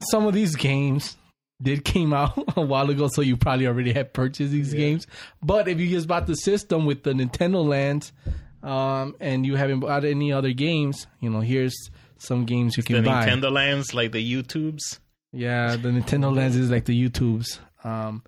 some 0.10 0.26
of 0.26 0.34
these 0.34 0.56
games 0.56 1.18
did 1.62 1.86
came 1.86 2.14
out 2.14 2.34
a 2.56 2.62
while 2.62 2.90
ago, 2.90 3.08
so 3.12 3.22
you 3.22 3.38
probably 3.38 3.68
already 3.68 3.94
had 3.94 4.14
purchased 4.14 4.52
these 4.52 4.74
games. 4.74 5.08
But 5.42 5.68
if 5.68 5.80
you 5.80 5.90
just 5.90 6.08
bought 6.08 6.28
the 6.28 6.36
system 6.36 6.86
with 6.86 7.04
the 7.04 7.14
Nintendo 7.14 7.66
Lands, 7.66 8.12
um, 8.64 9.16
and 9.20 9.46
you 9.46 9.56
haven't 9.56 9.80
bought 9.80 10.06
any 10.06 10.32
other 10.32 10.52
games, 10.54 11.08
you 11.20 11.30
know, 11.30 11.40
here's 11.42 11.76
some 12.18 12.46
games 12.46 12.78
you 12.78 12.84
the 12.84 12.94
can 12.94 13.04
buy. 13.04 13.26
Nintendo 13.26 13.52
lands 13.52 13.94
like 13.94 14.12
the 14.12 14.34
YouTubes. 14.34 15.00
Yeah, 15.34 15.76
the 15.78 15.90
Nintendo 15.90 16.34
Lens 16.36 16.56
is 16.56 16.70
like 16.70 16.86
the 16.86 17.10
YouTubes. 17.10 17.60
Um, 17.84 18.24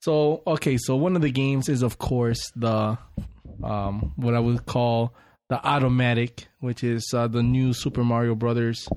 so 0.00 0.42
okay, 0.46 0.78
so 0.78 0.96
one 0.96 1.14
of 1.16 1.22
the 1.22 1.30
games 1.30 1.68
is 1.68 1.82
of 1.82 1.98
course 1.98 2.40
the 2.56 2.96
um, 3.62 4.12
what 4.16 4.34
I 4.34 4.38
would 4.38 4.66
call 4.66 5.14
the 5.48 5.64
automatic, 5.64 6.48
which 6.60 6.82
is 6.82 7.12
uh, 7.14 7.28
the 7.28 7.42
new 7.42 7.72
Super 7.72 8.04
Mario 8.04 8.34
Brothers 8.34 8.88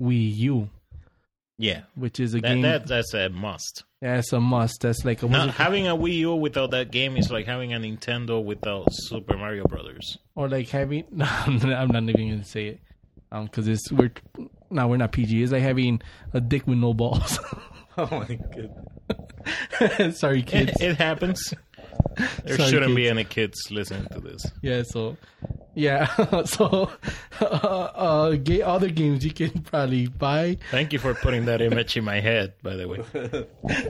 Wii 0.00 0.36
U. 0.36 0.70
Yeah, 1.56 1.82
which 1.94 2.18
is 2.18 2.34
a 2.34 2.40
that, 2.40 2.48
game 2.48 2.62
that 2.62 2.86
that's 2.88 3.14
a 3.14 3.28
must. 3.28 3.84
that's 4.00 4.32
a 4.32 4.40
must. 4.40 4.80
That's 4.80 5.04
like 5.04 5.22
a 5.22 5.26
Not 5.28 5.50
having 5.50 5.86
a 5.86 5.94
Wii 5.96 6.14
U 6.18 6.34
without 6.34 6.72
that 6.72 6.90
game 6.90 7.16
is 7.16 7.30
like 7.30 7.46
having 7.46 7.72
a 7.72 7.78
Nintendo 7.78 8.42
without 8.44 8.88
Super 8.90 9.36
Mario 9.36 9.64
Brothers. 9.64 10.18
or 10.34 10.48
like 10.48 10.68
having. 10.70 11.04
No, 11.12 11.26
I'm 11.28 11.56
not 11.58 11.72
I'm 11.72 11.88
not 11.88 12.02
even 12.10 12.30
gonna 12.30 12.44
say 12.44 12.66
it, 12.66 12.80
um, 13.30 13.44
because 13.44 13.68
it's 13.68 13.90
we're 13.92 14.10
no, 14.70 14.88
we're 14.88 14.96
not 14.96 15.12
PG. 15.12 15.42
It's 15.44 15.52
like 15.52 15.62
having 15.62 16.02
a 16.32 16.40
dick 16.40 16.66
with 16.66 16.78
no 16.78 16.92
balls. 16.94 17.38
Oh 17.96 18.08
my 18.10 18.38
god! 19.78 20.14
Sorry, 20.16 20.40
It, 20.40 20.46
kids. 20.48 20.72
it 20.80 20.96
happens. 20.96 21.54
There 22.44 22.56
Sorry, 22.56 22.70
shouldn't 22.70 22.96
be 22.96 23.08
any 23.08 23.24
kids 23.24 23.70
listening 23.70 24.06
to 24.12 24.20
this. 24.20 24.46
Yeah, 24.62 24.82
so 24.82 25.16
yeah, 25.74 26.06
so 26.44 26.90
uh, 27.40 27.44
uh, 27.44 28.30
ga- 28.36 28.62
other 28.62 28.88
games 28.90 29.24
you 29.24 29.32
can 29.32 29.50
probably 29.62 30.06
buy. 30.06 30.58
Thank 30.70 30.92
you 30.92 30.98
for 30.98 31.14
putting 31.14 31.46
that 31.46 31.60
image 31.60 31.96
in 31.96 32.04
my 32.04 32.20
head. 32.20 32.54
By 32.62 32.76
the 32.76 32.88
way, 32.88 33.86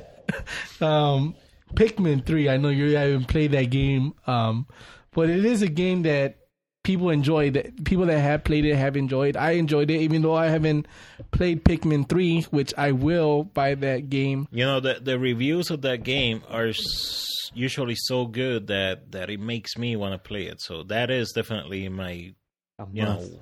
Um, 0.81 1.35
Pikmin 1.75 2.25
three. 2.25 2.49
I 2.49 2.57
know 2.57 2.69
you 2.71 2.97
haven't 2.97 3.27
played 3.29 3.53
that 3.53 3.71
game, 3.71 4.15
um, 4.27 4.67
but 5.13 5.29
it 5.29 5.45
is 5.45 5.63
a 5.63 5.69
game 5.69 6.03
that 6.03 6.37
people 6.85 7.11
enjoy. 7.11 7.51
That 7.51 7.85
people 7.85 8.07
that 8.07 8.21
have 8.21 8.45
played 8.45 8.65
it 8.65 8.77
have 8.77 8.97
enjoyed. 8.97 9.37
I 9.37 9.53
enjoyed 9.53 9.91
it, 9.91 10.01
even 10.01 10.23
though 10.23 10.37
I 10.37 10.47
haven't 10.47 10.87
played 11.33 11.65
Pikmin 11.65 12.09
three, 12.09 12.43
which 12.51 12.73
I 12.79 12.93
will 12.93 13.43
buy 13.43 13.75
that 13.75 14.09
game. 14.09 14.47
you 14.53 14.65
know 14.65 14.79
the 14.79 15.01
the 15.03 15.19
reviews 15.19 15.71
of 15.71 15.83
that 15.83 16.05
game 16.05 16.43
are 16.49 16.69
s- 16.69 17.51
usually 17.53 17.97
so 17.97 18.27
good 18.27 18.69
that 18.69 19.11
that 19.11 19.31
it 19.31 19.41
makes 19.41 19.77
me 19.77 19.97
want 19.97 20.13
to 20.13 20.19
play 20.29 20.45
it. 20.45 20.61
So 20.61 20.85
that 20.85 21.11
is 21.11 21.33
definitely 21.33 21.89
my 21.89 22.33
A 22.79 22.87
you 22.93 23.03
know, 23.05 23.15
must. 23.17 23.33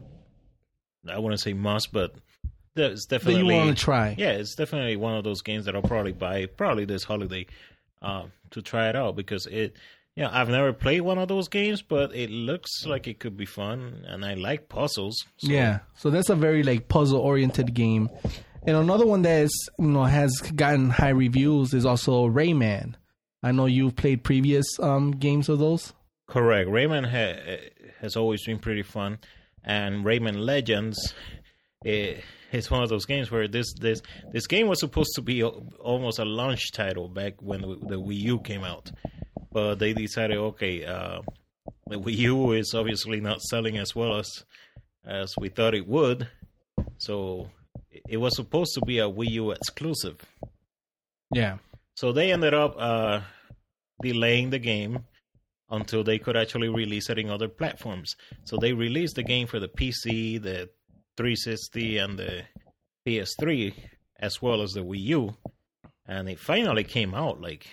I 1.09 1.19
wouldn't 1.19 1.41
say 1.41 1.53
must, 1.53 1.93
but 1.93 2.15
that's 2.75 3.07
That 3.07 3.19
definitely 3.19 3.41
you 3.41 3.55
want 3.55 3.77
to 3.77 3.85
try. 3.85 4.15
Yeah, 4.17 4.31
it's 4.33 4.55
definitely 4.55 4.97
one 4.97 5.17
of 5.17 5.25
those 5.25 5.43
games 5.43 5.65
that 5.67 5.75
I'll 5.75 5.83
probably 5.83 6.13
buy 6.13 6.47
probably 6.47 6.85
this 6.85 7.05
holiday 7.05 7.47
uh, 8.01 8.27
to 8.51 8.63
try 8.63 8.89
it 8.89 8.97
out 8.97 9.17
because 9.17 9.47
it. 9.47 9.75
Yeah, 10.15 10.29
I've 10.31 10.51
never 10.51 10.73
played 10.75 11.01
one 11.01 11.17
of 11.19 11.29
those 11.29 11.49
games, 11.49 11.81
but 11.81 12.15
it 12.15 12.29
looks 12.31 12.85
like 12.85 13.07
it 13.09 13.19
could 13.19 13.37
be 13.37 13.47
fun, 13.47 14.05
and 14.07 14.25
I 14.25 14.35
like 14.35 14.69
puzzles. 14.69 15.17
so- 15.39 15.51
Yeah, 15.51 15.81
so 15.95 16.11
that's 16.11 16.29
a 16.29 16.35
very 16.37 16.63
like 16.63 16.89
puzzle 16.89 17.21
oriented 17.21 17.73
game. 17.73 18.11
And 18.67 18.77
another 18.77 19.07
one 19.07 19.23
that 19.23 19.41
is 19.43 19.69
you 19.79 19.87
know 19.87 20.05
has 20.05 20.33
gotten 20.55 20.91
high 20.91 21.09
reviews 21.09 21.73
is 21.75 21.85
also 21.87 22.27
Rayman. 22.27 22.95
I 23.43 23.51
know 23.53 23.67
you've 23.67 23.97
played 23.97 24.23
previous 24.23 24.67
um 24.81 25.13
games 25.13 25.49
of 25.49 25.59
those. 25.59 25.95
Correct. 26.29 26.69
Rayman 26.69 27.05
ha- 27.11 27.57
has 28.01 28.15
always 28.17 28.45
been 28.45 28.59
pretty 28.59 28.83
fun, 28.83 29.19
and 29.65 30.05
Rayman 30.05 30.37
Legends 30.39 31.15
eh, 31.85 32.17
is 32.53 32.71
one 32.71 32.83
of 32.83 32.89
those 32.91 33.07
games 33.07 33.31
where 33.31 33.49
this 33.49 33.73
this 33.81 34.01
this 34.31 34.47
game 34.47 34.69
was 34.69 34.79
supposed 34.79 35.13
to 35.17 35.23
be 35.23 35.43
almost 35.43 36.19
a 36.19 36.25
launch 36.25 36.71
title 36.73 37.09
back 37.09 37.41
when 37.41 37.63
the, 37.63 37.77
the 37.89 38.01
Wii 38.01 38.21
U 38.21 38.39
came 38.41 38.63
out, 38.63 38.93
but 39.53 39.77
they 39.79 39.93
decided, 39.93 40.37
okay, 40.39 40.85
uh, 40.85 41.21
the 41.87 41.97
Wii 42.01 42.17
U 42.19 42.53
is 42.53 42.75
obviously 42.75 43.21
not 43.21 43.41
selling 43.43 43.77
as 43.79 43.95
well 43.95 44.17
as 44.19 44.45
as 45.05 45.35
we 45.39 45.49
thought 45.49 45.75
it 45.75 45.87
would, 45.87 46.29
so 46.99 47.51
it- 48.09 48.17
was 48.19 48.37
supposed 48.37 48.73
to 48.75 48.81
be 48.87 48.99
a 49.01 49.09
Wii 49.11 49.31
U 49.33 49.51
exclusive. 49.51 50.19
Yeah, 51.35 51.59
So 51.97 52.13
they 52.13 52.33
ended 52.33 52.55
up 52.55 52.77
uh, 52.79 53.21
delaying 54.01 54.51
the 54.51 54.59
game 54.59 55.01
until 55.71 56.05
they 56.05 56.19
could 56.19 56.37
actually 56.37 56.69
release 56.69 57.09
it 57.11 57.19
in 57.19 57.31
other 57.31 57.49
platforms. 57.49 58.15
So 58.45 58.57
they 58.59 58.73
released 58.75 59.17
the 59.17 59.23
game 59.23 59.47
for 59.47 59.59
the 59.59 59.69
PC, 59.69 60.41
the 60.41 60.69
360, 61.17 61.99
and 61.99 62.19
the 62.19 62.43
PS3, 63.07 63.75
as 64.21 64.41
well 64.41 64.63
as 64.63 64.73
the 64.73 64.81
Wii 64.85 65.01
U, 65.19 65.37
and 66.07 66.29
it 66.29 66.39
finally 66.39 66.85
came 66.85 67.15
out 67.15 67.41
like 67.41 67.67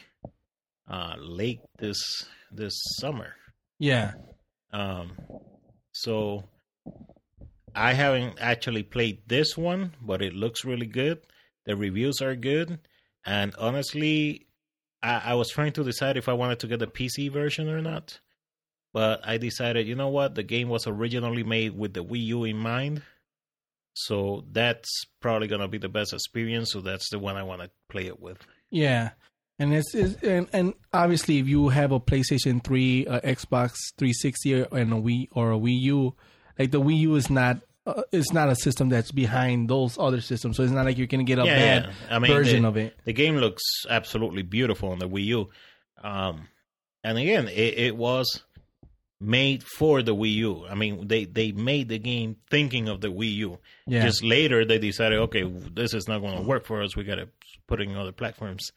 uh, 0.90 1.16
late 1.20 1.62
this 1.78 2.26
this 2.52 2.74
summer. 2.98 3.36
yeah, 3.78 4.14
Um, 4.74 5.12
so 5.92 6.44
I 7.76 7.94
haven't 7.94 8.38
actually 8.42 8.84
played 8.84 9.22
this 9.28 9.56
one, 9.56 9.94
but 10.02 10.22
it 10.22 10.34
looks 10.34 10.66
really 10.66 10.88
good. 10.88 11.20
The 11.66 11.76
reviews 11.76 12.22
are 12.22 12.36
good, 12.36 12.80
and 13.26 13.54
honestly, 13.60 14.48
I, 15.04 15.22
I 15.26 15.34
was 15.36 15.50
trying 15.50 15.74
to 15.74 15.84
decide 15.84 16.18
if 16.18 16.28
I 16.28 16.34
wanted 16.34 16.60
to 16.60 16.68
get 16.68 16.80
the 16.80 16.88
PC 16.88 17.32
version 17.32 17.70
or 17.70 17.82
not. 17.82 18.20
But 18.92 19.22
I 19.24 19.38
decided, 19.38 19.88
you 19.88 19.94
know 19.94 20.10
what? 20.10 20.34
The 20.34 20.42
game 20.42 20.68
was 20.68 20.88
originally 20.88 21.44
made 21.44 21.78
with 21.78 21.94
the 21.94 22.04
Wii 22.04 22.26
U 22.26 22.44
in 22.46 22.58
mind, 22.58 23.04
so 23.94 24.46
that's 24.52 24.90
probably 25.22 25.48
gonna 25.48 25.68
be 25.68 25.78
the 25.78 25.90
best 25.90 26.14
experience. 26.14 26.72
So 26.72 26.82
that's 26.82 27.10
the 27.12 27.20
one 27.20 27.38
I 27.38 27.44
want 27.44 27.62
to 27.62 27.70
play 27.90 28.08
it 28.08 28.20
with. 28.20 28.40
yeah. 28.72 29.12
And 29.60 29.74
it's, 29.74 29.94
it's 29.94 30.24
and, 30.24 30.48
and 30.54 30.74
obviously 30.94 31.38
if 31.40 31.48
you 31.48 31.68
have 31.70 31.92
a 31.92 32.00
PlayStation 32.00 32.64
Three, 32.64 33.06
a 33.06 33.20
Xbox 33.22 33.76
360, 33.98 34.62
or- 34.62 34.68
and 34.78 34.94
a 34.94 34.96
Wii 34.96 35.28
or 35.34 35.52
a 35.52 35.58
Wii 35.58 35.80
U, 35.82 36.16
like 36.58 36.72
the 36.72 36.82
Wii 36.82 36.98
U 37.00 37.16
is 37.16 37.30
not. 37.30 37.62
Uh, 37.86 38.02
it's 38.12 38.32
not 38.34 38.50
a 38.50 38.56
system 38.56 38.90
that's 38.90 39.12
behind 39.12 39.70
those 39.70 39.98
other 39.98 40.22
systems, 40.22 40.58
so 40.58 40.64
it's 40.64 40.72
not 40.72 40.86
like 40.86 40.98
you're 40.98 41.08
gonna 41.08 41.24
get 41.24 41.40
a 41.40 41.46
Yeah, 41.46 41.56
bad 41.56 41.84
yeah. 41.86 42.16
I 42.16 42.20
mean, 42.20 42.32
version 42.32 42.62
the- 42.64 42.68
of 42.68 42.78
it. 42.78 42.96
The 43.06 43.14
game 43.14 43.38
looks 43.38 43.64
absolutely 43.90 44.44
beautiful 44.44 44.90
on 44.92 45.00
the 45.00 45.08
Wii 45.10 45.26
U. 45.26 45.50
Um, 46.04 46.48
and 47.04 47.18
again, 47.18 47.48
it, 47.48 47.78
it 47.80 47.96
was 47.98 48.44
made 49.22 49.64
for 49.64 50.02
the 50.04 50.14
Wii 50.16 50.34
U. 50.36 50.66
I 50.70 50.76
mean, 50.76 51.08
they, 51.08 51.26
they 51.26 51.52
made 51.52 51.90
the 51.90 51.98
game 52.00 52.36
thinking 52.50 52.88
of 52.90 53.02
the 53.02 53.08
Wii 53.08 53.34
U. 53.36 53.60
Yeah, 53.88 54.04
Just 54.06 54.24
later, 54.24 54.66
they 54.66 54.78
decided, 54.78 55.20
okay, 55.20 55.44
this 55.74 55.94
is 55.94 56.08
not 56.08 56.20
going 56.20 56.36
to 56.38 56.44
work 56.44 56.66
for 56.66 56.82
us. 56.84 56.96
We 56.96 57.04
got 57.06 57.16
to 57.16 57.28
put 57.68 57.82
it 57.82 57.90
in 57.90 57.96
other 57.96 58.12
platforms. 58.12 58.72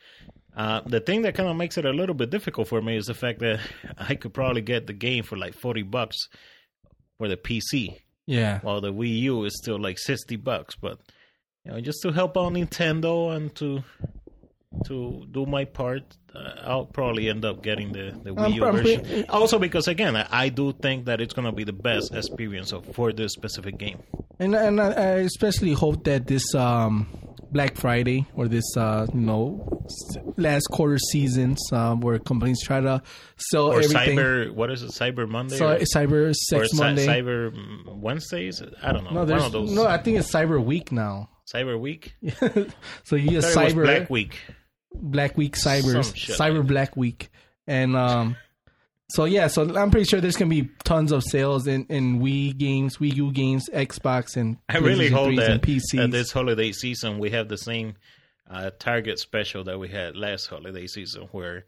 Uh, 0.57 0.81
the 0.85 1.01
thing 1.01 1.23
that 1.23 1.35
kind 1.35 1.49
of 1.49 1.57
makes 1.57 1.79
it 1.79 1.87
a 1.87 1.91
little 1.91 2.15
bit 2.15 2.31
difficult 2.31 2.69
for 2.69 2.83
me 2.83 2.97
is 2.97 3.07
the 3.07 3.15
fact 3.15 3.41
that 3.41 3.61
I 3.99 4.15
could 4.15 4.35
probably 4.35 4.63
get 4.63 4.87
the 4.87 4.93
game 4.93 5.25
for 5.25 5.37
like 5.37 5.55
40 5.55 5.83
bucks 5.83 6.17
for 7.19 7.29
the 7.29 7.37
PC, 7.37 7.99
yeah. 8.27 8.61
while 8.61 8.81
the 8.81 8.93
Wii 8.93 9.21
U 9.21 9.45
is 9.45 9.57
still 9.57 9.79
like 9.79 9.99
60 9.99 10.37
bucks. 10.37 10.75
But, 10.75 10.99
you 11.65 11.73
know, 11.73 11.81
just 11.81 12.03
to 12.03 12.13
help 12.13 12.37
out 12.37 12.53
Nintendo 12.53 13.35
and 13.35 13.55
to 13.57 13.83
to 14.87 15.27
do 15.31 15.47
my 15.47 15.65
part, 15.65 16.03
uh, 16.35 16.53
I'll 16.63 16.87
probably 16.87 17.29
end 17.29 17.45
up 17.45 17.63
getting 17.63 17.93
the, 17.93 18.19
the 18.23 18.31
Wii 18.35 18.55
U 18.55 18.61
probably- 18.63 18.97
version. 18.97 19.25
Also, 19.31 19.59
because 19.59 19.89
again, 19.89 20.17
I, 20.17 20.27
I 20.31 20.49
do 20.49 20.73
think 20.73 21.05
that 21.07 21.21
it's 21.21 21.35
going 21.35 21.47
to 21.47 21.53
be 21.53 21.65
the 21.65 21.73
best 21.73 22.15
experience 22.15 22.73
of, 22.73 22.87
for 22.95 23.13
this 23.13 23.33
specific 23.33 23.79
game. 23.79 24.03
And 24.39 24.55
and 24.55 24.81
I, 24.81 24.87
I 24.93 25.07
especially 25.29 25.73
hope 25.73 26.05
that 26.05 26.27
this 26.27 26.55
um, 26.55 27.07
Black 27.53 27.77
Friday 27.77 28.27
or 28.35 28.49
this 28.49 28.65
uh, 28.77 29.07
you 29.13 29.21
know 29.21 29.85
last 30.37 30.67
quarter 30.73 30.99
seasons 30.99 31.59
um, 31.73 32.01
where 32.01 32.19
companies 32.19 32.63
try 32.65 32.81
to 32.81 33.03
sell 33.37 33.67
Or 33.67 33.81
everything. 33.83 34.17
Cyber, 34.19 34.51
what 34.55 34.71
is 34.71 34.83
it? 34.83 34.91
Cyber 34.91 35.29
Monday? 35.29 35.57
so 35.57 35.77
Cyber 35.95 36.35
Sex 36.35 36.73
Monday. 36.75 37.07
Cyber 37.07 37.53
Wednesdays? 37.95 38.63
I 38.83 38.93
don't 38.93 39.05
know. 39.05 39.11
no, 39.11 39.19
One 39.21 39.29
there's 39.29 39.45
of 39.45 39.53
those. 39.53 39.71
no. 39.73 39.87
I 39.87 39.99
think 39.99 40.19
it's 40.19 40.33
Cyber 40.33 40.65
Week 40.65 40.91
now. 40.91 41.29
Cyber 41.53 41.79
Week. 41.79 42.15
so 43.05 43.17
you 43.17 43.31
get 43.31 43.45
I 43.45 43.49
it 43.65 43.65
was 43.65 43.75
Cyber 43.75 43.85
Black 43.85 44.11
Week. 44.11 44.41
Black 44.95 45.37
Week 45.37 45.55
Cyber 45.57 45.95
Cyber 46.15 46.59
like 46.59 46.67
Black 46.67 46.97
Week, 46.97 47.31
and 47.67 47.97
um, 47.97 48.37
so 49.11 49.25
yeah, 49.25 49.47
so 49.49 49.77
I'm 49.77 49.91
pretty 49.91 50.05
sure 50.05 50.21
there's 50.21 50.37
gonna 50.37 50.49
be 50.51 50.71
tons 50.85 51.13
of 51.13 51.23
sales 51.23 51.67
in, 51.67 51.85
in 51.87 52.21
Wii 52.21 52.57
games, 52.57 52.97
Wii 52.99 53.15
U 53.17 53.33
games, 53.33 53.69
Xbox, 53.73 54.37
and 54.37 54.57
I 54.69 54.79
really 54.79 55.11
PlayStation 55.11 55.13
hope 55.13 55.29
3s 55.31 55.81
that 55.93 55.99
and 56.05 56.13
this 56.13 56.33
holiday 56.33 56.73
season 56.73 57.19
we 57.19 57.31
have 57.31 57.49
the 57.49 57.59
same 57.59 57.95
uh, 58.51 58.71
Target 58.79 59.19
special 59.19 59.65
that 59.65 59.79
we 59.79 59.89
had 59.89 60.17
last 60.17 60.47
holiday 60.47 60.87
season, 60.87 61.29
where 61.33 61.65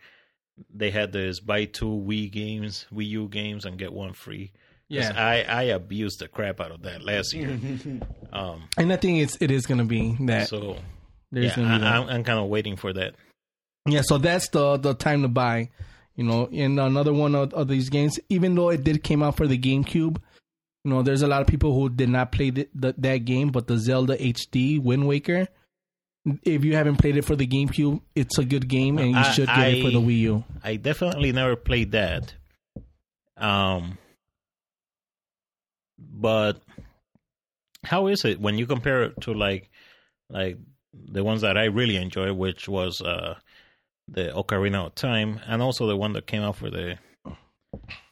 they 0.72 0.90
had 0.90 1.12
this 1.12 1.40
buy 1.40 1.64
two 1.64 1.86
Wii 1.86 2.30
games, 2.30 2.86
Wii 2.94 3.08
U 3.08 3.28
games, 3.28 3.64
and 3.64 3.78
get 3.78 3.92
one 3.92 4.12
free. 4.12 4.52
'Cause 4.92 4.98
yeah, 4.98 5.12
I 5.16 5.42
I 5.48 5.62
abused 5.64 6.20
the 6.20 6.28
crap 6.28 6.60
out 6.60 6.70
of 6.70 6.82
that 6.82 7.02
last 7.02 7.32
year. 7.32 7.58
um, 8.32 8.64
and 8.76 8.92
I 8.92 8.96
think 8.96 9.20
it's 9.22 9.36
it 9.40 9.50
is 9.50 9.64
gonna 9.66 9.86
be 9.86 10.14
that. 10.26 10.48
so 10.48 10.76
there's 11.34 11.56
yeah, 11.56 11.64
gonna 11.64 11.78
be. 11.78 11.84
I, 11.84 11.96
I'm, 11.98 12.08
I'm 12.08 12.24
kind 12.24 12.38
of 12.38 12.46
waiting 12.48 12.76
for 12.76 12.92
that. 12.92 13.14
Yeah, 13.86 14.02
so 14.02 14.18
that's 14.18 14.48
the 14.48 14.76
the 14.76 14.94
time 14.94 15.22
to 15.22 15.28
buy. 15.28 15.70
You 16.16 16.24
know, 16.24 16.46
in 16.46 16.78
another 16.78 17.12
one 17.12 17.34
of, 17.34 17.52
of 17.54 17.66
these 17.68 17.90
games, 17.90 18.20
even 18.28 18.54
though 18.54 18.70
it 18.70 18.84
did 18.84 19.02
came 19.02 19.22
out 19.22 19.36
for 19.36 19.48
the 19.48 19.58
GameCube, 19.58 20.16
you 20.84 20.90
know, 20.90 21.02
there's 21.02 21.22
a 21.22 21.26
lot 21.26 21.40
of 21.40 21.48
people 21.48 21.74
who 21.74 21.88
did 21.88 22.08
not 22.08 22.30
play 22.30 22.50
the, 22.50 22.68
the, 22.72 22.94
that 22.98 23.24
game, 23.24 23.48
but 23.48 23.66
the 23.66 23.78
Zelda 23.78 24.16
HD 24.16 24.80
Wind 24.80 25.08
Waker. 25.08 25.48
If 26.42 26.64
you 26.64 26.76
haven't 26.76 26.96
played 26.96 27.16
it 27.16 27.24
for 27.24 27.36
the 27.36 27.46
GameCube, 27.46 28.00
it's 28.14 28.38
a 28.38 28.44
good 28.44 28.68
game, 28.68 28.98
and 28.98 29.10
you 29.10 29.16
I- 29.16 29.32
should 29.32 29.48
get 29.48 29.74
it 29.74 29.82
for 29.82 29.90
the 29.90 30.00
Wii 30.00 30.18
U. 30.20 30.44
I 30.62 30.76
definitely 30.76 31.32
never 31.32 31.56
played 31.56 31.92
that. 31.92 32.32
Um, 33.36 33.98
but 35.98 36.62
how 37.82 38.06
is 38.06 38.24
it 38.24 38.40
when 38.40 38.56
you 38.56 38.66
compare 38.66 39.02
it 39.02 39.20
to 39.22 39.34
like 39.34 39.70
like 40.30 40.58
the 41.10 41.24
ones 41.24 41.40
that 41.42 41.56
I 41.56 41.64
really 41.64 41.96
enjoy, 41.96 42.32
which 42.32 42.68
was 42.68 43.00
uh 43.00 43.34
the 44.08 44.32
Ocarina 44.34 44.86
of 44.86 44.94
Time, 44.94 45.40
and 45.46 45.62
also 45.62 45.86
the 45.86 45.96
one 45.96 46.12
that 46.12 46.26
came 46.26 46.42
out 46.42 46.56
for 46.56 46.70
the 46.70 46.98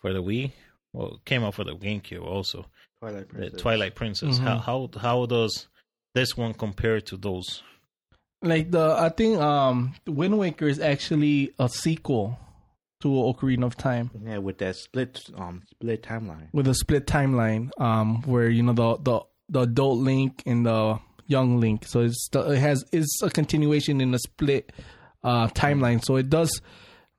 for 0.01 0.13
the 0.13 0.23
Wii. 0.23 0.53
Well, 0.93 1.21
came 1.25 1.43
out 1.45 1.55
for 1.55 1.65
the 1.65 1.75
GameCube 1.75 2.23
also. 2.25 2.67
Twilight 3.01 3.29
The 3.29 3.35
Princess. 3.35 3.61
Twilight 3.63 3.95
Princess. 3.95 4.39
Mhm. 4.39 4.43
How 4.45 4.59
how 4.59 4.91
how 5.01 5.27
does 5.27 5.69
this 6.15 6.37
one 6.37 6.55
compare 6.55 7.01
to 7.01 7.17
those? 7.17 7.63
like 8.45 8.73
the 8.73 8.97
I 8.99 9.09
think 9.11 9.39
um 9.41 9.95
Wind 10.07 10.37
Waker 10.37 10.67
is 10.67 10.81
actually 10.81 11.53
a 11.61 11.69
sequel 11.69 12.39
to 13.01 13.09
Ocarina 13.09 13.65
of 13.65 13.77
Time 13.77 14.11
Yeah, 14.25 14.39
with 14.39 14.59
that 14.59 14.75
split 14.77 15.21
um 15.37 15.63
split 15.71 16.03
timeline. 16.03 16.49
with 16.53 16.67
a 16.67 16.75
split 16.75 17.07
timeline 17.07 17.71
um 17.81 18.23
where 18.23 18.49
you 18.49 18.63
know 18.65 18.73
the 18.73 18.97
the 19.03 19.21
the 19.49 19.61
adult 19.61 19.99
Link 19.99 20.43
and 20.47 20.67
the 20.67 20.99
young 21.27 21.61
Link 21.61 21.87
so 21.87 22.01
it's 22.01 22.29
it 22.35 22.59
has 22.59 22.85
it's 22.93 23.23
a 23.23 23.31
continuation 23.31 24.01
in 24.01 24.13
a 24.15 24.19
split 24.19 24.73
uh 25.25 25.47
timeline 25.49 26.05
so 26.05 26.17
it 26.17 26.29
does 26.29 26.61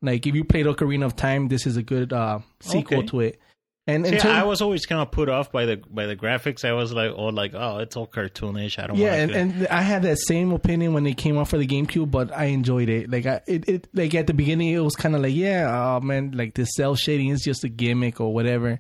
like 0.02 0.28
if 0.28 0.36
you 0.36 0.44
played 0.44 0.66
Ocarina 0.66 1.06
of 1.06 1.16
Time 1.16 1.48
this 1.48 1.66
is 1.66 1.78
a 1.78 1.84
good 1.84 2.12
uh 2.14 2.40
sequel 2.62 3.00
Okay. 3.00 3.08
to 3.08 3.20
it 3.22 3.40
and 3.86 4.06
See, 4.08 4.18
term- 4.18 4.32
I 4.32 4.44
was 4.46 4.62
always 4.62 4.86
kind 4.86 5.02
of 5.02 5.12
put 5.12 5.28
off 5.28 5.52
by 5.52 5.66
the 5.66 5.76
by 5.76 6.06
the 6.06 6.16
graphics. 6.16 6.64
I 6.64 6.72
was 6.72 6.94
like, 6.94 7.12
oh, 7.14 7.26
like 7.26 7.54
oh, 7.54 7.80
it's 7.80 7.98
all 7.98 8.08
cartoonish. 8.08 8.80
I 8.82 8.88
don't. 8.88 8.96
Yeah, 8.96 9.14
and. 9.14 9.30
Yeah, 9.32 9.38
and 9.40 9.68
I 9.68 9.82
had 9.82 10.04
that 10.04 10.20
same 10.20 10.54
opinion 10.54 10.94
when 10.94 11.06
it 11.06 11.18
came 11.18 11.38
out 11.38 11.50
for 11.50 11.58
the 11.58 11.68
GameCube, 11.68 12.10
but 12.10 12.32
I 12.32 12.46
enjoyed 12.46 12.88
it. 12.88 13.10
Like 13.12 13.26
I, 13.26 13.42
it, 13.46 13.68
it 13.68 13.88
like 13.94 14.16
at 14.16 14.28
the 14.28 14.34
beginning, 14.34 14.70
it 14.70 14.80
was 14.80 14.96
kind 14.96 15.18
of 15.18 15.22
like, 15.22 15.34
yeah, 15.36 15.68
oh 15.70 16.00
man, 16.00 16.32
like 16.32 16.54
the 16.54 16.64
cell 16.64 16.96
shading 16.96 17.28
is 17.28 17.42
just 17.42 17.66
a 17.66 17.68
gimmick 17.68 18.22
or 18.22 18.34
whatever. 18.34 18.80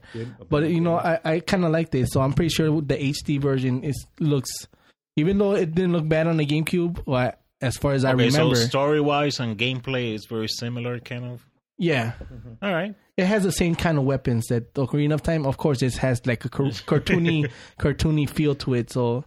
But 0.49 0.69
you 0.69 0.79
know, 0.79 0.95
I, 0.97 1.19
I 1.25 1.39
kind 1.41 1.65
of 1.65 1.71
liked 1.71 1.93
it, 1.95 2.07
so 2.09 2.21
I'm 2.21 2.31
pretty 2.31 2.53
sure 2.55 2.67
the 2.79 2.95
HD 2.95 3.41
version 3.41 3.83
is 3.83 4.07
looks, 4.21 4.69
even 5.15 5.37
though 5.37 5.53
it 5.53 5.73
didn't 5.75 5.93
look 5.93 6.07
bad 6.07 6.27
on 6.27 6.37
the 6.37 6.45
GameCube, 6.45 7.03
well, 7.05 7.33
as 7.61 7.77
far 7.77 7.93
as 7.93 8.03
I 8.05 8.13
okay, 8.13 8.25
remember, 8.25 8.55
so 8.55 8.65
story 8.67 8.99
wise 9.01 9.39
and 9.39 9.57
gameplay 9.57 10.13
is 10.13 10.25
very 10.25 10.47
similar, 10.47 10.99
kind 10.99 11.25
of. 11.25 11.45
yeah, 11.77 12.13
All 12.61 12.73
right. 12.73 12.93
it 13.15 13.25
has 13.25 13.43
the 13.43 13.51
same 13.51 13.75
kind 13.75 13.97
of 13.97 14.03
weapons 14.03 14.47
that 14.47 14.73
Ocarina 14.73 15.13
of 15.13 15.23
Time. 15.23 15.45
Of 15.45 15.57
course, 15.57 15.81
it 15.81 15.95
has 15.97 16.25
like 16.25 16.43
a 16.45 16.49
car- 16.49 16.65
cartoony, 16.87 17.49
cartoony 17.79 18.29
feel 18.29 18.55
to 18.55 18.73
it. 18.73 18.91
So, 18.91 19.23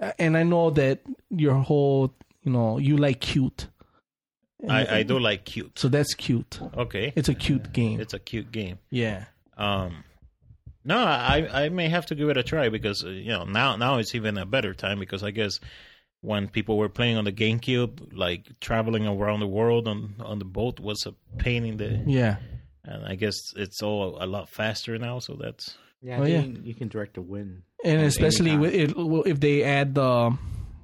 uh, 0.00 0.12
and 0.18 0.36
I 0.36 0.42
know 0.44 0.70
that 0.70 1.00
your 1.30 1.54
whole, 1.54 2.14
you 2.42 2.52
know, 2.52 2.78
you 2.78 2.96
like 2.96 3.20
cute. 3.20 3.66
I, 4.68 4.98
I 4.98 5.02
do 5.04 5.18
like 5.18 5.46
cute. 5.46 5.78
So 5.78 5.88
that's 5.88 6.12
cute. 6.14 6.60
Okay, 6.76 7.12
It's 7.16 7.30
a 7.30 7.34
cute 7.34 7.72
game. 7.72 7.98
it's 7.98 8.12
a 8.14 8.18
cute 8.18 8.52
game. 8.52 8.78
yeah. 8.90 9.24
Um, 9.56 10.04
no, 10.84 10.96
I 10.98 11.64
I 11.64 11.68
may 11.68 11.88
have 11.88 12.06
to 12.06 12.14
give 12.14 12.28
it 12.28 12.36
a 12.36 12.42
try 12.42 12.68
because 12.68 13.04
uh, 13.04 13.08
you 13.10 13.28
know 13.30 13.44
now 13.44 13.76
now 13.76 13.98
it's 13.98 14.14
even 14.14 14.38
a 14.38 14.46
better 14.46 14.74
time 14.74 14.98
because 14.98 15.22
I 15.22 15.30
guess 15.30 15.60
when 16.22 16.48
people 16.48 16.76
were 16.76 16.88
playing 16.90 17.16
on 17.16 17.24
the 17.24 17.32
GameCube, 17.32 18.16
like 18.16 18.58
traveling 18.60 19.06
around 19.06 19.40
the 19.40 19.46
world 19.46 19.88
on 19.88 20.14
on 20.20 20.38
the 20.38 20.44
boat 20.44 20.78
was 20.80 21.06
a 21.06 21.14
pain 21.38 21.64
in 21.64 21.76
the, 21.78 22.02
Yeah. 22.06 22.36
and 22.84 23.04
I 23.06 23.14
guess 23.14 23.36
it's 23.56 23.82
all 23.82 24.18
a 24.22 24.26
lot 24.26 24.48
faster 24.50 24.98
now. 24.98 25.18
So 25.20 25.34
that's 25.34 25.76
Yeah, 26.02 26.20
I 26.22 26.26
yeah. 26.26 26.40
think 26.42 26.64
you 26.64 26.74
can 26.74 26.88
direct 26.88 27.14
the 27.14 27.22
wind. 27.22 27.62
And 27.84 28.02
especially 28.02 28.56
with 28.58 28.74
it, 28.74 28.92
if 29.26 29.40
they 29.40 29.62
add 29.64 29.94
the 29.94 30.36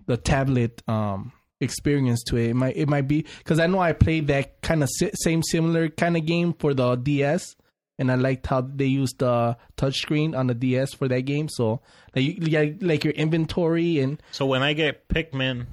the 0.07 0.17
tablet 0.17 0.83
um 0.89 1.33
experience 1.61 2.23
to 2.25 2.37
it, 2.37 2.51
it 2.51 2.55
might 2.55 2.77
it 2.77 2.89
might 2.89 3.09
be 3.09 3.27
because 3.39 3.59
I 3.59 3.67
know 3.67 3.79
I 3.81 3.93
played 3.93 4.27
that 4.29 4.61
kind 4.63 4.83
of 4.83 4.89
si- 4.91 5.11
same 5.15 5.43
similar 5.43 5.89
kind 5.89 6.17
of 6.17 6.25
game 6.27 6.53
for 6.55 6.73
the 6.75 6.97
DS, 6.97 7.57
and 7.99 8.11
I 8.13 8.15
liked 8.17 8.47
how 8.47 8.61
they 8.61 8.87
used 8.87 9.19
the 9.21 9.57
touchscreen 9.77 10.37
on 10.37 10.47
the 10.49 10.55
DS 10.55 10.93
for 10.95 11.09
that 11.09 11.23
game. 11.23 11.49
So 11.49 11.81
like 12.15 12.25
you, 12.25 12.33
you 12.41 12.79
like 12.81 13.05
your 13.05 13.13
inventory 13.15 13.99
and 14.01 14.23
so 14.33 14.47
when 14.47 14.63
I 14.63 14.73
get 14.73 15.09
Pikmin, 15.09 15.67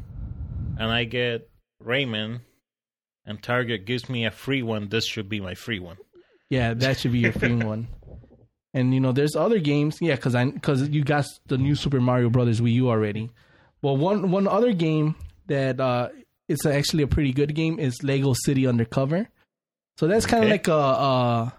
and 0.77 0.91
I 0.91 1.03
get 1.03 1.49
Rayman, 1.83 2.41
and 3.25 3.41
Target 3.41 3.85
gives 3.85 4.09
me 4.09 4.25
a 4.25 4.31
free 4.31 4.63
one, 4.63 4.89
this 4.89 5.05
should 5.05 5.29
be 5.29 5.39
my 5.39 5.53
free 5.55 5.79
one. 5.79 5.97
yeah, 6.49 6.73
that 6.73 6.97
should 6.99 7.11
be 7.11 7.19
your 7.19 7.31
free 7.33 7.55
one. 7.71 7.87
And 8.73 8.93
you 8.93 8.99
know, 8.99 9.11
there's 9.11 9.35
other 9.35 9.59
games, 9.59 9.97
yeah, 10.01 10.15
because 10.15 10.33
I 10.33 10.45
because 10.45 10.89
you 10.89 11.03
got 11.03 11.25
the 11.47 11.57
new 11.57 11.75
Super 11.75 12.01
Mario 12.01 12.29
Brothers 12.29 12.59
Wii 12.59 12.73
U 12.73 12.89
already. 12.89 13.29
Well, 13.83 13.97
one 13.97 14.31
one 14.31 14.47
other 14.47 14.73
game 14.73 15.15
that 15.47 15.79
uh 15.79 16.09
it's 16.49 16.65
actually 16.65 17.03
a 17.03 17.07
pretty 17.07 17.31
good 17.33 17.53
game 17.53 17.79
is 17.79 18.01
Lego 18.03 18.33
City 18.33 18.65
Undercover. 18.65 19.29
So 19.97 20.07
that's 20.07 20.25
kind 20.25 20.43
of 20.43 20.47
Okay. 20.47 20.53
like 20.53 20.67
a, 20.67 20.73
a 20.73 21.53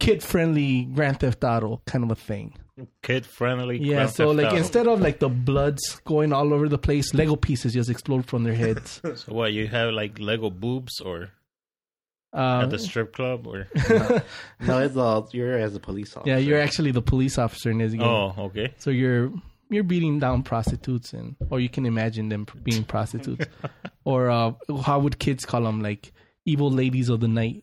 kid 0.00 0.22
friendly 0.22 0.84
Grand 0.84 1.20
Theft 1.20 1.44
Auto 1.44 1.80
kind 1.86 2.02
of 2.04 2.10
a 2.10 2.14
thing. 2.16 2.54
Kid 3.02 3.26
friendly. 3.26 3.78
Yeah, 3.78 4.06
so 4.06 4.30
like 4.30 4.52
instead 4.54 4.88
of 4.88 5.00
like 5.00 5.18
the 5.20 5.28
bloods 5.28 6.00
going 6.06 6.32
all 6.32 6.52
over 6.54 6.68
the 6.68 6.78
place, 6.78 7.12
Lego 7.14 7.36
pieces 7.36 7.74
just 7.74 7.90
explode 7.90 8.26
from 8.26 8.42
their 8.44 8.54
heads. 8.54 9.00
so 9.14 9.32
what 9.34 9.52
you 9.52 9.68
have 9.68 9.92
like 9.92 10.18
Lego 10.18 10.48
boobs 10.50 11.00
or 11.00 11.28
Uh, 12.32 12.62
at 12.62 12.70
the 12.70 12.78
strip 12.78 13.12
club 13.12 13.46
or 13.46 13.66
No, 14.60 14.78
it's 14.80 14.96
all 14.96 15.28
you're 15.32 15.58
as 15.58 15.74
a 15.74 15.80
police 15.80 16.16
officer. 16.16 16.30
yeah, 16.30 16.38
you're 16.38 16.60
actually 16.60 16.92
the 16.92 17.02
police 17.02 17.38
officer 17.38 17.70
in 17.70 17.78
this 17.78 17.92
game. 17.92 18.02
oh 18.02 18.32
okay 18.46 18.72
So 18.78 18.90
you're 18.90 19.32
you're 19.68 19.84
beating 19.84 20.18
down 20.18 20.42
prostitutes, 20.42 21.12
and 21.12 21.36
or 21.50 21.60
you 21.60 21.68
can 21.68 21.86
imagine 21.86 22.28
them 22.28 22.44
being 22.64 22.82
prostitutes, 22.84 23.46
or 24.04 24.28
uh, 24.30 24.52
how 24.84 24.98
would 24.98 25.18
kids 25.20 25.44
call 25.44 25.62
them? 25.62 25.80
Like 25.82 26.12
evil 26.44 26.70
ladies 26.72 27.08
of 27.08 27.20
the 27.20 27.28
night. 27.28 27.62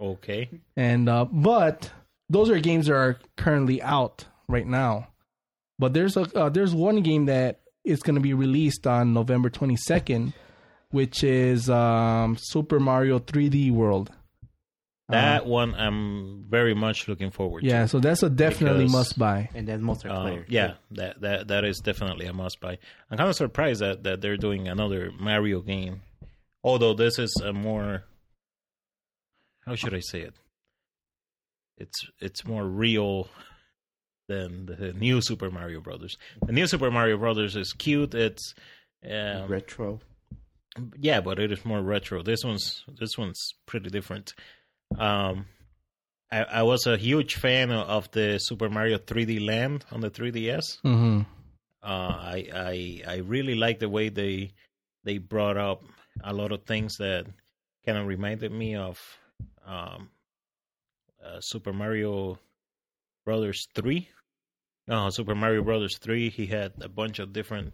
Okay 0.00 0.48
And 0.76 1.08
uh, 1.08 1.24
but 1.26 1.90
those 2.28 2.50
are 2.50 2.58
games 2.58 2.86
that 2.86 2.94
are 2.94 3.18
currently 3.36 3.80
out 3.82 4.24
right 4.48 4.66
now. 4.66 5.08
But 5.78 5.92
there's 5.94 6.16
a 6.16 6.22
uh, 6.38 6.48
there's 6.48 6.74
one 6.74 7.02
game 7.02 7.26
that 7.26 7.60
is 7.84 8.02
going 8.02 8.14
to 8.14 8.20
be 8.20 8.32
released 8.34 8.86
on 8.86 9.12
November 9.12 9.50
22nd, 9.50 10.32
which 10.90 11.22
is 11.24 11.68
um, 11.68 12.36
Super 12.40 12.80
Mario 12.80 13.18
3D 13.18 13.70
World. 13.72 14.10
that 15.10 15.44
one 15.44 15.74
I'm 15.74 16.44
very 16.48 16.74
much 16.74 17.08
looking 17.08 17.30
forward 17.30 17.62
Yeah, 17.62 17.82
to 17.82 17.88
so 17.88 18.00
that's 18.00 18.22
a 18.22 18.30
definitely 18.30 18.84
Because- 18.84 18.92
must 18.92 19.18
buy. 19.18 19.50
and 19.54 19.68
then 19.68 19.80
Um, 19.80 19.86
multiplayer. 19.86 20.44
yeah, 20.48 20.74
that 20.92 21.20
that 21.20 21.48
that 21.48 21.64
is 21.64 21.78
definitely 21.80 22.26
a 22.26 22.32
must 22.32 22.58
buy. 22.60 22.78
I'm 23.10 23.18
kind 23.18 23.28
of 23.28 23.36
surprised 23.36 23.80
that 23.82 24.02
that 24.04 24.20
they're 24.22 24.38
doing 24.38 24.66
another 24.68 25.10
Mario 25.18 25.60
game, 25.60 26.00
although 26.62 26.94
this 26.94 27.18
is 27.18 27.34
a 27.44 27.52
more 27.52 28.04
how 29.66 29.74
should 29.74 29.94
I 29.94 30.00
say 30.00 30.20
it? 30.20 30.34
It's 31.76 32.06
it's 32.20 32.44
more 32.46 32.64
real 32.64 33.28
than 34.28 34.66
the 34.66 34.92
new 34.92 35.20
Super 35.20 35.50
Mario 35.50 35.80
Brothers. 35.80 36.16
The 36.46 36.52
new 36.52 36.66
Super 36.66 36.90
Mario 36.90 37.16
Brothers 37.18 37.56
is 37.56 37.72
cute. 37.72 38.14
It's 38.14 38.54
um, 39.04 39.48
retro. 39.48 40.00
yeah, 40.98 41.20
but 41.20 41.38
it 41.38 41.52
is 41.52 41.64
more 41.64 41.82
retro. 41.82 42.22
This 42.22 42.44
one's 42.44 42.84
this 43.00 43.18
one's 43.18 43.54
pretty 43.66 43.90
different. 43.90 44.34
Um, 44.96 45.46
I, 46.30 46.44
I 46.44 46.62
was 46.62 46.86
a 46.86 46.96
huge 46.96 47.34
fan 47.34 47.70
of 47.70 48.10
the 48.12 48.38
Super 48.38 48.68
Mario 48.70 48.98
3D 48.98 49.44
Land 49.44 49.84
on 49.90 50.00
the 50.00 50.10
3DS. 50.10 50.80
hmm 50.82 51.22
Uh, 51.82 51.86
I 52.36 52.48
I 52.54 53.02
I 53.06 53.16
really 53.18 53.54
like 53.56 53.78
the 53.80 53.88
way 53.90 54.08
they 54.10 54.52
they 55.04 55.18
brought 55.18 55.56
up 55.58 55.82
a 56.22 56.32
lot 56.32 56.52
of 56.52 56.62
things 56.64 56.96
that 56.98 57.26
kind 57.84 57.98
of 57.98 58.06
reminded 58.06 58.52
me 58.52 58.74
of 58.76 58.98
um, 59.66 60.10
uh, 61.24 61.40
Super 61.40 61.72
Mario 61.72 62.38
Brothers 63.24 63.66
three. 63.74 64.08
No, 64.86 65.08
Super 65.10 65.34
Mario 65.34 65.62
Brothers 65.62 65.98
three. 65.98 66.28
He 66.30 66.46
had 66.46 66.72
a 66.80 66.88
bunch 66.88 67.18
of 67.18 67.32
different 67.32 67.72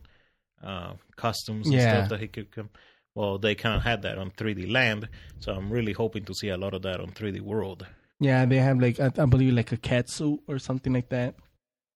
uh, 0.63 0.95
costumes 1.17 1.67
and 1.67 1.75
Yeah. 1.77 1.89
stuff 1.99 2.11
that 2.11 2.21
he 2.21 2.29
could 2.29 2.51
come. 2.53 2.71
Well, 3.15 3.39
they 3.39 3.55
kind 3.57 3.75
of 3.77 3.83
had 3.83 4.03
that 4.03 4.19
on 4.19 4.31
3D 4.31 4.71
Land, 4.71 5.09
so 5.41 5.53
I'm 5.53 5.71
really 5.73 5.93
hoping 5.93 6.25
to 6.27 6.35
see 6.35 6.49
a 6.51 6.57
lot 6.57 6.75
of 6.75 6.83
that 6.83 7.01
on 7.01 7.11
3D 7.11 7.41
World. 7.41 7.85
Yeah, 8.21 8.45
they 8.47 8.59
have 8.59 8.79
like 8.79 9.01
I, 9.01 9.11
I 9.19 9.27
believe 9.27 9.55
like 9.55 9.73
a 9.73 9.77
cat 9.77 10.09
suit 10.09 10.41
or 10.47 10.59
something 10.61 10.93
like 10.93 11.09
that. 11.09 11.35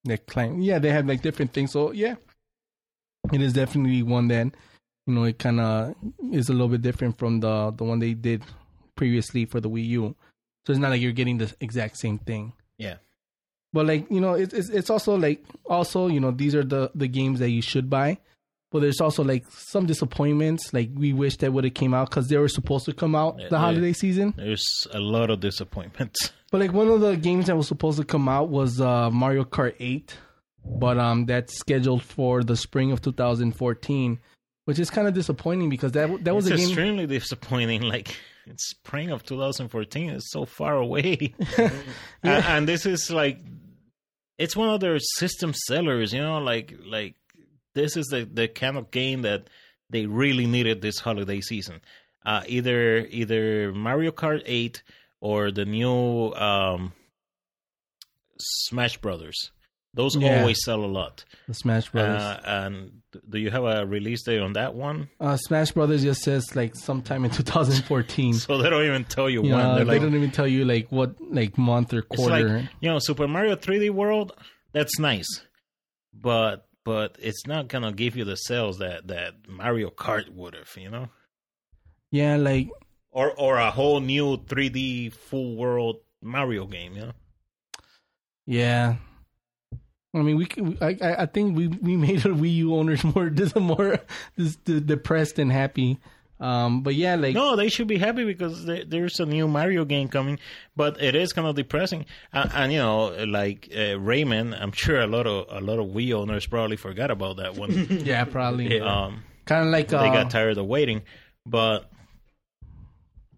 They 0.05 0.17
climb. 0.17 0.61
Yeah, 0.61 0.81
they 0.81 0.91
have 0.91 1.07
like 1.07 1.23
different 1.23 1.53
things. 1.53 1.71
So 1.73 1.93
yeah, 1.93 2.17
it 3.33 3.41
is 3.41 3.53
definitely 3.53 4.03
one 4.03 4.29
that 4.29 4.47
you 5.07 5.15
know 5.15 5.25
it 5.25 5.39
kind 5.39 5.61
of 5.61 5.95
is 6.33 6.49
a 6.49 6.53
little 6.53 6.69
bit 6.69 6.83
different 6.83 7.17
from 7.19 7.41
the 7.41 7.71
the 7.77 7.85
one 7.85 8.01
they 8.01 8.15
did 8.15 8.43
previously 8.97 9.45
for 9.45 9.61
the 9.61 9.71
Wii 9.71 9.87
U. 9.89 10.17
So 10.67 10.73
it's 10.73 10.81
not 10.81 10.91
like 10.91 11.01
you're 11.01 11.13
getting 11.13 11.39
the 11.39 11.55
exact 11.61 11.99
same 11.99 12.19
thing. 12.19 12.53
Yeah. 12.79 12.97
But 13.73 13.87
like 13.87 14.11
you 14.11 14.21
know, 14.21 14.35
it's 14.35 14.55
it's, 14.55 14.69
it's 14.71 14.91
also 14.91 15.17
like 15.17 15.45
also 15.67 16.07
you 16.07 16.21
know 16.21 16.31
these 16.31 16.55
are 16.55 16.65
the 16.65 16.91
the 16.95 17.09
games 17.09 17.41
that 17.41 17.51
you 17.51 17.63
should 17.63 17.91
buy. 17.91 18.19
But 18.71 18.81
there's 18.81 19.01
also 19.01 19.23
like 19.23 19.45
some 19.51 19.87
disappointments. 19.87 20.73
Like 20.73 20.91
we 20.95 21.13
wish 21.13 21.37
that 21.39 21.53
would 21.53 21.65
have 21.65 21.75
came 21.75 21.95
out 21.95 22.11
because 22.11 22.29
they 22.29 22.37
were 22.37 22.49
supposed 22.49 22.87
to 22.87 22.93
come 22.93 23.15
out 23.15 23.37
the 23.37 23.49
yeah. 23.51 23.59
holiday 23.59 23.93
season. 23.93 24.35
There's 24.37 24.87
a 24.93 25.01
lot 25.01 25.31
of 25.31 25.41
disappointments. 25.41 26.33
But 26.55 26.61
like 26.61 26.73
one 26.73 26.87
of 26.87 27.01
the 27.01 27.17
games 27.17 27.47
that 27.47 27.57
was 27.57 27.67
supposed 27.67 27.99
to 27.99 28.05
come 28.05 28.29
out 28.29 28.49
was 28.49 28.81
uh, 28.81 29.11
Mario 29.11 29.43
Kart 29.43 29.75
8, 29.81 30.17
but 30.65 30.99
um, 30.99 31.27
that's 31.27 31.59
scheduled 31.59 32.05
for 32.05 32.45
the 32.45 32.57
spring 32.57 32.93
of 32.93 33.03
2014, 33.03 34.21
which 34.65 34.79
is 34.79 34.89
kind 34.89 35.09
of 35.09 35.15
disappointing 35.15 35.69
because 35.69 35.91
that 35.93 36.23
that 36.23 36.33
was 36.33 36.47
it's 36.47 36.55
a 36.55 36.57
game. 36.59 36.69
extremely 36.69 37.07
disappointing. 37.09 37.83
Like 37.83 38.17
it's 38.47 38.71
spring 38.71 39.11
of 39.11 39.25
2014. 39.25 40.11
It's 40.11 40.31
so 40.31 40.45
far 40.45 40.77
away, 40.77 41.35
and, 41.59 41.75
and 42.23 42.69
this 42.69 42.87
is 42.87 43.11
like 43.11 43.39
it's 44.39 44.57
one 44.57 44.69
of 44.69 44.81
their 44.81 44.99
system 44.99 45.53
sellers. 45.55 46.13
You 46.13 46.23
know, 46.23 46.39
like 46.39 46.75
like 46.85 47.15
this 47.75 47.97
is 47.97 48.07
the 48.07 48.25
the 48.25 48.49
kind 48.49 48.77
of 48.77 48.91
game 48.91 49.23
that 49.23 49.49
they 49.91 50.07
really 50.07 50.47
needed 50.47 50.81
this 50.81 50.99
holiday 50.99 51.41
season. 51.41 51.81
Uh, 52.25 52.43
either 52.47 53.07
either 53.11 53.73
Mario 53.73 54.11
Kart 54.11 54.43
8 54.47 54.83
or 55.21 55.51
the 55.51 55.65
new 55.65 56.33
um, 56.33 56.93
Smash 58.39 58.97
Brothers. 58.99 59.51
Those 59.95 60.17
Yeah. 60.17 60.41
always 60.41 60.59
sell 60.65 60.85
a 60.85 60.87
lot. 60.87 61.25
The 61.47 61.55
Smash 61.55 61.89
Brothers. 61.91 62.21
Uh, 62.21 62.41
and 62.45 63.01
do 63.29 63.39
you 63.39 63.51
have 63.51 63.63
a 63.65 63.87
release 63.87 64.25
date 64.25 64.41
on 64.41 64.55
that 64.55 64.75
one? 64.75 65.09
Uh, 65.21 65.37
Smash 65.37 65.71
Brothers 65.71 66.03
just 66.03 66.23
says 66.23 66.45
like 66.57 66.75
sometime 66.75 67.25
in 67.25 67.31
2014. 67.33 68.35
So 68.35 68.59
they 68.59 68.69
don't 68.71 68.85
even 68.85 69.05
tell 69.05 69.31
you, 69.31 69.45
you 69.45 69.53
when. 69.53 69.59
know, 69.61 69.75
They're 69.77 69.85
like, 69.85 70.01
don't 70.01 70.17
even 70.17 70.33
tell 70.33 70.49
you 70.49 70.65
like 70.65 70.91
what 70.91 71.15
like 71.21 71.57
month 71.57 71.95
or 71.95 72.01
it's 72.01 72.09
quarter. 72.17 72.49
like 72.59 72.69
you 72.81 72.91
know, 72.91 72.99
Super 72.99 73.29
Mario 73.29 73.55
3D 73.57 73.91
World. 73.91 74.33
That's 74.73 74.99
nice, 74.99 75.29
but 76.13 76.67
but 76.85 77.17
it's 77.21 77.47
not 77.47 77.69
gonna 77.69 77.93
give 77.93 78.17
you 78.17 78.25
the 78.25 78.35
sales 78.37 78.79
that 78.79 79.07
that 79.07 79.49
Mario 79.49 79.91
Kart 79.91 80.29
would 80.31 80.55
have. 80.55 80.71
You 80.77 80.91
know, 80.91 81.09
yeah, 82.11 82.35
like 82.35 82.69
or 83.13 83.31
or 83.39 83.59
a 83.59 83.71
whole 83.71 84.01
new 84.01 84.39
3D 84.39 85.13
full 85.13 85.55
world 85.55 85.99
Mario 86.21 86.67
game. 86.67 86.95
You 86.97 87.01
know. 87.03 87.13
yeah. 88.47 88.97
I 90.15 90.23
mean, 90.23 90.37
we, 90.37 90.45
c- 90.47 90.77
I, 90.81 90.97
I 91.03 91.23
I 91.23 91.27
think 91.27 91.57
we, 91.57 91.67
we 91.69 91.97
made 91.97 92.25
our 92.25 92.33
Wii 92.33 92.55
U 92.57 92.75
owners 92.77 93.03
more 93.15 93.29
dis- 93.31 93.55
more 93.57 93.99
dis- 94.39 94.57
dis- 94.57 94.81
depressed 94.83 95.39
and 95.39 95.51
happy. 95.51 95.99
Um, 96.41 96.83
but 96.83 96.95
yeah, 96.95 97.15
like 97.15 97.35
No, 97.35 97.57
they 97.57 97.69
should 97.69 97.87
be 97.87 97.97
happy 97.97 98.25
because 98.25 98.65
there, 98.65 98.85
there's 98.85 99.21
a 99.21 99.25
new 99.27 99.47
Mario 99.49 99.85
game 99.85 100.09
coming, 100.09 100.39
but 100.77 101.01
it 101.03 101.15
is 101.15 101.33
kind 101.33 101.47
of 101.47 101.55
depressing. 101.55 102.07
And, 102.33 102.51
and 102.53 102.73
you 102.73 102.79
know, 102.79 103.07
like 103.27 103.69
uh, 103.73 103.97
Rayman, 103.99 104.61
I'm 104.61 104.73
sure 104.73 105.01
a 105.01 105.07
lot 105.07 105.27
of 105.27 105.47
a 105.51 105.61
lot 105.65 105.79
of 105.79 105.87
Wii 105.95 106.12
owners 106.12 106.47
probably 106.47 106.77
forgot 106.77 107.11
about 107.11 107.37
that 107.37 107.55
one. 107.57 107.71
yeah, 108.05 108.25
probably 108.25 108.81
um, 108.81 109.23
kind 109.47 109.65
of 109.67 109.73
like 109.73 109.93
uh, 109.93 110.03
they 110.03 110.09
got 110.09 110.31
tired 110.31 110.59
of 110.59 110.67
waiting, 110.67 111.03
but 111.47 111.89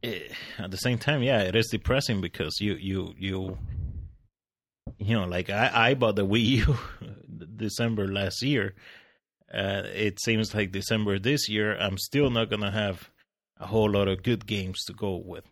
it, 0.02 0.32
at 0.58 0.70
the 0.70 0.76
same 0.78 0.98
time, 0.98 1.22
yeah, 1.22 1.40
it 1.42 1.54
is 1.54 1.68
depressing 1.68 2.20
because 2.20 2.60
you 2.60 2.74
you 2.74 3.14
you 3.18 3.58
you 4.98 5.18
know, 5.18 5.26
like 5.26 5.50
I 5.50 5.90
I 5.90 5.94
bought 5.94 6.16
the 6.16 6.26
Wii 6.26 6.66
U 6.66 6.78
December 7.56 8.08
last 8.08 8.42
year. 8.42 8.74
Uh, 9.52 9.82
it 9.94 10.20
seems 10.20 10.54
like 10.54 10.72
December 10.72 11.18
this 11.18 11.48
year, 11.48 11.76
I'm 11.78 11.98
still 11.98 12.30
not 12.30 12.50
gonna 12.50 12.70
have 12.70 13.10
a 13.58 13.66
whole 13.66 13.90
lot 13.90 14.08
of 14.08 14.22
good 14.22 14.46
games 14.46 14.84
to 14.84 14.92
go 14.92 15.16
with. 15.16 15.44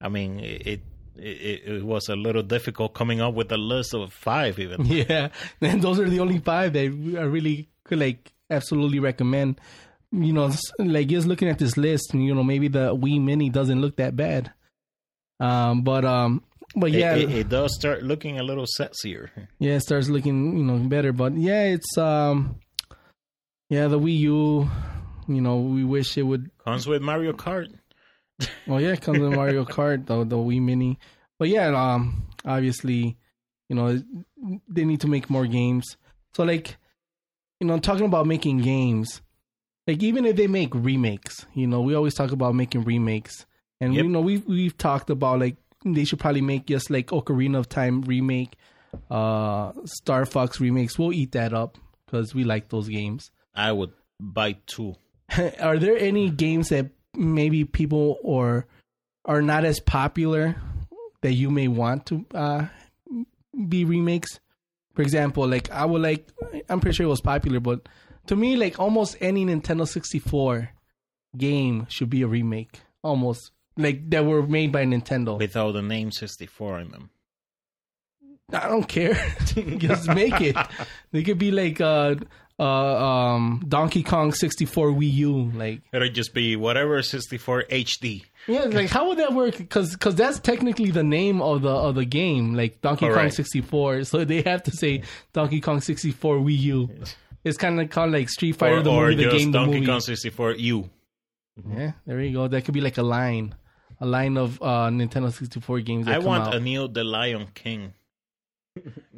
I 0.00 0.08
mean, 0.08 0.40
it 0.40 0.80
it, 1.16 1.62
it 1.66 1.84
was 1.84 2.08
a 2.08 2.16
little 2.16 2.42
difficult 2.42 2.94
coming 2.94 3.20
up 3.20 3.34
with 3.34 3.50
a 3.52 3.56
list 3.56 3.94
of 3.94 4.12
five 4.12 4.58
even. 4.58 4.84
Yeah, 4.86 5.28
and 5.60 5.82
those 5.82 5.98
are 5.98 6.08
the 6.08 6.20
only 6.20 6.38
five 6.38 6.72
that 6.72 6.80
I 6.80 7.24
really 7.24 7.68
could 7.84 7.98
like 7.98 8.32
absolutely 8.50 9.00
recommend. 9.00 9.60
You 10.12 10.32
know, 10.32 10.52
like 10.78 11.08
just 11.08 11.26
looking 11.26 11.48
at 11.48 11.58
this 11.58 11.76
list, 11.76 12.14
and 12.14 12.24
you 12.24 12.34
know, 12.34 12.44
maybe 12.44 12.68
the 12.68 12.94
Wii 12.94 13.20
Mini 13.20 13.50
doesn't 13.50 13.80
look 13.80 13.96
that 13.96 14.16
bad. 14.16 14.52
Um, 15.40 15.82
but 15.82 16.04
um, 16.04 16.42
but 16.76 16.90
yeah, 16.92 17.14
it, 17.14 17.30
it 17.30 17.48
does 17.48 17.74
start 17.74 18.02
looking 18.02 18.38
a 18.38 18.42
little 18.42 18.66
sexier. 18.78 19.28
yeah, 19.58 19.74
it 19.74 19.80
starts 19.80 20.08
looking 20.08 20.56
you 20.58 20.64
know 20.64 20.78
better. 20.78 21.12
But 21.12 21.34
yeah, 21.36 21.64
it's 21.64 21.96
um, 21.98 22.56
yeah, 23.70 23.88
the 23.88 23.98
Wii 23.98 24.18
U. 24.20 24.70
You 25.26 25.40
know, 25.40 25.58
we 25.60 25.84
wish 25.84 26.18
it 26.18 26.22
would. 26.22 26.50
Comes 26.64 26.86
with 26.86 27.00
Mario 27.02 27.32
Kart. 27.32 27.68
Well, 28.66 28.80
yeah, 28.84 28.92
it 28.92 29.00
comes 29.00 29.18
with 29.20 29.32
Mario 29.32 29.64
Kart, 29.64 30.06
the 30.06 30.24
the 30.24 30.36
Wii 30.36 30.60
Mini. 30.60 30.98
But 31.38 31.48
yeah, 31.48 31.68
um, 31.68 32.26
obviously, 32.44 33.16
you 33.68 33.76
know, 33.76 34.02
they 34.68 34.84
need 34.84 35.00
to 35.00 35.08
make 35.08 35.30
more 35.30 35.46
games. 35.46 35.96
So 36.34 36.44
like, 36.44 36.76
you 37.60 37.66
know, 37.66 37.78
talking 37.78 38.04
about 38.06 38.26
making 38.26 38.58
games, 38.58 39.22
like 39.86 40.02
even 40.02 40.26
if 40.26 40.36
they 40.36 40.46
make 40.46 40.74
remakes, 40.74 41.46
you 41.54 41.66
know, 41.66 41.80
we 41.80 41.94
always 41.94 42.14
talk 42.14 42.32
about 42.32 42.54
making 42.54 42.84
remakes, 42.84 43.46
and 43.80 43.94
Yep. 43.94 44.04
you 44.04 44.10
know, 44.10 44.20
we've 44.20 44.44
we've 44.46 44.76
talked 44.76 45.10
about 45.10 45.40
like 45.40 45.56
they 45.84 46.04
should 46.04 46.18
probably 46.18 46.40
make 46.40 46.66
just 46.66 46.90
like 46.90 47.08
Ocarina 47.08 47.58
of 47.58 47.68
Time 47.68 48.02
remake, 48.02 48.56
uh, 49.10 49.72
Star 49.84 50.24
Fox 50.24 50.60
remakes. 50.60 50.98
We'll 50.98 51.12
eat 51.12 51.32
that 51.32 51.52
up 51.52 51.78
because 52.06 52.34
we 52.34 52.44
like 52.44 52.68
those 52.68 52.88
games. 52.88 53.30
I 53.54 53.72
would 53.72 53.92
buy 54.18 54.56
two. 54.66 54.94
are 55.60 55.78
there 55.78 55.96
any 55.96 56.30
games 56.30 56.70
that 56.70 56.90
maybe 57.14 57.64
people 57.64 58.18
or 58.22 58.66
are 59.24 59.42
not 59.42 59.64
as 59.64 59.80
popular 59.80 60.56
that 61.22 61.32
you 61.32 61.50
may 61.50 61.68
want 61.68 62.06
to 62.06 62.26
uh, 62.34 62.66
be 63.68 63.84
remakes? 63.84 64.40
For 64.94 65.02
example, 65.02 65.46
like 65.48 65.70
I 65.70 65.84
would 65.84 66.02
like, 66.02 66.28
I'm 66.68 66.80
pretty 66.80 66.96
sure 66.96 67.06
it 67.06 67.10
was 67.10 67.20
popular, 67.20 67.60
but 67.60 67.88
to 68.26 68.36
me, 68.36 68.56
like 68.56 68.78
almost 68.78 69.16
any 69.20 69.44
Nintendo 69.44 69.86
64 69.86 70.70
game 71.36 71.86
should 71.88 72.10
be 72.10 72.22
a 72.22 72.26
remake. 72.26 72.80
Almost 73.02 73.50
like 73.76 74.10
that 74.10 74.24
were 74.24 74.46
made 74.46 74.72
by 74.72 74.84
Nintendo. 74.84 75.38
without 75.38 75.72
the 75.72 75.82
name 75.82 76.10
64 76.10 76.80
in 76.80 76.90
them. 76.90 77.10
I 78.52 78.68
don't 78.68 78.86
care. 78.86 79.14
Just 79.78 80.08
make 80.08 80.40
it. 80.40 80.56
They 81.12 81.22
could 81.22 81.38
be 81.38 81.50
like 81.50 81.80
uh, 81.80 82.16
uh, 82.58 82.64
um, 82.64 83.64
Donkey 83.66 84.02
Kong 84.02 84.32
64 84.32 84.88
Wii 84.90 85.12
U, 85.14 85.50
like. 85.54 85.80
It'll 85.92 86.08
just 86.08 86.34
be 86.34 86.54
whatever 86.54 87.02
64 87.02 87.64
HD. 87.64 88.22
Yeah, 88.46 88.64
like 88.64 88.90
how 88.90 89.08
would 89.08 89.18
that 89.18 89.32
work? 89.32 89.56
Because 89.56 89.92
because 89.92 90.14
that's 90.14 90.38
technically 90.38 90.90
the 90.90 91.02
name 91.02 91.40
of 91.40 91.62
the 91.62 91.70
of 91.70 91.94
the 91.94 92.04
game, 92.04 92.54
like 92.54 92.80
Donkey 92.82 93.06
Kong 93.06 93.14
Correct. 93.14 93.34
64. 93.34 94.04
So 94.04 94.24
they 94.24 94.42
have 94.42 94.62
to 94.64 94.70
say 94.70 95.02
Donkey 95.32 95.60
Kong 95.60 95.80
64 95.80 96.36
Wii 96.36 96.58
U. 96.58 96.90
It's 97.42 97.56
kind 97.56 97.80
of 97.80 97.90
called 97.90 98.12
like 98.12 98.28
Street 98.28 98.52
Fighter 98.56 98.78
or 98.78 98.82
the 98.82 98.90
or 98.90 99.10
movie, 99.10 99.24
the 99.24 99.30
game, 99.30 99.50
the 99.50 99.58
Donkey 99.58 99.74
movie. 99.80 99.86
Kong 99.86 100.00
64 100.00 100.52
U. 100.52 100.90
Yeah, 101.76 101.92
there 102.06 102.20
you 102.20 102.32
go. 102.34 102.48
That 102.48 102.64
could 102.64 102.74
be 102.74 102.80
like 102.80 102.98
a 102.98 103.02
line, 103.02 103.54
a 104.04 104.06
line 104.06 104.36
of 104.36 104.60
uh, 104.60 104.88
Nintendo 104.90 105.32
64 105.32 105.80
games. 105.80 106.06
That 106.06 106.16
I 106.16 106.18
come 106.18 106.26
want 106.26 106.48
out. 106.48 106.54
a 106.54 106.60
new 106.60 106.86
The 106.88 107.04
Lion 107.04 107.48
King 107.54 107.94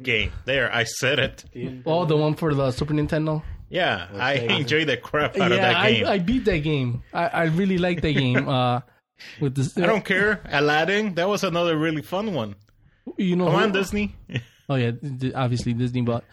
game. 0.01 0.31
There, 0.45 0.73
I 0.73 0.85
said 0.85 1.19
it. 1.19 1.83
oh, 1.85 2.05
the 2.05 2.15
one 2.15 2.35
for 2.35 2.53
the 2.53 2.71
Super 2.71 2.93
Nintendo. 2.93 3.43
Yeah, 3.69 4.07
I 4.13 4.33
enjoy 4.35 4.85
the 4.85 4.95
crap 4.95 5.37
out 5.37 5.51
of 5.51 5.57
yeah, 5.57 5.73
that 5.73 5.87
game. 5.89 6.05
I, 6.05 6.11
I 6.13 6.19
beat 6.19 6.45
that 6.45 6.59
game. 6.59 7.03
I, 7.13 7.27
I 7.27 7.43
really 7.45 7.77
like 7.77 8.01
that 8.01 8.13
game. 8.13 8.47
Uh, 8.47 8.79
with 9.41 9.55
this, 9.55 9.77
I 9.77 9.87
don't 9.87 10.05
care. 10.05 10.41
Aladdin, 10.45 11.15
that 11.15 11.27
was 11.27 11.43
another 11.43 11.75
really 11.75 12.01
fun 12.01 12.33
one. 12.33 12.55
You 13.17 13.35
know, 13.35 13.45
Come 13.45 13.55
on, 13.55 13.71
Disney. 13.73 14.15
Oh 14.69 14.75
yeah, 14.75 14.91
obviously 15.33 15.73
Disney, 15.73 16.01
but 16.01 16.23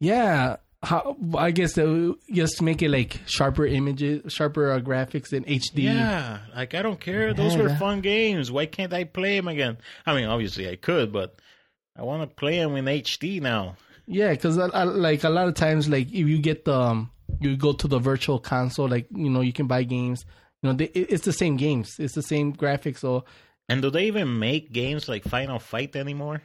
yeah, 0.00 0.56
how, 0.82 1.16
I 1.36 1.50
guess 1.50 1.72
they'll 1.74 2.14
just 2.30 2.62
make 2.62 2.82
it 2.82 2.88
like 2.90 3.20
sharper 3.26 3.66
images, 3.66 4.32
sharper 4.32 4.72
uh, 4.72 4.80
graphics 4.80 5.32
in 5.32 5.44
HD. 5.44 5.82
Yeah, 5.84 6.38
like 6.54 6.74
I 6.74 6.82
don't 6.82 7.00
care. 7.00 7.34
Those 7.34 7.56
Yeah, 7.56 7.62
were 7.62 7.68
fun 7.70 8.00
games. 8.00 8.50
Why 8.52 8.66
can't 8.66 8.92
I 8.92 9.04
play 9.04 9.36
them 9.36 9.48
again? 9.48 9.78
I 10.06 10.14
mean, 10.14 10.26
obviously 10.26 10.68
I 10.68 10.76
could, 10.76 11.12
but 11.12 11.40
I 11.96 12.02
want 12.02 12.22
to 12.28 12.34
play 12.34 12.58
them 12.58 12.76
in 12.76 12.84
HD 12.84 13.40
now. 13.42 13.76
yeah, 14.06 14.30
because 14.30 14.56
like 14.56 15.24
a 15.24 15.28
lot 15.30 15.48
of 15.48 15.54
times, 15.54 15.88
like 15.88 16.08
if 16.08 16.28
you 16.28 16.38
get 16.38 16.64
the, 16.64 16.74
um, 16.78 17.10
you 17.40 17.56
go 17.56 17.72
to 17.72 17.88
the 17.88 17.98
virtual 17.98 18.38
console, 18.38 18.88
like 18.88 19.06
you 19.10 19.28
know 19.30 19.40
you 19.40 19.52
can 19.52 19.66
buy 19.66 19.82
games. 19.82 20.24
You 20.62 20.70
know, 20.70 20.76
they, 20.76 20.86
it's 20.86 21.24
the 21.24 21.32
same 21.32 21.56
games, 21.56 21.96
it's 21.98 22.14
the 22.14 22.22
same 22.22 22.52
graphics. 22.54 22.98
So 22.98 23.24
And 23.68 23.82
do 23.82 23.90
they 23.90 24.06
even 24.06 24.38
make 24.38 24.72
games 24.72 25.08
like 25.08 25.24
Final 25.24 25.58
Fight 25.58 25.94
anymore? 25.96 26.40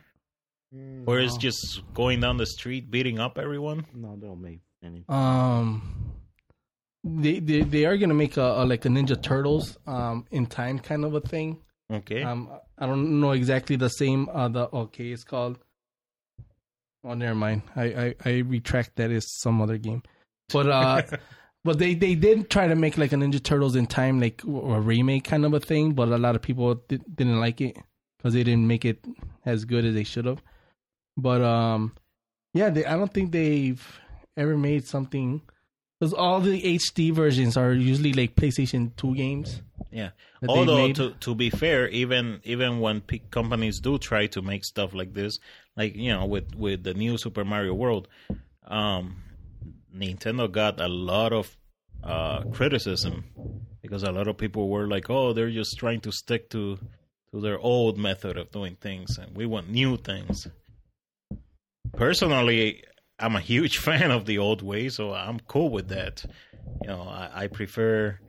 Or 1.05 1.19
is 1.19 1.35
just 1.37 1.81
going 1.93 2.19
down 2.21 2.37
the 2.37 2.45
street 2.45 2.89
beating 2.89 3.19
up 3.19 3.37
everyone? 3.37 3.85
No, 3.93 4.15
they 4.15 4.27
don't 4.27 4.41
make 4.41 4.61
any. 4.83 5.05
um, 5.09 6.13
they 7.03 7.39
they 7.39 7.61
they 7.61 7.85
are 7.85 7.97
gonna 7.97 8.13
make 8.13 8.37
a, 8.37 8.63
a 8.63 8.65
like 8.65 8.85
a 8.85 8.87
Ninja 8.87 9.21
Turtles 9.21 9.77
um 9.85 10.25
in 10.31 10.45
time 10.45 10.79
kind 10.79 11.03
of 11.05 11.13
a 11.13 11.21
thing. 11.21 11.59
Okay. 11.91 12.23
Um, 12.23 12.49
I 12.77 12.85
don't 12.87 13.19
know 13.19 13.31
exactly 13.31 13.75
the 13.75 13.89
same. 13.89 14.29
Uh, 14.29 14.47
the 14.47 14.69
okay, 14.73 15.11
it's 15.11 15.23
called. 15.23 15.59
Oh, 17.03 17.13
never 17.13 17.35
mind. 17.35 17.63
I 17.75 17.83
I, 17.83 18.15
I 18.25 18.31
retract 18.39 18.95
that 18.95 19.11
is 19.11 19.25
some 19.41 19.61
other 19.61 19.77
game, 19.77 20.01
but 20.51 20.69
uh, 20.69 21.01
but 21.65 21.77
they 21.77 21.93
they 21.93 22.15
did 22.15 22.49
try 22.49 22.67
to 22.67 22.75
make 22.75 22.97
like 22.97 23.11
a 23.11 23.15
Ninja 23.15 23.43
Turtles 23.43 23.75
in 23.75 23.85
time, 23.85 24.21
like 24.21 24.41
a 24.45 24.79
remake 24.81 25.25
kind 25.25 25.45
of 25.45 25.53
a 25.53 25.59
thing. 25.59 25.93
But 25.93 26.07
a 26.07 26.17
lot 26.17 26.35
of 26.35 26.41
people 26.41 26.75
did, 26.87 27.03
didn't 27.13 27.39
like 27.41 27.59
it 27.59 27.77
because 28.17 28.33
they 28.33 28.43
didn't 28.43 28.65
make 28.65 28.85
it 28.85 29.05
as 29.45 29.65
good 29.65 29.83
as 29.83 29.93
they 29.93 30.05
should 30.05 30.25
have. 30.25 30.41
But 31.17 31.41
um, 31.41 31.93
yeah, 32.53 32.69
they, 32.69 32.85
I 32.85 32.97
don't 32.97 33.13
think 33.13 33.31
they've 33.31 33.99
ever 34.35 34.57
made 34.57 34.87
something 34.87 35.41
because 35.99 36.13
all 36.13 36.41
the 36.41 36.61
HD 36.61 37.13
versions 37.13 37.55
are 37.55 37.73
usually 37.73 38.13
like 38.13 38.35
PlayStation 38.35 38.95
Two 38.95 39.15
games. 39.15 39.61
yeah. 39.91 40.09
Although 40.47 40.91
to 40.93 41.11
to 41.11 41.35
be 41.35 41.49
fair, 41.49 41.87
even 41.89 42.41
even 42.43 42.79
when 42.79 43.01
p- 43.01 43.21
companies 43.31 43.79
do 43.79 43.97
try 43.97 44.27
to 44.27 44.41
make 44.41 44.65
stuff 44.65 44.93
like 44.93 45.13
this, 45.13 45.39
like 45.77 45.95
you 45.95 46.11
know, 46.11 46.25
with 46.25 46.55
with 46.55 46.83
the 46.83 46.93
new 46.93 47.17
Super 47.17 47.45
Mario 47.45 47.73
World, 47.73 48.07
um, 48.67 49.23
Nintendo 49.95 50.51
got 50.51 50.81
a 50.81 50.87
lot 50.87 51.31
of 51.31 51.55
uh, 52.03 52.43
criticism 52.51 53.23
because 53.81 54.03
a 54.03 54.11
lot 54.11 54.27
of 54.27 54.37
people 54.37 54.69
were 54.69 54.87
like, 54.87 55.09
"Oh, 55.09 55.33
they're 55.33 55.51
just 55.51 55.77
trying 55.77 56.01
to 56.01 56.11
stick 56.11 56.49
to 56.49 56.77
to 57.31 57.39
their 57.39 57.59
old 57.59 57.97
method 57.97 58.37
of 58.37 58.51
doing 58.51 58.75
things, 58.75 59.17
and 59.17 59.35
we 59.37 59.45
want 59.45 59.69
new 59.69 59.95
things." 59.97 60.47
Personally, 61.97 62.83
I'm 63.19 63.35
a 63.35 63.39
huge 63.39 63.77
fan 63.87 64.11
of 64.11 64.25
the 64.25 64.37
old 64.39 64.61
way, 64.61 64.89
so 64.89 65.13
I'm 65.13 65.39
cool 65.41 65.69
with 65.69 65.89
that. 65.89 66.23
You 66.81 66.87
know, 66.89 67.01
I, 67.01 67.43
I 67.43 67.47
prefer 67.47 68.19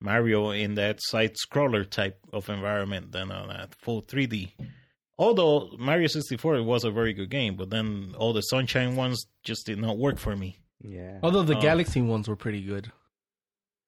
Mario 0.00 0.50
in 0.50 0.74
that 0.74 1.00
side 1.00 1.34
scroller 1.36 1.88
type 1.88 2.18
of 2.32 2.48
environment 2.48 3.12
than 3.12 3.30
on 3.30 3.48
that 3.48 3.74
full 3.76 4.02
3D. 4.02 4.52
although 5.18 5.70
Mario 5.78 6.08
64 6.08 6.62
was 6.64 6.84
a 6.84 6.90
very 6.90 7.12
good 7.12 7.30
game, 7.30 7.54
but 7.56 7.70
then 7.70 8.14
all 8.18 8.32
the 8.32 8.40
Sunshine 8.40 8.96
ones 8.96 9.26
just 9.44 9.66
did 9.66 9.78
not 9.78 9.98
work 9.98 10.18
for 10.18 10.34
me. 10.34 10.58
Yeah. 10.80 11.18
Although 11.22 11.42
the 11.44 11.56
Oh. 11.56 11.60
Galaxy 11.60 12.02
ones 12.02 12.28
were 12.28 12.34
pretty 12.36 12.62
good. 12.62 12.90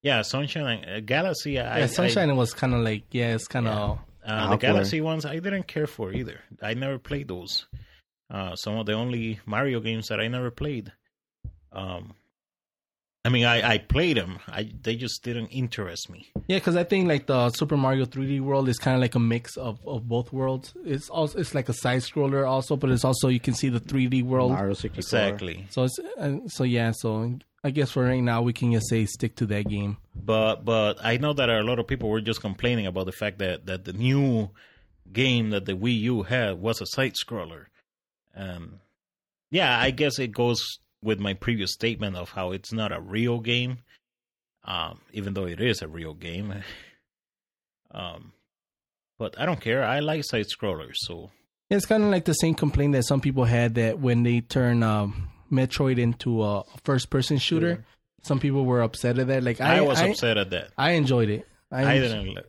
Yeah, 0.03 0.23
Sunshine, 0.23 0.85
uh, 0.85 1.01
Galaxy. 1.05 1.59
I, 1.59 1.79
Yeah, 1.79 1.85
I- 1.85 1.89
Sunshine 1.89 2.37
was 2.37 2.53
kind 2.55 2.75
of 2.75 2.81
like 2.83 3.05
yeah, 3.11 3.35
it's 3.35 3.49
kind 3.49 3.67
of 3.67 3.99
Uh, 4.25 4.51
the 4.51 4.57
Galaxy 4.59 5.01
ones 5.01 5.25
I 5.27 5.39
didn't 5.41 5.67
care 5.67 5.87
for 5.89 6.13
either. 6.13 6.41
I 6.63 6.75
never 6.75 6.99
played 6.99 7.29
those. 7.29 7.67
Uh, 8.35 8.57
some 8.57 8.77
of 8.77 8.87
the 8.87 8.93
only 8.93 9.39
Mario 9.47 9.79
games 9.79 10.09
that 10.09 10.19
I 10.19 10.27
never 10.27 10.51
played. 10.51 10.91
Um, 11.71 12.15
I 13.25 13.29
mean, 13.29 13.45
I, 13.45 13.75
I 13.75 13.79
played 13.79 14.17
them. 14.17 14.41
I 14.49 14.69
they 14.83 14.97
just 14.97 15.23
didn't 15.23 15.47
interest 15.47 16.11
me. 16.11 16.33
yeah. 16.49 16.57
Because 16.57 16.75
I 16.75 16.83
think 16.83 17.07
like 17.07 17.27
the 17.27 17.51
Super 17.51 17.77
Mario 17.77 18.07
3D 18.07 18.41
World 18.41 18.69
is 18.69 18.77
kind 18.77 18.97
of 18.97 19.01
like 19.01 19.15
a 19.15 19.21
mix 19.21 19.57
of, 19.57 19.79
of 19.87 20.09
both 20.09 20.33
worlds. 20.33 20.75
It's 20.85 21.09
also 21.09 21.39
it's 21.39 21.55
like 21.55 21.69
a 21.69 21.73
side 21.73 22.03
scroller 22.03 22.45
also, 22.47 22.75
but 22.77 22.91
it's 22.91 23.05
also 23.05 23.29
you 23.29 23.39
can 23.39 23.55
see 23.55 23.69
the 23.69 23.79
3D 23.79 24.25
world. 24.25 24.51
Mario 24.51 24.75
64. 24.75 24.99
Exactly. 24.99 25.67
So 25.71 25.85
it's 25.85 25.99
uh, 26.19 26.39
so 26.49 26.65
yeah. 26.65 26.91
So 26.91 27.39
I 27.63 27.71
guess 27.71 27.93
for 27.93 28.03
right 28.03 28.21
now 28.21 28.43
we 28.43 28.53
can 28.53 28.73
just 28.73 28.89
say 28.89 29.07
stick 29.07 29.37
to 29.37 29.47
that 29.47 29.69
game. 29.69 29.97
But 30.13 30.65
but 30.65 30.99
I 31.05 31.19
know 31.19 31.35
that 31.35 31.49
a 31.49 31.63
lot 31.63 31.79
of 31.79 31.87
people 31.87 32.11
were 32.11 32.21
just 32.21 32.41
complaining 32.41 32.89
about 32.89 33.07
the 33.07 33.13
fact 33.13 33.39
that 33.39 33.67
that 33.67 33.85
the 33.85 33.93
new 33.93 34.51
game 35.13 35.51
that 35.51 35.67
the 35.67 35.75
Wii 35.75 36.01
U 36.01 36.25
had 36.25 36.61
was 36.61 36.81
a 36.81 36.87
side 36.87 37.15
scroller. 37.15 37.67
Um, 38.37 38.81
yeah, 39.51 39.79
I 39.79 39.91
guess 39.91 40.19
it 40.19 40.33
goes 40.33 40.79
with 41.03 41.21
my 41.21 41.35
previous 41.35 41.73
statement 41.73 42.17
of 42.17 42.31
how 42.31 42.53
it's 42.53 42.73
not 42.73 42.93
a 42.93 43.01
real 43.01 43.39
game, 43.41 43.79
um, 44.65 45.01
even 45.13 45.35
though 45.35 45.47
it 45.47 45.61
is 45.61 45.83
a 45.83 45.89
real 45.89 46.15
game. 46.15 46.53
um, 47.91 48.33
but 49.19 49.39
I 49.39 49.47
don't 49.47 49.61
care. 49.61 49.85
I 49.85 50.01
like 50.01 50.25
side 50.25 50.47
scrollers, 50.47 50.95
so 50.97 51.31
It's 51.71 51.87
kind 51.87 52.03
of 52.03 52.11
like 52.11 52.25
the 52.25 52.35
same 52.35 52.55
complaint 52.55 52.95
that 52.95 53.05
some 53.05 53.21
people 53.21 53.45
had 53.45 53.75
that 53.77 54.01
when 54.01 54.23
they 54.23 54.41
turn 54.41 54.83
um, 54.83 55.29
Metroid 55.53 55.99
into 55.99 56.43
a 56.43 56.65
first 56.83 57.11
person 57.11 57.39
shooter, 57.39 57.85
some 58.23 58.41
people 58.41 58.65
were 58.65 58.83
upset 58.83 59.19
at 59.19 59.29
that. 59.29 59.43
Like 59.45 59.61
I, 59.61 59.79
I, 59.79 59.81
was 59.83 60.01
I, 60.01 60.09
upset 60.09 60.39
at 60.39 60.51
that. 60.51 60.71
I 60.77 60.93
enjoyed 60.93 61.29
it. 61.29 61.47
I, 61.71 61.85
I 61.85 61.99
didn't. 61.99 62.35
li- 62.35 62.43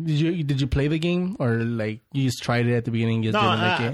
Did 0.00 0.18
you 0.18 0.42
did 0.42 0.60
you 0.60 0.66
play 0.66 0.88
the 0.88 0.98
game 0.98 1.36
or 1.38 1.56
like 1.56 2.00
you 2.12 2.24
just 2.24 2.42
tried 2.42 2.66
it 2.66 2.74
at 2.74 2.84
the 2.84 2.90
beginning? 2.90 3.20
No, 3.22 3.30
didn't 3.30 3.42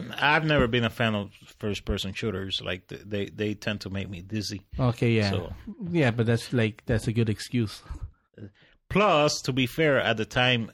like 0.09 0.23
I, 0.23 0.37
I've 0.37 0.45
never 0.45 0.67
been 0.67 0.85
a 0.85 0.91
fan 0.91 1.15
of 1.15 1.31
first-person 1.59 2.15
shooters. 2.15 2.63
Like 2.65 2.89
they, 2.89 3.27
they 3.27 3.55
tend 3.55 3.83
to 3.83 3.91
make 3.91 4.09
me 4.09 4.23
dizzy. 4.23 4.63
Okay, 4.79 5.11
yeah, 5.13 5.31
So 5.31 5.53
yeah, 5.91 6.11
but 6.11 6.27
that's 6.27 6.53
like 6.53 6.83
that's 6.87 7.09
a 7.09 7.13
good 7.13 7.29
excuse. 7.29 7.83
Plus, 8.89 9.43
to 9.43 9.53
be 9.53 9.67
fair, 9.67 10.01
at 10.01 10.17
the 10.17 10.25
time, 10.25 10.71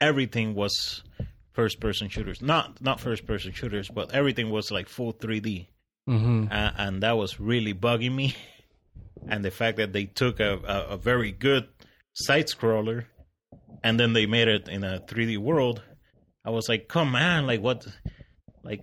everything 0.00 0.54
was 0.54 1.02
first 1.52 1.80
person 1.80 2.08
shooters. 2.08 2.42
Not 2.42 2.82
not 2.82 3.00
first 3.00 3.26
person 3.26 3.52
shooters, 3.52 3.88
but 3.88 4.12
everything 4.12 4.50
was 4.50 4.70
like 4.70 4.88
full 4.88 5.14
3D, 5.14 5.68
hmm 6.06 6.46
uh, 6.50 6.70
and 6.76 7.02
that 7.02 7.16
was 7.16 7.40
really 7.40 7.74
bugging 7.74 8.14
me. 8.14 8.34
And 9.30 9.44
the 9.44 9.50
fact 9.50 9.76
that 9.78 9.92
they 9.92 10.04
took 10.04 10.38
a, 10.40 10.54
a, 10.64 10.94
a 10.94 10.96
very 10.96 11.32
good 11.32 11.68
side 12.14 12.46
scroller, 12.46 13.06
and 13.82 13.98
then 13.98 14.12
they 14.12 14.26
made 14.26 14.48
it 14.48 14.68
in 14.68 14.84
a 14.84 15.00
3D 15.00 15.38
world, 15.38 15.82
I 16.44 16.50
was 16.50 16.68
like, 16.68 16.88
come 16.88 17.14
on, 17.14 17.46
like 17.46 17.60
what? 17.60 17.86
Like 18.64 18.82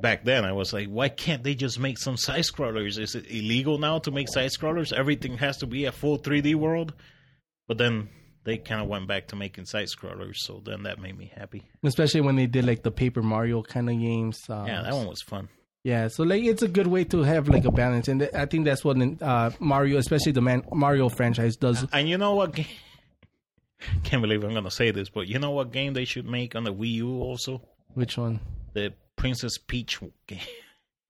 back 0.00 0.24
then, 0.24 0.44
I 0.44 0.52
was 0.52 0.72
like, 0.72 0.88
why 0.88 1.08
can't 1.08 1.42
they 1.42 1.54
just 1.54 1.78
make 1.78 1.98
some 1.98 2.16
side 2.16 2.44
scrollers? 2.44 2.98
Is 2.98 3.14
it 3.14 3.26
illegal 3.30 3.78
now 3.78 3.98
to 4.00 4.10
make 4.10 4.28
side 4.28 4.50
scrollers? 4.50 4.92
Everything 4.92 5.38
has 5.38 5.56
to 5.58 5.66
be 5.66 5.86
a 5.86 5.92
full 5.92 6.18
3D 6.18 6.54
world. 6.54 6.92
But 7.66 7.78
then 7.78 8.08
they 8.44 8.58
kind 8.58 8.82
of 8.82 8.88
went 8.88 9.08
back 9.08 9.28
to 9.28 9.36
making 9.36 9.64
side 9.64 9.86
scrollers, 9.86 10.36
so 10.36 10.62
then 10.64 10.82
that 10.82 10.98
made 10.98 11.16
me 11.16 11.32
happy. 11.34 11.62
Especially 11.82 12.20
when 12.20 12.36
they 12.36 12.46
did 12.46 12.66
like 12.66 12.82
the 12.82 12.90
Paper 12.90 13.22
Mario 13.22 13.62
kind 13.62 13.88
of 13.88 13.98
games. 13.98 14.38
Um, 14.48 14.66
Yeah, 14.66 14.82
that 14.82 14.92
one 14.94 15.06
was 15.06 15.22
fun. 15.22 15.48
Yeah, 15.82 16.08
so 16.08 16.22
like 16.22 16.42
it's 16.44 16.62
a 16.62 16.68
good 16.68 16.86
way 16.86 17.04
to 17.04 17.22
have 17.22 17.48
like 17.48 17.66
a 17.66 17.70
balance, 17.70 18.08
and 18.08 18.28
I 18.34 18.46
think 18.46 18.64
that's 18.64 18.82
what 18.84 18.96
uh, 19.20 19.50
Mario, 19.60 19.98
especially 19.98 20.32
the 20.32 20.40
man 20.40 20.62
Mario 20.72 21.10
franchise, 21.10 21.56
does. 21.56 21.86
And 21.92 22.08
you 22.08 22.16
know 22.16 22.34
what? 22.34 22.58
Can't 24.02 24.22
believe 24.22 24.44
I'm 24.44 24.54
gonna 24.54 24.70
say 24.70 24.90
this, 24.90 25.08
but 25.08 25.26
you 25.28 25.38
know 25.38 25.50
what 25.50 25.72
game 25.72 25.92
they 25.94 26.04
should 26.04 26.26
make 26.26 26.54
on 26.54 26.64
the 26.64 26.72
Wii 26.72 26.92
U 26.94 27.20
also? 27.20 27.62
Which 27.94 28.16
one? 28.16 28.40
The 28.72 28.92
Princess 29.16 29.58
Peach 29.58 30.00
game. 30.26 30.40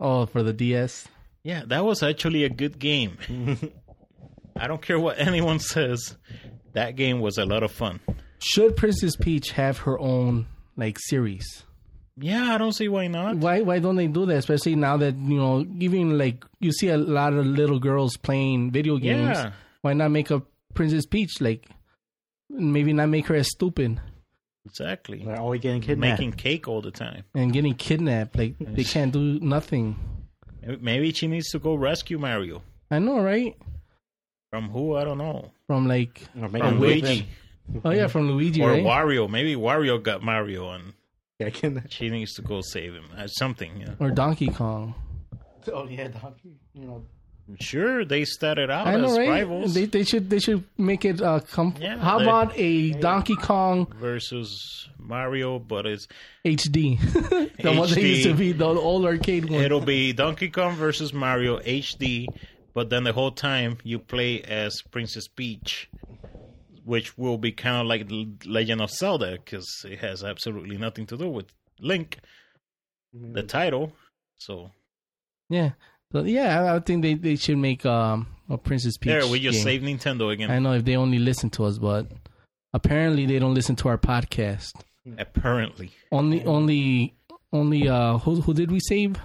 Oh, 0.00 0.26
for 0.26 0.42
the 0.42 0.52
DS. 0.52 1.06
Yeah, 1.42 1.62
that 1.66 1.84
was 1.84 2.02
actually 2.02 2.44
a 2.44 2.48
good 2.48 2.78
game. 2.78 3.16
I 4.56 4.66
don't 4.66 4.82
care 4.82 4.98
what 4.98 5.18
anyone 5.18 5.58
says. 5.58 6.16
That 6.72 6.96
game 6.96 7.20
was 7.20 7.38
a 7.38 7.44
lot 7.44 7.62
of 7.62 7.70
fun. 7.70 8.00
Should 8.38 8.76
Princess 8.76 9.16
Peach 9.16 9.52
have 9.52 9.78
her 9.78 9.98
own 9.98 10.46
like 10.76 10.98
series? 10.98 11.64
Yeah, 12.16 12.54
I 12.54 12.58
don't 12.58 12.72
see 12.72 12.88
why 12.88 13.08
not. 13.08 13.36
Why 13.36 13.60
why 13.62 13.78
don't 13.78 13.96
they 13.96 14.06
do 14.06 14.26
that? 14.26 14.36
Especially 14.36 14.76
now 14.76 14.96
that 14.98 15.16
you 15.16 15.36
know, 15.36 15.66
even 15.78 16.16
like 16.16 16.44
you 16.60 16.72
see 16.72 16.88
a 16.88 16.96
lot 16.96 17.32
of 17.32 17.44
little 17.46 17.78
girls 17.80 18.16
playing 18.16 18.70
video 18.70 18.98
games. 18.98 19.36
Yeah. 19.36 19.52
Why 19.82 19.92
not 19.94 20.10
make 20.10 20.30
a 20.30 20.42
Princess 20.74 21.06
Peach 21.06 21.40
like? 21.40 21.68
Maybe 22.56 22.92
not 22.92 23.08
make 23.08 23.26
her 23.26 23.34
as 23.34 23.48
stupid 23.48 24.00
Exactly. 24.66 25.22
They're 25.24 25.38
always 25.38 25.60
getting 25.60 25.82
kidnapped. 25.82 26.20
Making 26.20 26.32
cake 26.32 26.68
all 26.68 26.80
the 26.80 26.90
time. 26.90 27.24
and 27.34 27.52
getting 27.52 27.74
kidnapped. 27.74 28.36
Like 28.36 28.54
they 28.58 28.84
can't 28.84 29.12
do 29.12 29.38
nothing. 29.40 29.96
Maybe- 30.62 30.78
Maybe 30.80 31.12
she 31.12 31.26
needs 31.26 31.50
to 31.50 31.58
go 31.58 31.74
rescue 31.74 32.18
Mario. 32.18 32.62
I 32.90 32.98
know, 32.98 33.20
right? 33.20 33.54
From 34.50 34.70
who? 34.70 34.96
I 34.96 35.04
don't 35.04 35.18
know. 35.18 35.50
From 35.66 35.86
like 35.86 36.22
From 36.32 36.80
Luigi. 36.80 37.26
oh 37.84 37.90
yeah, 37.90 38.06
from 38.06 38.30
Luigi, 38.30 38.62
Or 38.62 38.70
right? 38.70 38.82
Wario. 38.84 39.28
Maybe 39.28 39.54
Wario 39.54 40.02
got 40.02 40.22
Mario 40.22 40.70
and 40.70 40.94
Yeah, 41.38 41.50
kidnapped. 41.50 41.92
she 41.92 42.08
needs 42.08 42.32
to 42.34 42.42
go 42.42 42.60
save 42.62 42.94
him. 42.94 43.04
Uh, 43.16 43.26
something. 43.26 43.80
Yeah. 43.80 43.94
Or 44.00 44.10
Donkey 44.10 44.48
Kong. 44.48 44.94
Oh 45.72 45.88
yeah, 45.88 46.08
donkey. 46.08 46.56
You 46.74 46.84
know. 46.86 47.04
Sure, 47.60 48.04
they 48.06 48.24
started 48.24 48.70
out 48.70 48.86
I 48.86 48.96
know, 48.96 49.10
as 49.12 49.18
right? 49.18 49.28
rivals 49.28 49.74
They 49.74 49.84
they 49.84 50.02
should 50.04 50.30
they 50.30 50.38
should 50.38 50.64
make 50.78 51.04
it 51.04 51.20
uh 51.20 51.40
com- 51.40 51.74
Yeah, 51.78 51.98
How 51.98 52.18
they- 52.18 52.24
about 52.24 52.52
a 52.56 52.92
Donkey 52.92 53.36
Kong 53.36 53.86
versus 54.00 54.88
Mario, 54.98 55.58
but 55.58 55.84
it's 55.86 56.06
HD? 56.44 56.98
the 56.98 57.72
one 57.72 57.88
that 57.90 57.98
HD. 57.98 58.02
used 58.08 58.28
to 58.28 58.34
be 58.34 58.52
the 58.52 58.64
old 58.64 59.04
arcade 59.04 59.50
one. 59.50 59.60
it'll 59.62 59.80
be 59.82 60.12
Donkey 60.14 60.48
Kong 60.48 60.74
versus 60.74 61.12
Mario 61.12 61.58
HD, 61.60 62.26
but 62.72 62.88
then 62.88 63.04
the 63.04 63.12
whole 63.12 63.30
time 63.32 63.76
you 63.84 63.98
play 63.98 64.40
as 64.42 64.80
Princess 64.90 65.28
Peach, 65.28 65.90
which 66.84 67.18
will 67.18 67.36
be 67.36 67.52
kind 67.52 67.76
of 67.82 67.86
like 67.86 68.08
the 68.08 68.26
Legend 68.46 68.80
of 68.80 68.90
Zelda 68.90 69.32
because 69.32 69.68
it 69.86 69.98
has 69.98 70.24
absolutely 70.24 70.78
nothing 70.78 71.04
to 71.06 71.16
do 71.18 71.28
with 71.28 71.46
Link, 71.78 72.20
the 73.12 73.42
title. 73.42 73.92
So 74.38 74.70
Yeah. 75.50 75.72
So 76.14 76.22
yeah, 76.22 76.72
I, 76.72 76.78
think 76.78 77.02
they, 77.02 77.14
they 77.14 77.34
should 77.34 77.58
make 77.58 77.84
um 77.84 78.28
a 78.48 78.56
Princess 78.56 78.96
Peach. 78.96 79.10
there, 79.10 79.26
we 79.26 79.40
just 79.40 79.64
game. 79.64 79.82
saved 79.82 79.84
Nintendo 79.84 80.32
again. 80.32 80.48
I 80.48 80.60
know 80.60 80.74
if 80.74 80.84
they 80.84 80.94
only 80.96 81.18
listen 81.18 81.50
to 81.50 81.64
us, 81.64 81.76
but 81.78 82.06
apparently 82.72 83.26
they 83.26 83.40
don't 83.40 83.52
listen 83.54 83.74
to 83.76 83.88
our 83.88 83.98
podcast. 83.98 84.74
Apparently, 85.18 85.90
Only 86.12 86.44
only 86.44 87.14
only 87.52 87.88
uh 87.88 88.18
who 88.18 88.40
who 88.42 88.54
did 88.54 88.70
we 88.70 88.78
save? 88.78 89.16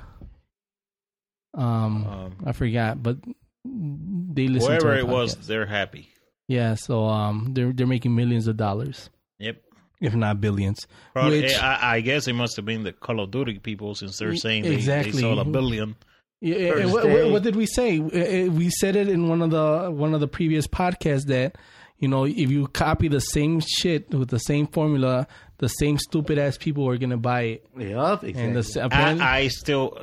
Um, 1.54 2.08
um, 2.08 2.36
I 2.44 2.54
forgot, 2.54 3.04
but 3.04 3.18
they 3.64 4.48
listen 4.48 4.70
to 4.72 4.76
whoever 4.78 4.96
it 4.98 5.08
was, 5.08 5.36
they're 5.48 5.68
happy. 5.68 6.10
Yeah, 6.48 6.74
so 6.74 7.06
um 7.06 7.52
they're 7.54 7.72
they're 7.72 7.86
making 7.86 8.16
millions 8.16 8.48
of 8.48 8.58
dollars, 8.58 9.12
Yep. 9.38 9.62
if 10.02 10.16
not 10.16 10.42
billions. 10.42 10.88
Probably, 11.14 11.42
Which- 11.44 11.54
I, 11.62 11.98
I 11.98 12.02
guess 12.02 12.28
it 12.28 12.34
must 12.34 12.56
have 12.56 12.66
been 12.66 12.82
the 12.82 12.94
Call 12.94 13.20
of 13.20 13.30
Duty 13.30 13.60
people 13.60 13.94
since 13.94 14.18
they're 14.18 14.36
saying 14.36 14.64
they, 14.64 14.74
Exactly. 14.74 15.12
they 15.12 15.22
sold 15.22 15.38
a 15.38 15.46
billion. 15.46 15.96
Yeah, 16.42 16.56
yeah, 16.76 16.86
what, 16.86 17.06
what, 17.08 17.32
what 17.32 17.44
did 17.44 17.56
we 17.56 17.66
say? 17.66 18.00
Uh, 18.00 18.04
uh, 18.48 18.52
We 18.52 18.70
said 18.70 18.96
it 18.96 19.10
in 19.10 19.28
one 19.28 19.42
of 19.42 19.50
the 19.52 19.92
one 19.92 20.14
of 20.14 20.22
the 20.22 20.28
previous 20.28 20.68
podcasts 20.68 21.26
that 21.26 21.58
you 21.98 22.08
know 22.08 22.26
if 22.26 22.50
you 22.50 22.68
copy 22.68 23.10
the 23.10 23.20
same 23.20 23.60
shit 23.60 24.10
with 24.14 24.30
the 24.30 24.40
same 24.40 24.68
formula, 24.68 25.28
the 25.58 25.68
same 25.68 25.98
stupid 25.98 26.38
ass 26.38 26.58
people 26.58 26.88
are 26.88 26.98
gonna 26.98 27.18
buy 27.18 27.42
it. 27.42 27.66
Yup, 27.78 28.24
exactly. 28.24 28.42
And 28.44 28.56
the 28.56 29.24
I, 29.24 29.40
I 29.40 29.48
still. 29.50 29.98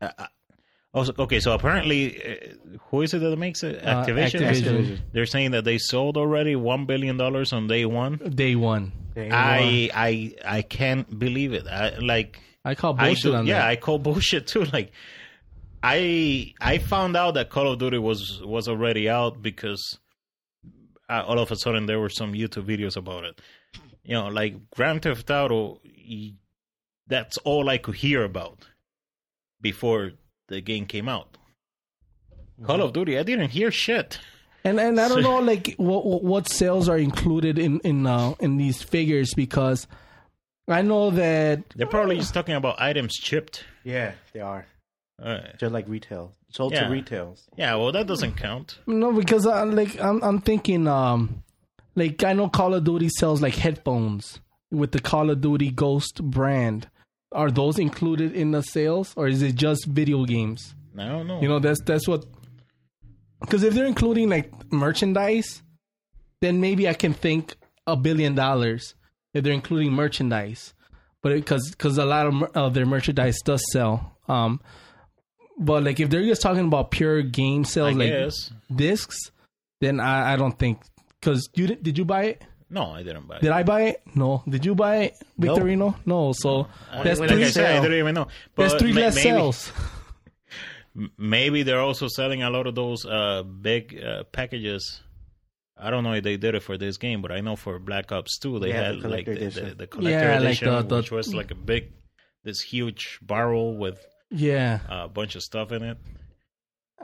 Uh, 0.00 0.08
uh, 0.18 0.26
also, 0.94 1.12
okay, 1.18 1.40
so 1.40 1.52
apparently, 1.52 2.22
uh, 2.22 2.78
who 2.88 3.02
is 3.02 3.12
it 3.12 3.18
that 3.18 3.36
makes 3.36 3.62
it? 3.64 3.84
Uh, 3.84 4.04
Activision. 4.06 4.40
Activision. 4.42 4.98
They're 5.12 5.26
saying 5.26 5.50
that 5.50 5.64
they 5.64 5.76
sold 5.76 6.16
already 6.16 6.54
one 6.54 6.86
billion 6.86 7.16
dollars 7.16 7.52
on 7.52 7.66
day 7.66 7.84
one. 7.84 8.16
day 8.34 8.54
one. 8.54 8.92
They 9.14 9.24
ain't 9.24 9.34
I 9.34 9.90
I 9.92 10.34
I 10.58 10.62
can't 10.62 11.18
believe 11.18 11.52
it. 11.52 11.66
I 11.66 11.98
like. 11.98 12.38
I 12.64 12.74
call 12.74 12.94
I 12.98 13.08
bullshit 13.08 13.32
do- 13.32 13.34
on 13.36 13.46
yeah, 13.46 13.58
that. 13.58 13.68
I 13.68 13.76
call 13.76 13.98
bullshit 14.08 14.46
too. 14.46 14.64
Like, 14.66 14.92
I 15.86 16.54
I 16.62 16.78
found 16.78 17.14
out 17.14 17.34
that 17.34 17.50
Call 17.50 17.70
of 17.70 17.78
Duty 17.78 17.98
was 17.98 18.40
was 18.42 18.68
already 18.68 19.06
out 19.06 19.42
because 19.42 19.98
uh, 21.10 21.22
all 21.26 21.38
of 21.38 21.52
a 21.52 21.56
sudden 21.56 21.84
there 21.84 22.00
were 22.00 22.08
some 22.08 22.32
YouTube 22.32 22.64
videos 22.64 22.96
about 22.96 23.24
it. 23.24 23.38
You 24.02 24.14
know, 24.14 24.28
like 24.28 24.70
Grand 24.70 25.02
Theft 25.02 25.30
Auto. 25.30 25.80
That's 27.06 27.36
all 27.38 27.68
I 27.68 27.76
could 27.76 27.96
hear 27.96 28.24
about 28.24 28.66
before 29.60 30.12
the 30.48 30.62
game 30.62 30.86
came 30.86 31.06
out. 31.06 31.36
Call 32.64 32.80
of 32.80 32.94
Duty, 32.94 33.18
I 33.18 33.22
didn't 33.22 33.50
hear 33.50 33.70
shit. 33.70 34.18
And 34.64 34.80
and 34.80 34.98
I 34.98 35.08
don't 35.08 35.22
know 35.30 35.40
like 35.40 35.74
what 35.76 36.22
what 36.22 36.48
sales 36.48 36.88
are 36.88 36.96
included 36.96 37.58
in 37.58 37.80
in 37.80 38.06
uh, 38.06 38.34
in 38.40 38.56
these 38.56 38.82
figures 38.82 39.34
because 39.34 39.86
I 40.66 40.80
know 40.80 41.10
that 41.10 41.68
They're 41.76 41.86
probably 41.86 42.16
just 42.16 42.32
talking 42.32 42.54
about 42.54 42.80
items 42.80 43.12
chipped. 43.12 43.64
Yeah, 43.82 44.12
they 44.32 44.40
are. 44.40 44.66
Uh, 45.22 45.40
Just 45.58 45.72
like 45.72 45.88
retail. 45.88 46.34
Sold 46.50 46.72
Yeah. 46.72 46.84
to 46.84 46.90
retails. 46.90 47.48
yeah, 47.56 47.74
well, 47.76 47.92
that 47.92 48.06
doesn't 48.06 48.36
count. 48.36 48.78
no 48.86 49.12
because 49.12 49.46
I 49.46 49.62
like 49.64 50.00
I'm 50.00 50.22
I'm 50.22 50.40
thinking 50.40 50.86
um 50.88 51.42
like 51.96 52.22
I 52.24 52.32
know 52.32 52.48
Call 52.48 52.74
of 52.74 52.84
Duty 52.84 53.08
sells 53.08 53.40
like 53.42 53.54
headphones 53.54 54.40
with 54.70 54.90
the 54.92 55.00
Call 55.00 55.30
of 55.30 55.40
Duty 55.40 55.70
Ghost 55.70 56.22
brand. 56.22 56.88
Are 57.32 57.50
those 57.50 57.78
included 57.78 58.32
in 58.34 58.50
the 58.52 58.62
sales 58.62 59.12
or 59.16 59.26
is 59.28 59.42
it 59.42 59.54
just 59.56 59.86
video 59.86 60.24
games? 60.24 60.74
I 60.98 61.06
don't 61.08 61.26
know. 61.26 61.40
You 61.40 61.48
know, 61.48 61.58
that's 61.58 61.80
that's 61.82 62.06
what. 62.08 62.24
Because 63.40 63.62
if 63.62 63.74
they're 63.74 63.86
including 63.86 64.28
like 64.30 64.52
merchandise, 64.72 65.62
then 66.40 66.60
maybe 66.60 66.88
I 66.88 66.94
can 66.94 67.12
think 67.14 67.56
a 67.86 67.96
billion 67.96 68.34
dollars 68.34 68.94
if 69.34 69.42
they're 69.44 69.52
including 69.52 69.92
merchandise. 69.92 70.74
But 71.22 71.34
because 71.34 71.70
because 71.70 71.98
a 71.98 72.04
lot 72.04 72.26
of, 72.26 72.34
mer- 72.34 72.50
of 72.54 72.74
their 72.74 72.86
merchandise 72.86 73.38
does 73.44 73.62
sell. 73.72 74.16
Um, 74.28 74.60
but 75.58 75.82
like 75.84 76.00
if 76.00 76.10
they're 76.10 76.24
just 76.24 76.42
talking 76.42 76.64
about 76.66 76.90
pure 76.90 77.22
game 77.22 77.60
I 77.62 77.64
sales, 77.64 77.94
like 77.96 78.08
guess. 78.10 78.50
discs, 78.74 79.16
then 79.80 80.00
I, 80.00 80.34
I 80.34 80.36
don't 80.36 80.58
think. 80.58 80.80
Because 81.20 81.48
you 81.54 81.66
did, 81.68 81.82
did 81.82 81.98
you 81.98 82.04
buy 82.04 82.24
it? 82.24 82.42
No, 82.70 82.90
I 82.90 83.02
didn't 83.02 83.28
buy 83.28 83.36
it. 83.36 83.42
Did 83.42 83.50
I 83.52 83.62
buy 83.62 83.82
it? 83.82 84.02
No. 84.14 84.42
Did 84.48 84.64
you 84.64 84.74
buy 84.74 84.96
it, 85.04 85.14
Victorino? 85.40 85.94
No. 86.06 86.32
So 86.32 86.66
that's 86.92 87.20
like 87.20 87.30
three. 87.30 87.44
I 87.44 87.48
said, 87.50 87.64
I 87.66 87.72
sale. 87.74 87.82
didn't 87.82 87.98
even 87.98 88.14
know. 88.14 88.26
That's 88.56 88.72
But 88.74 88.78
three 88.80 88.92
ma- 88.92 89.00
less 89.02 89.14
maybe, 89.16 89.28
sales. 89.28 89.72
Maybe 91.18 91.64
they're 91.64 91.80
also 91.80 92.06
selling 92.08 92.42
a 92.44 92.50
lot 92.50 92.66
of 92.68 92.74
those 92.76 93.04
uh, 93.04 93.42
big 93.42 94.00
uh, 94.00 94.24
packages. 94.24 95.02
I 95.76 95.90
don't 95.90 96.04
know 96.04 96.12
if 96.12 96.22
they 96.22 96.36
did 96.36 96.54
it 96.54 96.62
for 96.62 96.78
this 96.78 96.98
game, 96.98 97.20
but 97.20 97.32
I 97.32 97.40
know 97.40 97.56
for 97.56 97.80
Black 97.80 98.12
Ops 98.12 98.38
2, 98.38 98.60
they 98.60 98.68
Yeah, 98.68 98.92
had 98.92 99.00
the 99.00 99.08
like 99.08 99.26
the, 99.26 99.32
the, 99.34 99.46
edition. 99.46 99.76
the 99.76 99.86
collector 99.88 100.10
Yeah, 100.20 100.34
like 100.38 100.44
edition, 100.44 100.68
the- 100.72 100.82
the- 100.82 100.96
which 100.96 101.10
was 101.10 101.34
like 101.34 101.50
a 101.50 101.56
big, 101.56 101.90
this 102.44 102.60
huge 102.60 103.18
barrel 103.22 103.76
with 103.76 104.06
Yeah. 104.34 104.80
a 104.88 105.08
bunch 105.08 105.34
of 105.36 105.42
stuff 105.42 105.72
in 105.72 105.82
it. 105.82 105.98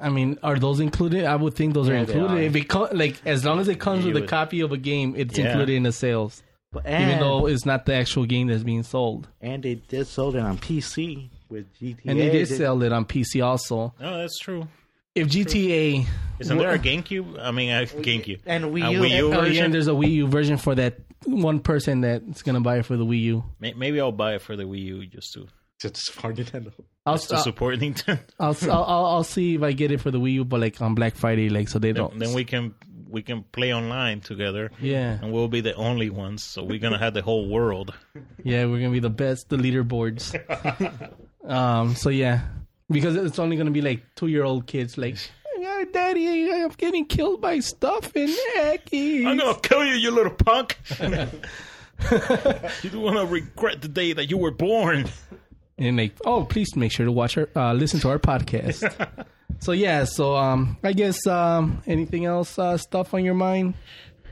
I 0.01 0.09
mean, 0.09 0.39
are 0.43 0.59
those 0.59 0.81
included? 0.81 1.25
I 1.25 1.37
would 1.37 1.55
think 1.55 1.75
those 1.75 1.89
are 1.89 1.93
Yeah, 1.95 2.05
they 2.05 2.13
included. 2.15 2.35
are. 2.35 2.41
If 2.43 2.57
it 2.57 2.69
co- 2.69 2.89
like 2.93 3.17
as 3.27 3.45
long 3.45 3.61
as 3.61 3.69
it 3.69 3.79
comes 3.81 4.05
You 4.07 4.13
with 4.15 4.25
a 4.25 4.27
copy 4.27 4.61
of 4.61 4.73
a 4.73 4.79
game, 4.79 5.15
it's 5.17 5.37
Yeah. 5.37 5.47
included 5.51 5.75
in 5.75 5.83
the 5.83 5.93
sales, 5.93 6.43
But, 6.73 6.87
even 6.87 7.19
though 7.19 7.47
it's 7.47 7.67
not 7.67 7.85
the 7.87 7.95
actual 7.95 8.25
game 8.25 8.47
that's 8.47 8.63
being 8.63 8.83
sold. 8.83 9.29
and 9.43 9.63
they 9.63 9.75
did 9.75 10.07
sold 10.07 10.37
it 10.37 10.41
on 10.41 10.57
PC 10.59 11.29
with 11.51 11.67
GTA. 11.79 12.11
And 12.13 12.19
they 12.21 12.31
did 12.31 12.49
They- 12.49 12.57
sell 12.57 12.83
it 12.83 12.93
on 12.93 13.05
PC 13.05 13.43
also. 13.45 13.93
Oh, 14.01 14.19
that's 14.19 14.39
true. 14.39 14.69
If 15.15 15.29
GTA, 15.29 16.07
Isn't 16.39 16.57
there 16.57 16.71
a 16.71 16.79
GameCube? 16.79 17.39
I 17.39 17.51
mean, 17.51 17.71
a 17.71 17.83
GameCube. 17.83 18.41
And 18.47 18.67
Wii 18.67 18.89
A 18.89 18.93
U. 18.93 19.01
Wii 19.01 19.11
U 19.11 19.27
oh 19.27 19.31
yeah, 19.33 19.41
version? 19.41 19.65
and 19.67 19.75
there's 19.75 19.89
a 19.89 19.93
Wii 19.93 20.13
U 20.13 20.27
version 20.29 20.57
for 20.57 20.75
that 20.77 21.01
one 21.27 21.59
person 21.61 22.01
that's 22.01 22.43
gonna 22.43 22.61
buy 22.61 22.79
it 22.79 22.87
for 22.87 22.97
the 22.97 23.05
Wii 23.05 23.21
U. 23.25 23.45
Maybe 23.59 24.01
I'll 24.01 24.13
buy 24.13 24.37
it 24.37 24.41
for 24.41 24.57
the 24.57 24.63
Wii 24.65 24.79
U 24.85 25.07
just 25.07 25.35
to, 25.35 25.49
Just 25.81 26.13
for 26.13 26.33
Nintendo. 26.35 26.73
I'll 27.07 27.15
just 27.15 27.31
to 27.31 27.37
I'll, 27.37 27.43
support 27.43 27.79
Nintendo. 27.79 28.21
I'll, 28.39 28.57
I'll 28.63 28.85
I'll 28.85 29.07
I'll 29.07 29.25
see 29.25 29.55
if 29.55 29.63
I 29.63 29.73
get 29.73 29.91
it 29.91 30.01
for 30.01 30.11
the 30.11 30.21
Wii 30.21 30.35
U, 30.35 30.45
but 30.45 30.61
like 30.61 30.81
on 30.81 30.95
Black 30.95 31.17
Friday, 31.17 31.49
like 31.49 31.69
so 31.69 31.79
they 31.79 31.93
don't. 31.93 32.11
then, 32.11 32.29
then 32.29 32.35
we 32.35 32.45
can 32.45 32.75
we 33.09 33.23
can 33.23 33.43
play 33.45 33.75
online 33.75 34.21
together. 34.21 34.71
yeah, 34.81 35.19
and 35.21 35.33
we'll 35.33 35.49
be 35.49 35.63
the 35.63 35.75
only 35.75 36.11
ones. 36.11 36.45
So 36.45 36.63
we're 36.63 36.79
gonna 36.79 36.99
have 36.99 37.15
the 37.15 37.23
whole 37.23 37.49
world. 37.49 37.95
yeah, 38.45 38.67
we're 38.67 38.79
gonna 38.79 38.91
be 38.91 39.01
the 39.01 39.11
best, 39.11 39.49
the 39.49 39.57
leaderboards. 39.57 40.37
um, 41.49 41.95
so 41.95 42.11
yeah, 42.11 42.43
because 42.91 43.17
it's 43.17 43.39
only 43.39 43.57
gonna 43.57 43.71
be 43.71 43.83
like 43.83 44.03
two 44.15 44.27
year 44.27 44.45
old 44.45 44.67
kids, 44.67 44.99
like, 44.99 45.17
Daddy, 45.93 46.53
I'm 46.53 46.69
getting 46.71 47.07
killed 47.07 47.41
by 47.41 47.59
stuff 47.61 48.15
in 48.15 48.29
Ekis. 48.57 49.27
I'm 49.27 49.39
gonna 49.39 49.59
kill 49.61 49.85
you, 49.85 49.95
you 49.95 50.11
little 50.11 50.33
punk. 50.33 50.79
you 51.01 52.91
don't 52.91 53.03
wanna 53.03 53.25
regret 53.25 53.81
the 53.81 53.89
day 53.89 54.13
that 54.13 54.31
you 54.31 54.37
were 54.37 54.51
born. 54.51 55.09
And 55.81 55.97
like, 55.97 56.15
oh, 56.25 56.45
please 56.45 56.77
make 56.77 56.93
sure 56.93 57.07
to 57.07 57.13
watch 57.13 57.37
our, 57.37 57.49
uh, 57.57 57.73
listen 57.73 57.99
to 58.01 58.09
our 58.11 58.19
podcast. 58.21 58.85
so 59.59 59.73
yeah, 59.73 60.05
so 60.05 60.37
um, 60.37 60.77
I 60.85 60.93
guess 60.93 61.27
um, 61.27 61.83
anything 61.87 62.27
else, 62.27 62.59
uh, 62.59 62.77
stuff 62.77 63.15
on 63.15 63.25
your 63.25 63.35
mind? 63.35 63.75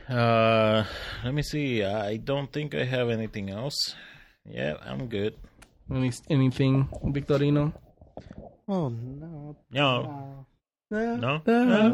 Uh, 0.09 0.85
let 1.25 1.35
me 1.35 1.43
see. 1.43 1.83
I 1.85 2.17
don't 2.19 2.53
think 2.53 2.75
I 2.75 2.85
have 2.85 3.11
anything 3.11 3.51
else. 3.51 3.95
Yeah, 4.45 4.77
I'm 4.85 5.09
good. 5.09 5.35
Any, 5.91 6.13
anything, 6.31 6.89
Victorino? 7.05 7.73
Oh, 8.69 8.89
no. 8.91 9.57
No, 9.71 10.47
no, 10.91 10.91
Uh, 10.91 11.17
no, 11.17 11.43
uh, 11.47 11.89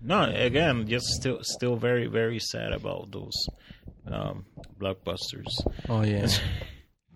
no. 0.06 0.22
Again, 0.22 0.86
just 0.88 1.06
still, 1.06 1.38
still 1.42 1.76
very, 1.76 2.06
very 2.06 2.38
sad 2.38 2.72
about 2.72 3.10
those 3.12 3.34
um 4.10 4.44
blockbusters. 4.80 5.50
oh 5.88 6.02
yeah. 6.02 6.28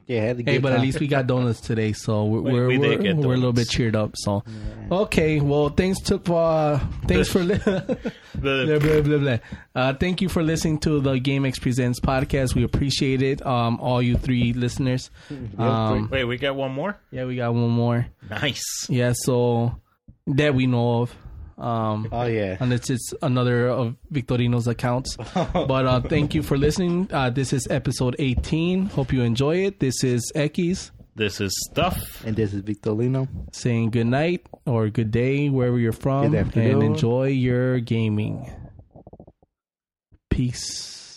Yeah, 0.07 0.23
had 0.23 0.39
Hey, 0.39 0.43
get 0.43 0.63
but 0.63 0.73
at 0.73 0.81
least 0.81 0.99
we 0.99 1.07
got 1.07 1.29
donuts 1.29 1.61
today, 1.61 1.93
so 1.93 2.25
we're 2.25 2.41
We- 2.41 2.53
we're, 2.53 2.67
we 2.67 2.79
we're, 2.79 3.15
we're 3.15 3.35
a 3.35 3.37
little 3.37 3.53
bit 3.53 3.69
cheered 3.69 3.95
up. 3.95 4.15
So, 4.17 4.43
okay, 4.91 5.39
well, 5.39 5.69
thanks 5.69 6.01
to 6.11 6.17
uh, 6.35 6.81
thanks 7.07 7.29
for 7.29 7.45
li- 7.45 7.59
blah, 7.65 7.95
The, 8.35 8.79
blah, 8.83 9.01
blah, 9.03 9.19
blah. 9.19 9.39
Uh, 9.73 9.95
thank 9.95 10.21
you 10.21 10.29
for 10.29 10.43
listening 10.43 10.81
to 10.81 10.99
the 10.99 11.13
GameX 11.13 11.61
Presents 11.61 12.01
podcast. 12.01 12.57
We 12.57 12.65
appreciate 12.65 13.23
it, 13.23 13.47
um, 13.47 13.79
all 13.79 14.03
you 14.03 14.17
three 14.17 14.53
listeners. 14.53 15.13
Um, 15.57 16.09
wait, 16.11 16.25
we 16.25 16.39
got 16.39 16.57
one 16.57 16.73
more. 16.73 16.99
yeah, 17.13 17.25
we 17.25 17.37
got 17.37 17.55
one 17.55 17.71
more. 17.71 18.07
Nice. 18.29 18.65
Yeah, 18.89 19.13
so 19.15 19.77
that 20.27 20.57
we 20.57 20.67
know 20.67 21.03
of. 21.03 21.15
Um, 21.61 22.09
Oh, 22.11 22.25
yeah. 22.27 22.57
and 22.59 22.73
it's 22.73 22.89
it's 22.91 23.13
another 23.23 23.69
of 23.69 23.95
Victorino's 24.13 24.67
accounts. 24.67 25.17
but 25.35 25.87
uh, 25.87 26.01
thank 26.01 26.35
you 26.35 26.43
for 26.43 26.57
listening. 26.57 27.09
Uh, 27.13 27.29
this 27.31 27.53
is 27.53 27.67
episode 27.71 28.17
18. 28.19 28.87
Hope 28.87 29.13
you 29.13 29.23
enjoy 29.23 29.57
it. 29.67 29.79
This 29.81 30.03
is 30.03 30.33
Ekis. 30.35 30.91
This 31.17 31.41
is 31.41 31.53
stuff. 31.71 32.25
And 32.25 32.35
this 32.35 32.55
is 32.55 32.63
Victorino. 32.63 33.29
saying 33.53 33.91
good 33.91 34.07
night 34.07 34.47
or 34.65 34.89
good 34.89 35.11
day 35.11 35.51
wherever 35.51 35.79
you're 35.79 35.93
from 35.93 36.31
Good 36.31 36.57
and 36.57 36.83
enjoy 36.83 37.27
your 37.29 37.79
gaming. 37.81 38.51
Peace. 40.31 41.10